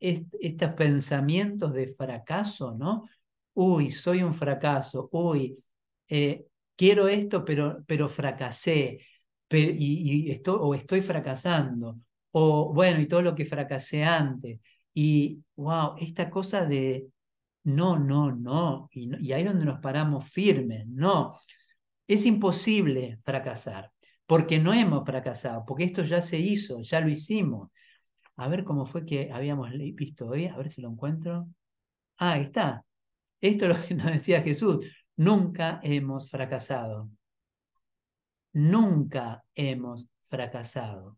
estos 0.00 0.70
pensamientos 0.74 1.72
de 1.72 1.88
fracaso, 1.88 2.74
¿no? 2.74 3.08
Uy, 3.54 3.90
soy 3.90 4.22
un 4.22 4.34
fracaso, 4.34 5.08
uy, 5.12 5.58
eh, 6.08 6.46
quiero 6.76 7.08
esto, 7.08 7.44
pero, 7.44 7.82
pero 7.86 8.08
fracasé, 8.08 9.00
y, 9.50 10.40
o 10.46 10.74
estoy 10.74 11.00
fracasando, 11.00 11.98
o 12.32 12.72
bueno, 12.72 13.00
y 13.00 13.08
todo 13.08 13.22
lo 13.22 13.34
que 13.34 13.46
fracasé 13.46 14.04
antes, 14.04 14.60
y 14.94 15.42
wow, 15.56 15.94
esta 15.98 16.30
cosa 16.30 16.64
de 16.66 17.08
no, 17.64 17.98
no, 17.98 18.32
no, 18.32 18.88
y, 18.92 19.10
y 19.26 19.32
ahí 19.32 19.42
es 19.42 19.48
donde 19.48 19.64
nos 19.66 19.80
paramos 19.80 20.28
firmes, 20.30 20.86
no, 20.86 21.38
es 22.06 22.26
imposible 22.26 23.18
fracasar, 23.24 23.92
porque 24.28 24.58
no 24.60 24.74
hemos 24.74 25.06
fracasado, 25.06 25.64
porque 25.66 25.84
esto 25.84 26.04
ya 26.04 26.20
se 26.22 26.38
hizo, 26.38 26.82
ya 26.82 27.00
lo 27.00 27.08
hicimos. 27.08 27.70
A 28.36 28.48
ver 28.48 28.64
cómo 28.64 28.86
fue 28.86 29.04
que 29.06 29.30
habíamos 29.32 29.70
visto 29.94 30.28
hoy, 30.28 30.46
a 30.46 30.56
ver 30.58 30.70
si 30.70 30.82
lo 30.82 30.90
encuentro. 30.90 31.48
Ah, 32.18 32.34
ahí 32.34 32.44
está. 32.44 32.84
Esto 33.40 33.66
es 33.66 33.78
lo 33.78 33.86
que 33.86 33.94
nos 33.96 34.06
decía 34.06 34.42
Jesús. 34.42 34.86
Nunca 35.16 35.80
hemos 35.82 36.30
fracasado. 36.30 37.10
Nunca 38.52 39.44
hemos 39.54 40.08
fracasado. 40.24 41.16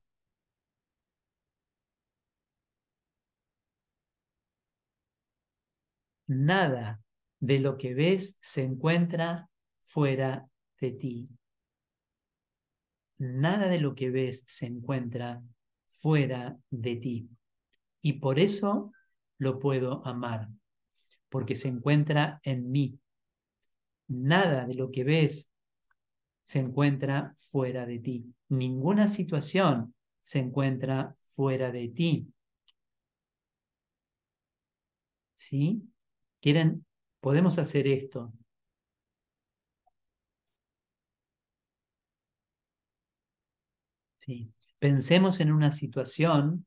Nada 6.29 7.01
de 7.41 7.59
lo 7.59 7.77
que 7.77 7.93
ves 7.95 8.39
se 8.41 8.63
encuentra 8.63 9.49
fuera 9.83 10.47
de 10.81 10.93
ti. 10.93 11.40
Nada 13.21 13.69
de 13.69 13.79
lo 13.79 13.95
que 13.95 14.11
ves 14.11 14.45
se 14.47 14.65
encuentra 14.65 15.43
fuera 15.89 16.59
de 16.71 16.97
ti. 16.97 17.29
Y 18.01 18.15
por 18.15 18.39
eso 18.39 18.93
lo 19.37 19.59
puedo 19.59 20.07
amar, 20.07 20.49
porque 21.29 21.55
se 21.55 21.69
encuentra 21.69 22.41
en 22.43 22.71
mí. 22.71 22.99
Nada 24.09 24.65
de 24.67 24.73
lo 24.75 24.91
que 24.91 25.05
ves 25.05 25.53
se 26.45 26.61
encuentra 26.61 27.35
fuera 27.37 27.85
de 27.85 27.99
ti. 27.99 28.35
Ninguna 28.49 29.07
situación 29.07 29.95
se 30.23 30.39
encuentra 30.39 31.15
fuera 31.21 31.71
de 31.71 31.89
ti. 31.89 32.27
¿Sí? 35.35 35.83
¿Quieren? 36.41 36.87
Podemos 37.21 37.59
hacer 37.59 37.87
esto. 37.87 38.33
Sí. 44.21 44.53
Pensemos 44.79 45.41
en 45.41 45.51
una 45.51 45.71
situación 45.71 46.67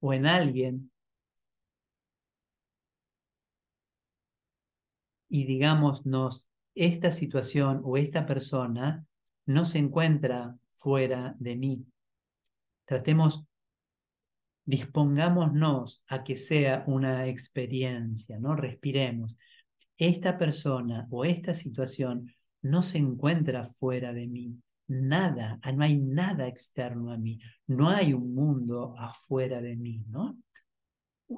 o 0.00 0.14
en 0.14 0.24
alguien 0.26 0.90
y 5.28 5.44
digámonos, 5.44 6.48
esta 6.74 7.10
situación 7.10 7.82
o 7.84 7.98
esta 7.98 8.24
persona 8.24 9.06
no 9.44 9.66
se 9.66 9.78
encuentra 9.78 10.56
fuera 10.72 11.36
de 11.38 11.56
mí. 11.56 11.84
Tratemos, 12.86 13.44
dispongámonos 14.64 16.02
a 16.08 16.24
que 16.24 16.36
sea 16.36 16.84
una 16.86 17.26
experiencia, 17.26 18.38
¿no? 18.38 18.56
Respiremos. 18.56 19.36
Esta 19.98 20.38
persona 20.38 21.06
o 21.10 21.26
esta 21.26 21.52
situación 21.52 22.32
no 22.62 22.82
se 22.82 22.96
encuentra 22.96 23.64
fuera 23.64 24.14
de 24.14 24.26
mí 24.26 24.56
nada, 24.88 25.58
ah, 25.62 25.72
no 25.72 25.84
hay 25.84 25.96
nada 25.96 26.46
externo 26.46 27.12
a 27.12 27.16
mí, 27.16 27.38
no 27.66 27.88
hay 27.88 28.12
un 28.12 28.34
mundo 28.34 28.94
afuera 28.98 29.60
de 29.60 29.76
mí, 29.76 30.04
¿no? 30.08 30.38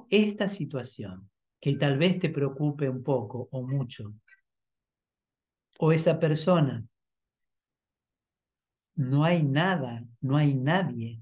Esta 0.09 0.47
situación 0.47 1.29
que 1.59 1.75
tal 1.75 1.97
vez 1.97 2.19
te 2.19 2.29
preocupe 2.29 2.89
un 2.89 3.03
poco 3.03 3.47
o 3.51 3.61
mucho, 3.63 4.13
o 5.79 5.91
esa 5.91 6.19
persona, 6.19 6.83
no 8.95 9.23
hay 9.23 9.43
nada, 9.43 10.03
no 10.21 10.37
hay 10.37 10.55
nadie 10.55 11.21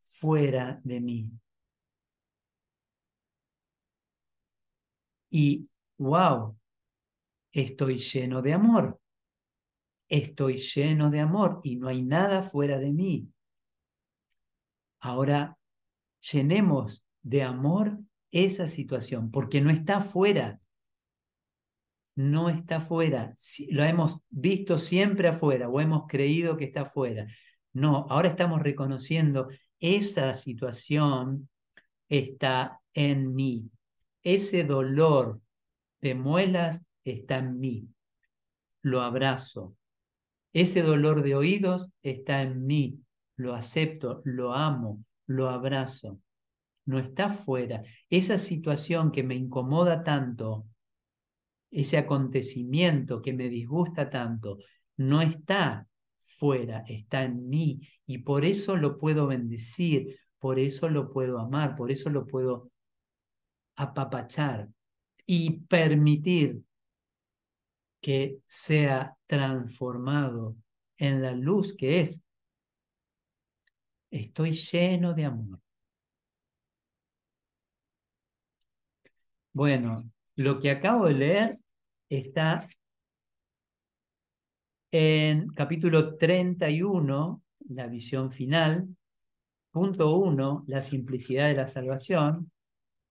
fuera 0.00 0.80
de 0.84 1.00
mí. 1.00 1.32
Y, 5.30 5.68
wow, 5.98 6.56
estoy 7.52 7.98
lleno 7.98 8.40
de 8.40 8.54
amor 8.54 8.98
estoy 10.08 10.56
lleno 10.56 11.10
de 11.10 11.20
amor 11.20 11.60
y 11.62 11.76
no 11.76 11.88
hay 11.88 12.02
nada 12.02 12.42
fuera 12.42 12.78
de 12.78 12.92
mí. 12.92 13.28
Ahora, 15.00 15.56
llenemos 16.32 17.06
de 17.22 17.42
amor 17.42 17.98
esa 18.30 18.66
situación, 18.66 19.30
porque 19.30 19.60
no 19.60 19.70
está 19.70 20.00
fuera. 20.00 20.60
No 22.16 22.48
está 22.50 22.80
fuera. 22.80 23.34
Lo 23.70 23.84
hemos 23.84 24.20
visto 24.28 24.76
siempre 24.78 25.28
afuera 25.28 25.68
o 25.68 25.80
hemos 25.80 26.06
creído 26.08 26.56
que 26.56 26.64
está 26.64 26.84
fuera. 26.84 27.26
No, 27.72 28.06
ahora 28.10 28.28
estamos 28.28 28.60
reconociendo 28.60 29.48
esa 29.78 30.34
situación 30.34 31.48
está 32.08 32.80
en 32.94 33.34
mí. 33.34 33.70
Ese 34.22 34.64
dolor 34.64 35.40
de 36.00 36.14
muelas 36.14 36.84
está 37.04 37.38
en 37.38 37.60
mí. 37.60 37.88
Lo 38.82 39.02
abrazo, 39.02 39.76
ese 40.52 40.82
dolor 40.82 41.22
de 41.22 41.34
oídos 41.34 41.90
está 42.02 42.42
en 42.42 42.66
mí, 42.66 43.00
lo 43.36 43.54
acepto, 43.54 44.22
lo 44.24 44.54
amo, 44.54 45.04
lo 45.26 45.48
abrazo. 45.48 46.20
No 46.86 46.98
está 46.98 47.28
fuera. 47.28 47.82
Esa 48.08 48.38
situación 48.38 49.10
que 49.12 49.22
me 49.22 49.34
incomoda 49.34 50.02
tanto, 50.02 50.66
ese 51.70 51.98
acontecimiento 51.98 53.20
que 53.20 53.34
me 53.34 53.48
disgusta 53.48 54.08
tanto, 54.08 54.58
no 54.96 55.20
está 55.20 55.86
fuera, 56.22 56.84
está 56.88 57.24
en 57.24 57.48
mí. 57.48 57.80
Y 58.06 58.18
por 58.18 58.44
eso 58.44 58.76
lo 58.76 58.98
puedo 58.98 59.26
bendecir, 59.26 60.18
por 60.38 60.58
eso 60.58 60.88
lo 60.88 61.12
puedo 61.12 61.38
amar, 61.38 61.76
por 61.76 61.90
eso 61.90 62.10
lo 62.10 62.26
puedo 62.26 62.70
apapachar 63.76 64.68
y 65.26 65.60
permitir 65.60 66.62
que 68.00 68.38
sea 68.46 69.16
transformado 69.26 70.56
en 70.96 71.22
la 71.22 71.32
luz 71.32 71.76
que 71.76 72.00
es. 72.00 72.24
Estoy 74.10 74.52
lleno 74.52 75.14
de 75.14 75.24
amor. 75.24 75.60
Bueno, 79.52 80.10
lo 80.36 80.60
que 80.60 80.70
acabo 80.70 81.06
de 81.06 81.14
leer 81.14 81.58
está 82.08 82.68
en 84.90 85.48
capítulo 85.48 86.16
31, 86.16 87.42
la 87.68 87.86
visión 87.86 88.30
final, 88.32 88.96
punto 89.70 90.16
1, 90.16 90.64
la 90.68 90.80
simplicidad 90.80 91.48
de 91.48 91.54
la 91.54 91.66
salvación, 91.66 92.50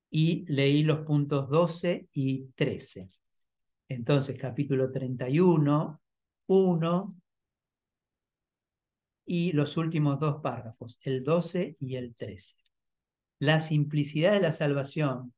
y 0.09 0.45
leí 0.51 0.83
los 0.83 0.99
puntos 0.99 1.49
12 1.49 2.07
y 2.13 2.45
13. 2.55 3.09
Entonces, 3.89 4.37
capítulo 4.37 4.91
31, 4.91 6.01
1 6.47 7.15
y 9.25 9.51
los 9.51 9.77
últimos 9.77 10.19
dos 10.19 10.41
párrafos, 10.41 10.97
el 11.01 11.23
12 11.23 11.77
y 11.79 11.95
el 11.95 12.15
13. 12.15 12.55
La 13.39 13.61
simplicidad 13.61 14.33
de 14.33 14.41
la 14.41 14.51
salvación, 14.51 15.33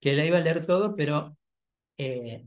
que 0.00 0.14
la 0.14 0.24
iba 0.24 0.38
a 0.38 0.42
leer 0.42 0.66
todo, 0.66 0.94
pero 0.96 1.36
eh, 1.98 2.46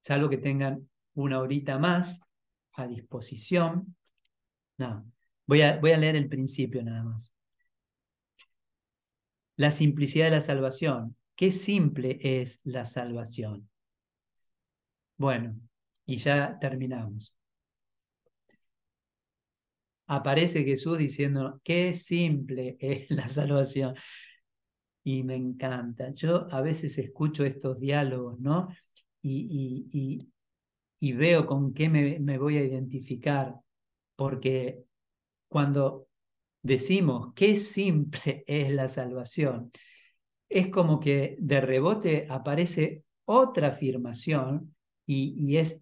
salvo 0.00 0.28
que 0.28 0.38
tengan 0.38 0.88
una 1.14 1.40
horita 1.40 1.78
más 1.78 2.20
a 2.72 2.86
disposición. 2.86 3.96
No, 4.78 5.04
voy 5.46 5.62
a, 5.62 5.78
voy 5.78 5.92
a 5.92 5.98
leer 5.98 6.16
el 6.16 6.28
principio 6.28 6.82
nada 6.82 7.04
más. 7.04 7.32
La 9.56 9.70
simplicidad 9.70 10.26
de 10.26 10.30
la 10.32 10.40
salvación. 10.40 11.16
Qué 11.36 11.52
simple 11.52 12.18
es 12.20 12.60
la 12.64 12.84
salvación. 12.84 13.68
Bueno, 15.16 15.54
y 16.06 16.16
ya 16.16 16.58
terminamos. 16.60 17.36
Aparece 20.06 20.64
Jesús 20.64 20.98
diciendo, 20.98 21.60
qué 21.64 21.92
simple 21.92 22.76
es 22.80 23.10
la 23.10 23.28
salvación. 23.28 23.94
Y 25.04 25.22
me 25.22 25.34
encanta. 25.36 26.12
Yo 26.14 26.46
a 26.50 26.60
veces 26.62 26.96
escucho 26.98 27.44
estos 27.44 27.80
diálogos, 27.80 28.40
¿no? 28.40 28.68
Y, 29.22 29.86
y, 31.00 31.12
veo 31.12 31.46
con 31.46 31.74
qué 31.74 31.88
me, 31.88 32.18
me 32.18 32.38
voy 32.38 32.56
a 32.56 32.64
identificar, 32.64 33.54
porque 34.16 34.84
cuando 35.48 36.08
decimos 36.62 37.32
qué 37.34 37.56
simple 37.56 38.44
es 38.46 38.72
la 38.72 38.88
salvación, 38.88 39.70
es 40.48 40.68
como 40.68 41.00
que 41.00 41.36
de 41.40 41.60
rebote 41.60 42.26
aparece 42.30 43.04
otra 43.26 43.68
afirmación 43.68 44.73
y, 45.06 45.56
es 45.56 45.80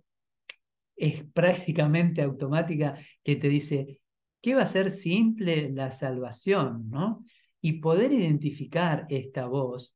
es 0.97 1.25
prácticamente 1.25 2.23
automática 2.23 2.97
que 3.25 3.37
te 3.37 3.49
dice, 3.49 4.01
¿qué 4.41 4.55
va 4.55 4.63
a 4.63 4.67
ser 4.67 4.91
simple 4.91 5.71
la 5.71 5.91
salvación? 5.91 6.91
¿no? 6.91 7.25
Y 7.61 7.75
poder 7.81 8.13
identificar 8.13 9.07
esta 9.09 9.47
voz 9.47 9.95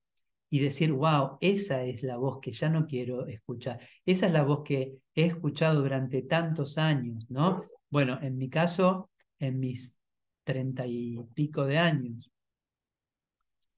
y 0.50 0.60
decir, 0.60 0.92
wow, 0.92 1.38
esa 1.40 1.84
es 1.84 2.02
la 2.02 2.16
voz 2.16 2.40
que 2.40 2.52
ya 2.52 2.68
no 2.68 2.86
quiero 2.86 3.26
escuchar. 3.26 3.80
Esa 4.04 4.26
es 4.26 4.32
la 4.32 4.42
voz 4.42 4.62
que 4.64 4.96
he 5.14 5.24
escuchado 5.26 5.80
durante 5.82 6.22
tantos 6.22 6.78
años, 6.78 7.26
¿no? 7.30 7.64
Bueno, 7.90 8.18
en 8.22 8.36
mi 8.38 8.48
caso, 8.48 9.10
en 9.38 9.58
mis 9.60 9.98
treinta 10.44 10.86
y 10.86 11.18
pico 11.34 11.64
de 11.66 11.78
años. 11.78 12.30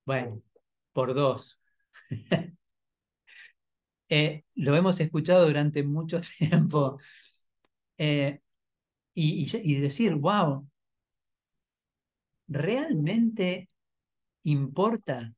Bueno, 0.05 0.43
por 0.93 1.15
dos. 1.15 1.59
Eh, 4.09 4.45
lo 4.55 4.75
hemos 4.77 5.01
escuchado 5.01 5.47
durante 5.47 5.83
mucho 5.83 6.21
tiempo. 6.39 6.99
Eh, 7.97 8.41
y, 9.15 9.47
y 9.63 9.81
decir, 9.81 10.15
wow, 10.15 10.69
¿realmente 12.47 13.69
importa 14.45 15.35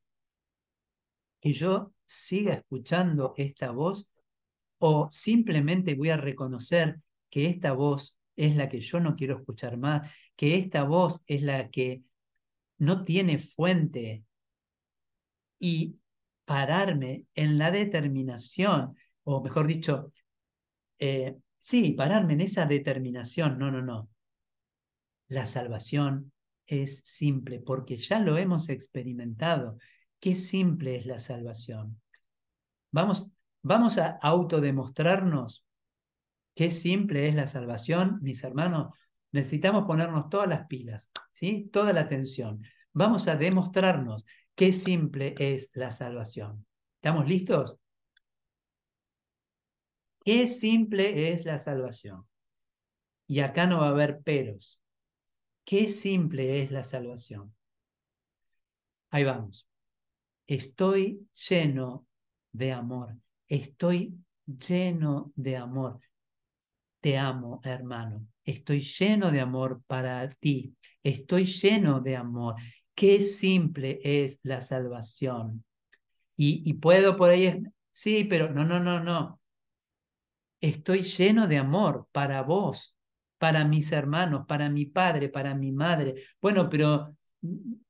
que 1.40 1.52
yo 1.52 1.92
siga 2.06 2.54
escuchando 2.54 3.34
esta 3.36 3.70
voz 3.70 4.08
o 4.78 5.08
simplemente 5.10 5.94
voy 5.94 6.10
a 6.10 6.16
reconocer 6.16 7.00
que 7.30 7.46
esta 7.46 7.72
voz 7.72 8.18
es 8.36 8.56
la 8.56 8.68
que 8.68 8.80
yo 8.80 9.00
no 9.00 9.16
quiero 9.16 9.38
escuchar 9.38 9.76
más, 9.76 10.10
que 10.36 10.56
esta 10.56 10.84
voz 10.84 11.22
es 11.26 11.42
la 11.42 11.70
que 11.70 12.02
no 12.78 13.04
tiene 13.04 13.38
fuente 13.38 14.24
y 15.58 15.99
pararme 16.50 17.26
en 17.36 17.58
la 17.58 17.70
determinación, 17.70 18.96
o 19.22 19.40
mejor 19.40 19.68
dicho, 19.68 20.12
eh, 20.98 21.36
sí, 21.56 21.92
pararme 21.92 22.32
en 22.32 22.40
esa 22.40 22.66
determinación, 22.66 23.56
no, 23.56 23.70
no, 23.70 23.82
no. 23.82 24.08
La 25.28 25.46
salvación 25.46 26.32
es 26.66 27.02
simple 27.04 27.60
porque 27.60 27.96
ya 27.96 28.18
lo 28.18 28.36
hemos 28.36 28.68
experimentado. 28.68 29.78
Qué 30.18 30.34
simple 30.34 30.96
es 30.96 31.06
la 31.06 31.20
salvación. 31.20 32.00
Vamos, 32.90 33.30
vamos 33.62 33.98
a 33.98 34.18
autodemostrarnos 34.20 35.64
qué 36.56 36.72
simple 36.72 37.28
es 37.28 37.36
la 37.36 37.46
salvación, 37.46 38.18
mis 38.22 38.42
hermanos. 38.42 38.92
Necesitamos 39.30 39.84
ponernos 39.84 40.28
todas 40.28 40.48
las 40.48 40.66
pilas, 40.66 41.12
¿sí? 41.30 41.70
Toda 41.72 41.92
la 41.92 42.00
atención. 42.00 42.64
Vamos 42.92 43.28
a 43.28 43.36
demostrarnos 43.36 44.24
qué 44.54 44.72
simple 44.72 45.34
es 45.38 45.70
la 45.74 45.90
salvación. 45.90 46.66
¿Estamos 46.96 47.28
listos? 47.28 47.76
Qué 50.24 50.46
simple 50.46 51.32
es 51.32 51.44
la 51.44 51.58
salvación. 51.58 52.26
Y 53.26 53.40
acá 53.40 53.66
no 53.66 53.80
va 53.80 53.86
a 53.86 53.90
haber 53.90 54.20
peros. 54.22 54.80
Qué 55.64 55.88
simple 55.88 56.62
es 56.62 56.70
la 56.70 56.82
salvación. 56.82 57.54
Ahí 59.10 59.24
vamos. 59.24 59.66
Estoy 60.46 61.28
lleno 61.48 62.06
de 62.52 62.72
amor. 62.72 63.16
Estoy 63.48 64.18
lleno 64.46 65.32
de 65.36 65.56
amor. 65.56 66.00
Te 67.00 67.16
amo, 67.16 67.60
hermano. 67.64 68.26
Estoy 68.44 68.80
lleno 68.80 69.30
de 69.30 69.40
amor 69.40 69.82
para 69.86 70.28
ti. 70.28 70.76
Estoy 71.02 71.44
lleno 71.44 72.00
de 72.00 72.16
amor. 72.16 72.56
Qué 73.00 73.22
simple 73.22 73.98
es 74.04 74.40
la 74.42 74.60
salvación. 74.60 75.64
Y, 76.36 76.74
puedo 76.74 77.16
por 77.16 77.30
ahí, 77.30 77.62
sí, 77.92 78.24
pero 78.24 78.52
no, 78.52 78.62
no, 78.62 78.78
no, 78.78 79.00
no. 79.00 79.40
Estoy 80.60 81.02
lleno 81.02 81.48
de 81.48 81.56
amor 81.56 82.08
para 82.12 82.42
vos, 82.42 82.94
para 83.38 83.64
mis 83.64 83.90
hermanos, 83.92 84.44
para 84.46 84.68
mi 84.68 84.84
padre, 84.84 85.30
para 85.30 85.54
mi 85.54 85.72
madre. 85.72 86.14
Bueno, 86.42 86.68
pero 86.68 87.16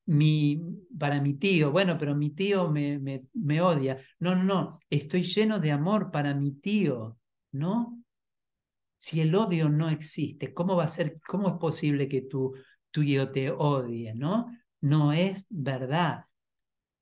mi, 0.06 0.62
para 0.96 1.20
mi 1.20 1.34
tío, 1.34 1.72
bueno, 1.72 1.98
pero 1.98 2.14
mi 2.14 2.30
tío 2.30 2.70
me, 2.70 3.00
me, 3.34 3.60
odia. 3.60 3.96
No, 4.20 4.36
no, 4.36 4.44
no, 4.44 4.78
estoy 4.88 5.24
lleno 5.24 5.58
de 5.58 5.72
amor 5.72 6.12
para 6.12 6.34
mi 6.34 6.52
tío, 6.52 7.18
¿no? 7.50 8.00
Si 8.96 9.20
el 9.20 9.34
odio 9.34 9.68
no 9.70 9.88
existe, 9.90 10.54
¿cómo 10.54 10.76
va 10.76 10.84
a 10.84 10.88
ser, 10.88 11.20
cómo 11.26 11.48
es 11.48 11.54
posible 11.54 12.06
que 12.06 12.22
tu 12.22 12.54
tío 12.92 13.32
te 13.32 13.50
odie, 13.50 14.14
¿no? 14.14 14.46
No 14.80 15.12
es 15.12 15.46
verdad. 15.50 16.26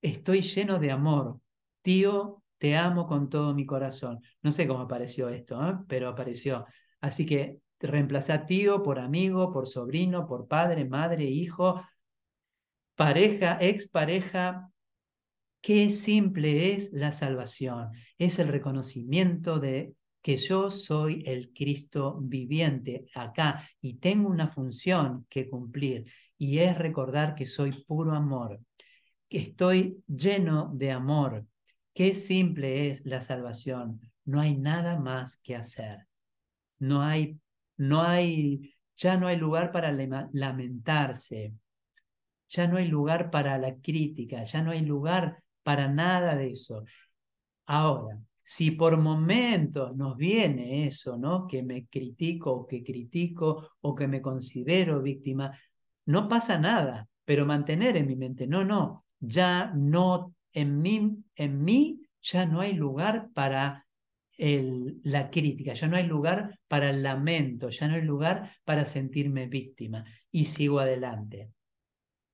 Estoy 0.02 0.42
lleno 0.42 0.78
de 0.78 0.90
amor. 0.90 1.40
Tío, 1.82 2.42
te 2.58 2.76
amo 2.76 3.06
con 3.06 3.28
todo 3.28 3.54
mi 3.54 3.66
corazón. 3.66 4.20
No 4.42 4.52
sé 4.52 4.66
cómo 4.66 4.80
apareció 4.80 5.28
esto, 5.28 5.64
¿eh? 5.68 5.74
pero 5.88 6.08
apareció. 6.08 6.66
Así 7.00 7.24
que 7.26 7.60
reemplaza 7.80 8.46
tío 8.46 8.82
por 8.82 8.98
amigo, 8.98 9.52
por 9.52 9.68
sobrino, 9.68 10.26
por 10.26 10.48
padre, 10.48 10.84
madre, 10.84 11.24
hijo, 11.24 11.82
pareja, 12.96 13.58
expareja, 13.60 14.70
qué 15.60 15.90
simple 15.90 16.74
es 16.74 16.92
la 16.92 17.12
salvación. 17.12 17.90
Es 18.18 18.38
el 18.38 18.48
reconocimiento 18.48 19.60
de 19.60 19.94
que 20.20 20.36
yo 20.36 20.70
soy 20.70 21.22
el 21.26 21.52
Cristo 21.52 22.18
viviente 22.20 23.06
acá 23.14 23.64
y 23.80 23.94
tengo 23.94 24.28
una 24.28 24.48
función 24.48 25.26
que 25.28 25.48
cumplir 25.48 26.06
y 26.38 26.60
es 26.60 26.78
recordar 26.78 27.34
que 27.34 27.44
soy 27.44 27.72
puro 27.72 28.14
amor, 28.14 28.60
que 29.28 29.38
estoy 29.38 30.02
lleno 30.06 30.70
de 30.74 30.92
amor. 30.92 31.46
Qué 31.92 32.14
simple 32.14 32.88
es 32.88 33.04
la 33.04 33.20
salvación. 33.20 34.00
No 34.24 34.40
hay 34.40 34.56
nada 34.56 34.98
más 34.98 35.36
que 35.38 35.56
hacer. 35.56 36.06
No 36.78 37.02
hay, 37.02 37.38
no 37.76 38.02
hay, 38.02 38.74
ya 38.96 39.16
no 39.16 39.26
hay 39.26 39.36
lugar 39.36 39.72
para 39.72 39.92
lamentarse 40.32 41.54
ya 42.48 42.66
no 42.66 42.78
hay 42.78 42.88
lugar 42.88 43.30
para 43.30 43.58
la 43.58 43.76
crítica, 43.76 44.42
ya 44.44 44.62
no 44.62 44.70
hay 44.70 44.80
lugar 44.80 45.42
para 45.62 45.88
nada 45.88 46.34
de 46.36 46.52
eso. 46.52 46.84
Ahora, 47.66 48.18
si 48.42 48.70
por 48.70 48.96
momentos 48.96 49.94
nos 49.94 50.16
viene 50.16 50.86
eso, 50.86 51.18
¿no? 51.18 51.46
Que 51.46 51.62
me 51.62 51.86
critico 51.86 52.52
o 52.52 52.66
que 52.66 52.82
critico 52.82 53.72
o 53.82 53.94
que 53.94 54.08
me 54.08 54.22
considero 54.22 55.02
víctima, 55.02 55.52
no 56.08 56.26
pasa 56.26 56.58
nada, 56.58 57.06
pero 57.26 57.44
mantener 57.44 57.98
en 57.98 58.06
mi 58.06 58.16
mente, 58.16 58.46
no, 58.46 58.64
no, 58.64 59.04
ya 59.20 59.70
no, 59.76 60.34
en 60.54 60.80
mí, 60.80 61.22
en 61.36 61.62
mí 61.62 62.00
ya 62.22 62.46
no 62.46 62.62
hay 62.62 62.72
lugar 62.72 63.28
para 63.34 63.86
la 64.38 65.28
crítica, 65.28 65.74
ya 65.74 65.86
no 65.86 65.96
hay 65.96 66.06
lugar 66.06 66.58
para 66.66 66.88
el 66.88 67.02
lamento, 67.02 67.68
ya 67.68 67.88
no 67.88 67.96
hay 67.96 68.02
lugar 68.02 68.50
para 68.64 68.86
sentirme 68.86 69.48
víctima 69.48 70.02
y 70.30 70.46
sigo 70.46 70.80
adelante. 70.80 71.50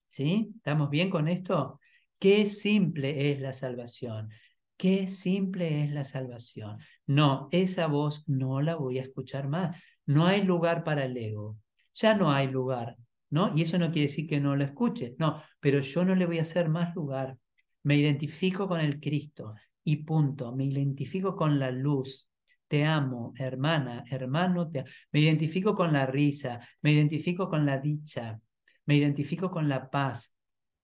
¿Sí? 0.06 0.52
¿Estamos 0.54 0.88
bien 0.88 1.10
con 1.10 1.26
esto? 1.26 1.80
Qué 2.20 2.46
simple 2.46 3.32
es 3.32 3.40
la 3.40 3.52
salvación. 3.52 4.30
Qué 4.76 5.08
simple 5.08 5.82
es 5.82 5.90
la 5.90 6.04
salvación. 6.04 6.78
No, 7.06 7.48
esa 7.50 7.88
voz 7.88 8.22
no 8.28 8.60
la 8.60 8.76
voy 8.76 9.00
a 9.00 9.02
escuchar 9.02 9.48
más. 9.48 9.76
No 10.06 10.26
hay 10.26 10.44
lugar 10.44 10.84
para 10.84 11.06
el 11.06 11.16
ego. 11.16 11.56
Ya 11.94 12.14
no 12.14 12.30
hay 12.30 12.46
lugar, 12.46 12.96
¿no? 13.35 13.53
Y 13.57 13.62
eso 13.62 13.78
no 13.80 13.91
quiere 13.91 14.07
decir 14.09 14.28
que 14.28 14.41
no 14.41 14.55
lo 14.55 14.62
escuche, 14.62 15.16
no, 15.18 15.43
pero 15.59 15.80
yo 15.80 16.05
no 16.05 16.14
le 16.14 16.24
voy 16.24 16.39
a 16.39 16.43
hacer 16.43 16.68
más 16.68 16.95
lugar. 16.95 17.37
Me 17.82 17.97
identifico 17.97 18.68
con 18.68 18.80
el 18.80 19.01
Cristo 19.01 19.55
y 19.82 19.97
punto. 19.97 20.55
Me 20.55 20.64
identifico 20.64 21.35
con 21.35 21.59
la 21.59 21.72
luz. 21.72 22.30
Te 22.68 22.85
amo, 22.85 23.32
hermana, 23.37 24.05
hermano, 24.09 24.70
te 24.70 24.85
Me 25.11 25.20
identifico 25.20 25.74
con 25.74 25.93
la 25.93 26.07
risa, 26.07 26.61
me 26.82 26.93
identifico 26.93 27.49
con 27.49 27.66
la 27.66 27.78
dicha, 27.78 28.41
me 28.87 28.97
identifico 28.97 29.51
con 29.51 29.68
la 29.68 29.91
paz, 29.91 30.32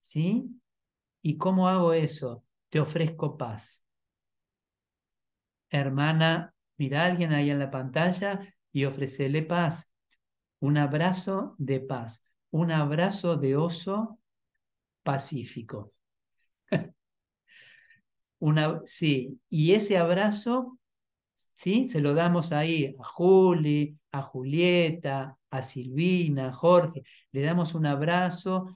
¿sí? 0.01 0.45
¿Y 1.21 1.37
cómo 1.37 1.69
hago 1.69 1.93
eso? 1.93 2.43
Te 2.69 2.81
ofrezco 2.81 3.37
paz. 3.37 3.83
Hermana, 5.69 6.53
mira 6.77 7.03
a 7.03 7.05
alguien 7.05 7.31
ahí 7.31 7.49
en 7.49 7.59
la 7.59 7.71
pantalla 7.71 8.41
y 8.73 8.83
ofrecele 8.85 9.41
paz. 9.41 9.91
Un 10.59 10.77
abrazo 10.77 11.55
de 11.57 11.79
paz, 11.79 12.23
un 12.51 12.71
abrazo 12.71 13.37
de 13.37 13.55
oso 13.55 14.19
pacífico. 15.03 15.93
Una, 18.39 18.81
sí, 18.85 19.39
y 19.49 19.73
ese 19.73 19.97
abrazo, 19.97 20.79
¿sí? 21.53 21.87
Se 21.87 22.01
lo 22.01 22.13
damos 22.13 22.51
ahí 22.51 22.95
a 22.99 23.03
Juli, 23.03 23.97
a 24.11 24.21
Julieta, 24.21 25.37
a 25.51 25.61
Silvina, 25.61 26.49
a 26.49 26.53
Jorge, 26.53 27.03
le 27.31 27.41
damos 27.41 27.75
un 27.75 27.85
abrazo 27.85 28.75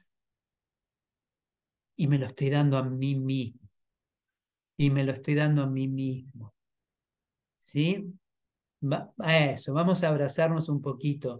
y 1.95 2.07
me 2.07 2.17
lo 2.17 2.27
estoy 2.27 2.49
dando 2.49 2.77
a 2.77 2.83
mí 2.83 3.15
mismo. 3.15 3.59
Y 4.77 4.89
me 4.89 5.03
lo 5.03 5.11
estoy 5.13 5.35
dando 5.35 5.63
a 5.63 5.67
mí 5.67 5.87
mismo. 5.87 6.53
¿Sí? 7.59 8.13
a 9.19 9.37
eso, 9.37 9.73
vamos 9.73 10.03
a 10.03 10.09
abrazarnos 10.09 10.69
un 10.69 10.81
poquito. 10.81 11.39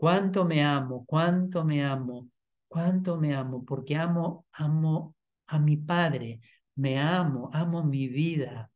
¿Cuánto 0.00 0.46
me 0.46 0.64
amo? 0.64 1.04
¿Cuánto 1.04 1.62
me 1.62 1.84
amo? 1.84 2.30
¿Cuánto 2.68 3.18
me 3.18 3.34
amo? 3.34 3.64
Porque 3.66 3.96
amo, 3.96 4.46
amo 4.52 5.14
a 5.48 5.58
mi 5.58 5.76
Padre. 5.76 6.40
Me 6.76 6.98
amo, 6.98 7.50
amo 7.52 7.84
mi 7.84 8.08
vida. 8.08 8.70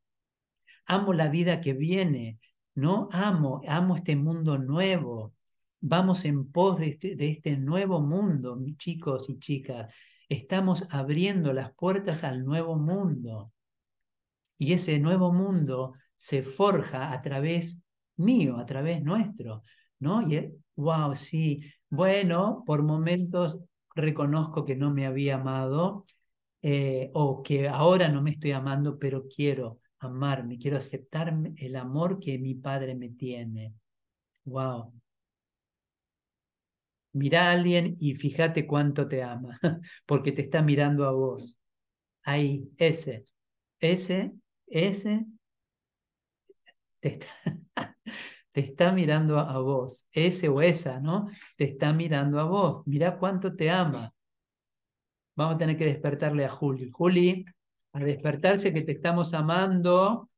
Amo 0.85 1.15
la 1.15 1.29
vida 1.29 1.63
que 1.63 1.73
viene. 1.73 2.39
¿no? 2.75 3.09
Amo, 3.13 3.63
amo 3.67 3.97
este 3.97 4.17
mundo 4.17 4.59
nuevo. 4.59 5.35
Vamos 5.81 6.27
en 6.27 6.53
pos 6.53 6.79
de 6.79 6.89
este, 6.89 7.17
de 7.17 7.31
este 7.31 7.57
nuevo 7.57 8.03
mundo, 8.03 8.59
chicos 8.77 9.31
y 9.31 9.39
chicas. 9.39 9.95
Estamos 10.29 10.85
abriendo 10.91 11.55
las 11.55 11.73
puertas 11.75 12.23
al 12.23 12.45
nuevo 12.45 12.77
mundo. 12.77 13.51
Y 14.59 14.75
ese 14.75 14.99
nuevo 14.99 15.33
mundo 15.33 15.95
se 16.17 16.43
forja 16.43 17.13
a 17.13 17.23
través 17.23 17.83
mío, 18.17 18.59
a 18.59 18.67
través 18.67 19.03
nuestro, 19.03 19.63
¿no? 20.01 20.23
Y, 20.31 20.53
wow, 20.77 21.15
sí, 21.15 21.63
bueno, 21.91 22.63
por 22.67 22.83
momentos 22.83 23.59
reconozco 23.95 24.65
que 24.65 24.77
no 24.77 24.93
me 24.93 25.07
había 25.07 25.37
amado 25.37 26.05
eh, 26.63 27.11
o 27.15 27.43
que 27.43 27.69
ahora 27.69 28.09
no 28.09 28.23
me 28.23 28.31
estoy 28.33 28.53
amando, 28.53 28.99
pero 28.99 29.27
quiero 29.29 29.81
amarme, 30.01 30.59
quiero 30.59 30.77
aceptar 30.79 31.35
el 31.57 31.77
amor 31.77 32.21
que 32.21 32.39
mi 32.39 32.55
padre 32.55 32.95
me 32.95 33.11
tiene. 33.11 33.75
Wow. 34.45 34.93
Mira 37.13 37.49
a 37.49 37.53
alguien 37.53 37.95
y 38.01 38.15
fíjate 38.15 38.67
cuánto 38.67 39.07
te 39.09 39.23
ama, 39.23 39.59
porque 40.07 40.33
te 40.33 40.43
está 40.43 40.63
mirando 40.63 41.05
a 41.07 41.13
vos. 41.13 41.57
Ahí, 42.25 42.71
ese, 42.79 43.25
ese, 43.81 44.33
ese, 44.69 45.27
te 48.55 48.61
está 48.61 48.93
mirando 48.93 49.41
a, 49.41 49.59
vos. 49.59 50.07
Ese 50.13 50.49
o 50.49 50.63
esa, 50.63 51.01
¿no? 51.01 51.29
Te 51.57 51.65
está 51.65 51.93
mirando 51.93 52.39
a 52.39 52.45
vos. 52.45 52.87
Mira 52.87 53.19
cuánto 53.19 53.57
te 53.57 53.69
ama. 53.69 54.15
Vamos 55.35 55.57
a 55.57 55.59
tener 55.59 55.77
que 55.77 55.87
despertarle 55.87 56.45
a 56.45 56.49
Juli. 56.49 56.89
Juli, 56.93 57.45
a 57.93 57.99
despertarse 57.99 58.73
que 58.73 58.83
te 58.83 58.93
estamos 58.93 59.35
amando. 59.35 60.31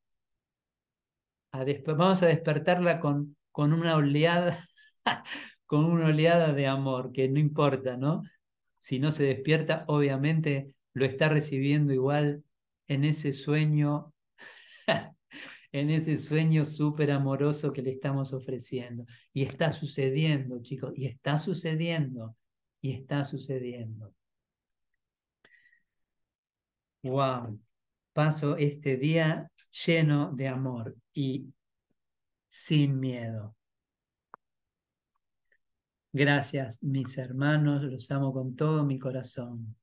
A 1.51 1.63
vamos 1.85 2.23
a 2.23 2.25
despertarla 2.25 2.99
con, 2.99 3.37
con 3.51 3.71
una 3.71 3.95
oleada, 3.95 4.67
con 5.67 5.85
una 5.85 6.07
oleada 6.07 6.53
de 6.53 6.65
amor, 6.65 7.11
que 7.11 7.29
no 7.29 7.39
importa, 7.39 7.97
¿no? 7.97 8.23
Si 8.79 8.97
no 8.97 9.11
se 9.11 9.25
despierta, 9.25 9.85
obviamente 9.87 10.71
lo 10.93 11.05
está 11.05 11.29
recibiendo 11.29 11.93
igual 11.93 12.43
en 12.87 13.03
ese 13.05 13.31
sueño, 13.31 14.11
en 15.71 15.89
ese 15.89 16.17
sueño 16.19 16.65
súper 16.65 17.11
amoroso 17.11 17.73
que 17.73 17.81
le 17.81 17.91
estamos 17.91 18.33
ofreciendo. 18.33 19.05
Y 19.33 19.43
está 19.43 19.71
sucediendo, 19.71 20.61
chicos, 20.61 20.93
y 20.95 21.05
está 21.07 21.37
sucediendo, 21.37 22.35
y 22.81 22.93
está 22.93 23.23
sucediendo. 23.23 24.13
Wow, 27.03 27.59
paso 28.13 28.57
este 28.57 28.97
día 28.97 29.51
lleno 29.85 30.31
de 30.33 30.47
amor 30.47 30.95
y 31.13 31.53
sin 32.47 32.99
miedo. 32.99 33.55
Gracias, 36.11 36.81
mis 36.81 37.17
hermanos, 37.17 37.83
los 37.83 38.09
amo 38.11 38.33
con 38.33 38.55
todo 38.55 38.83
mi 38.83 38.97
corazón. 38.97 39.75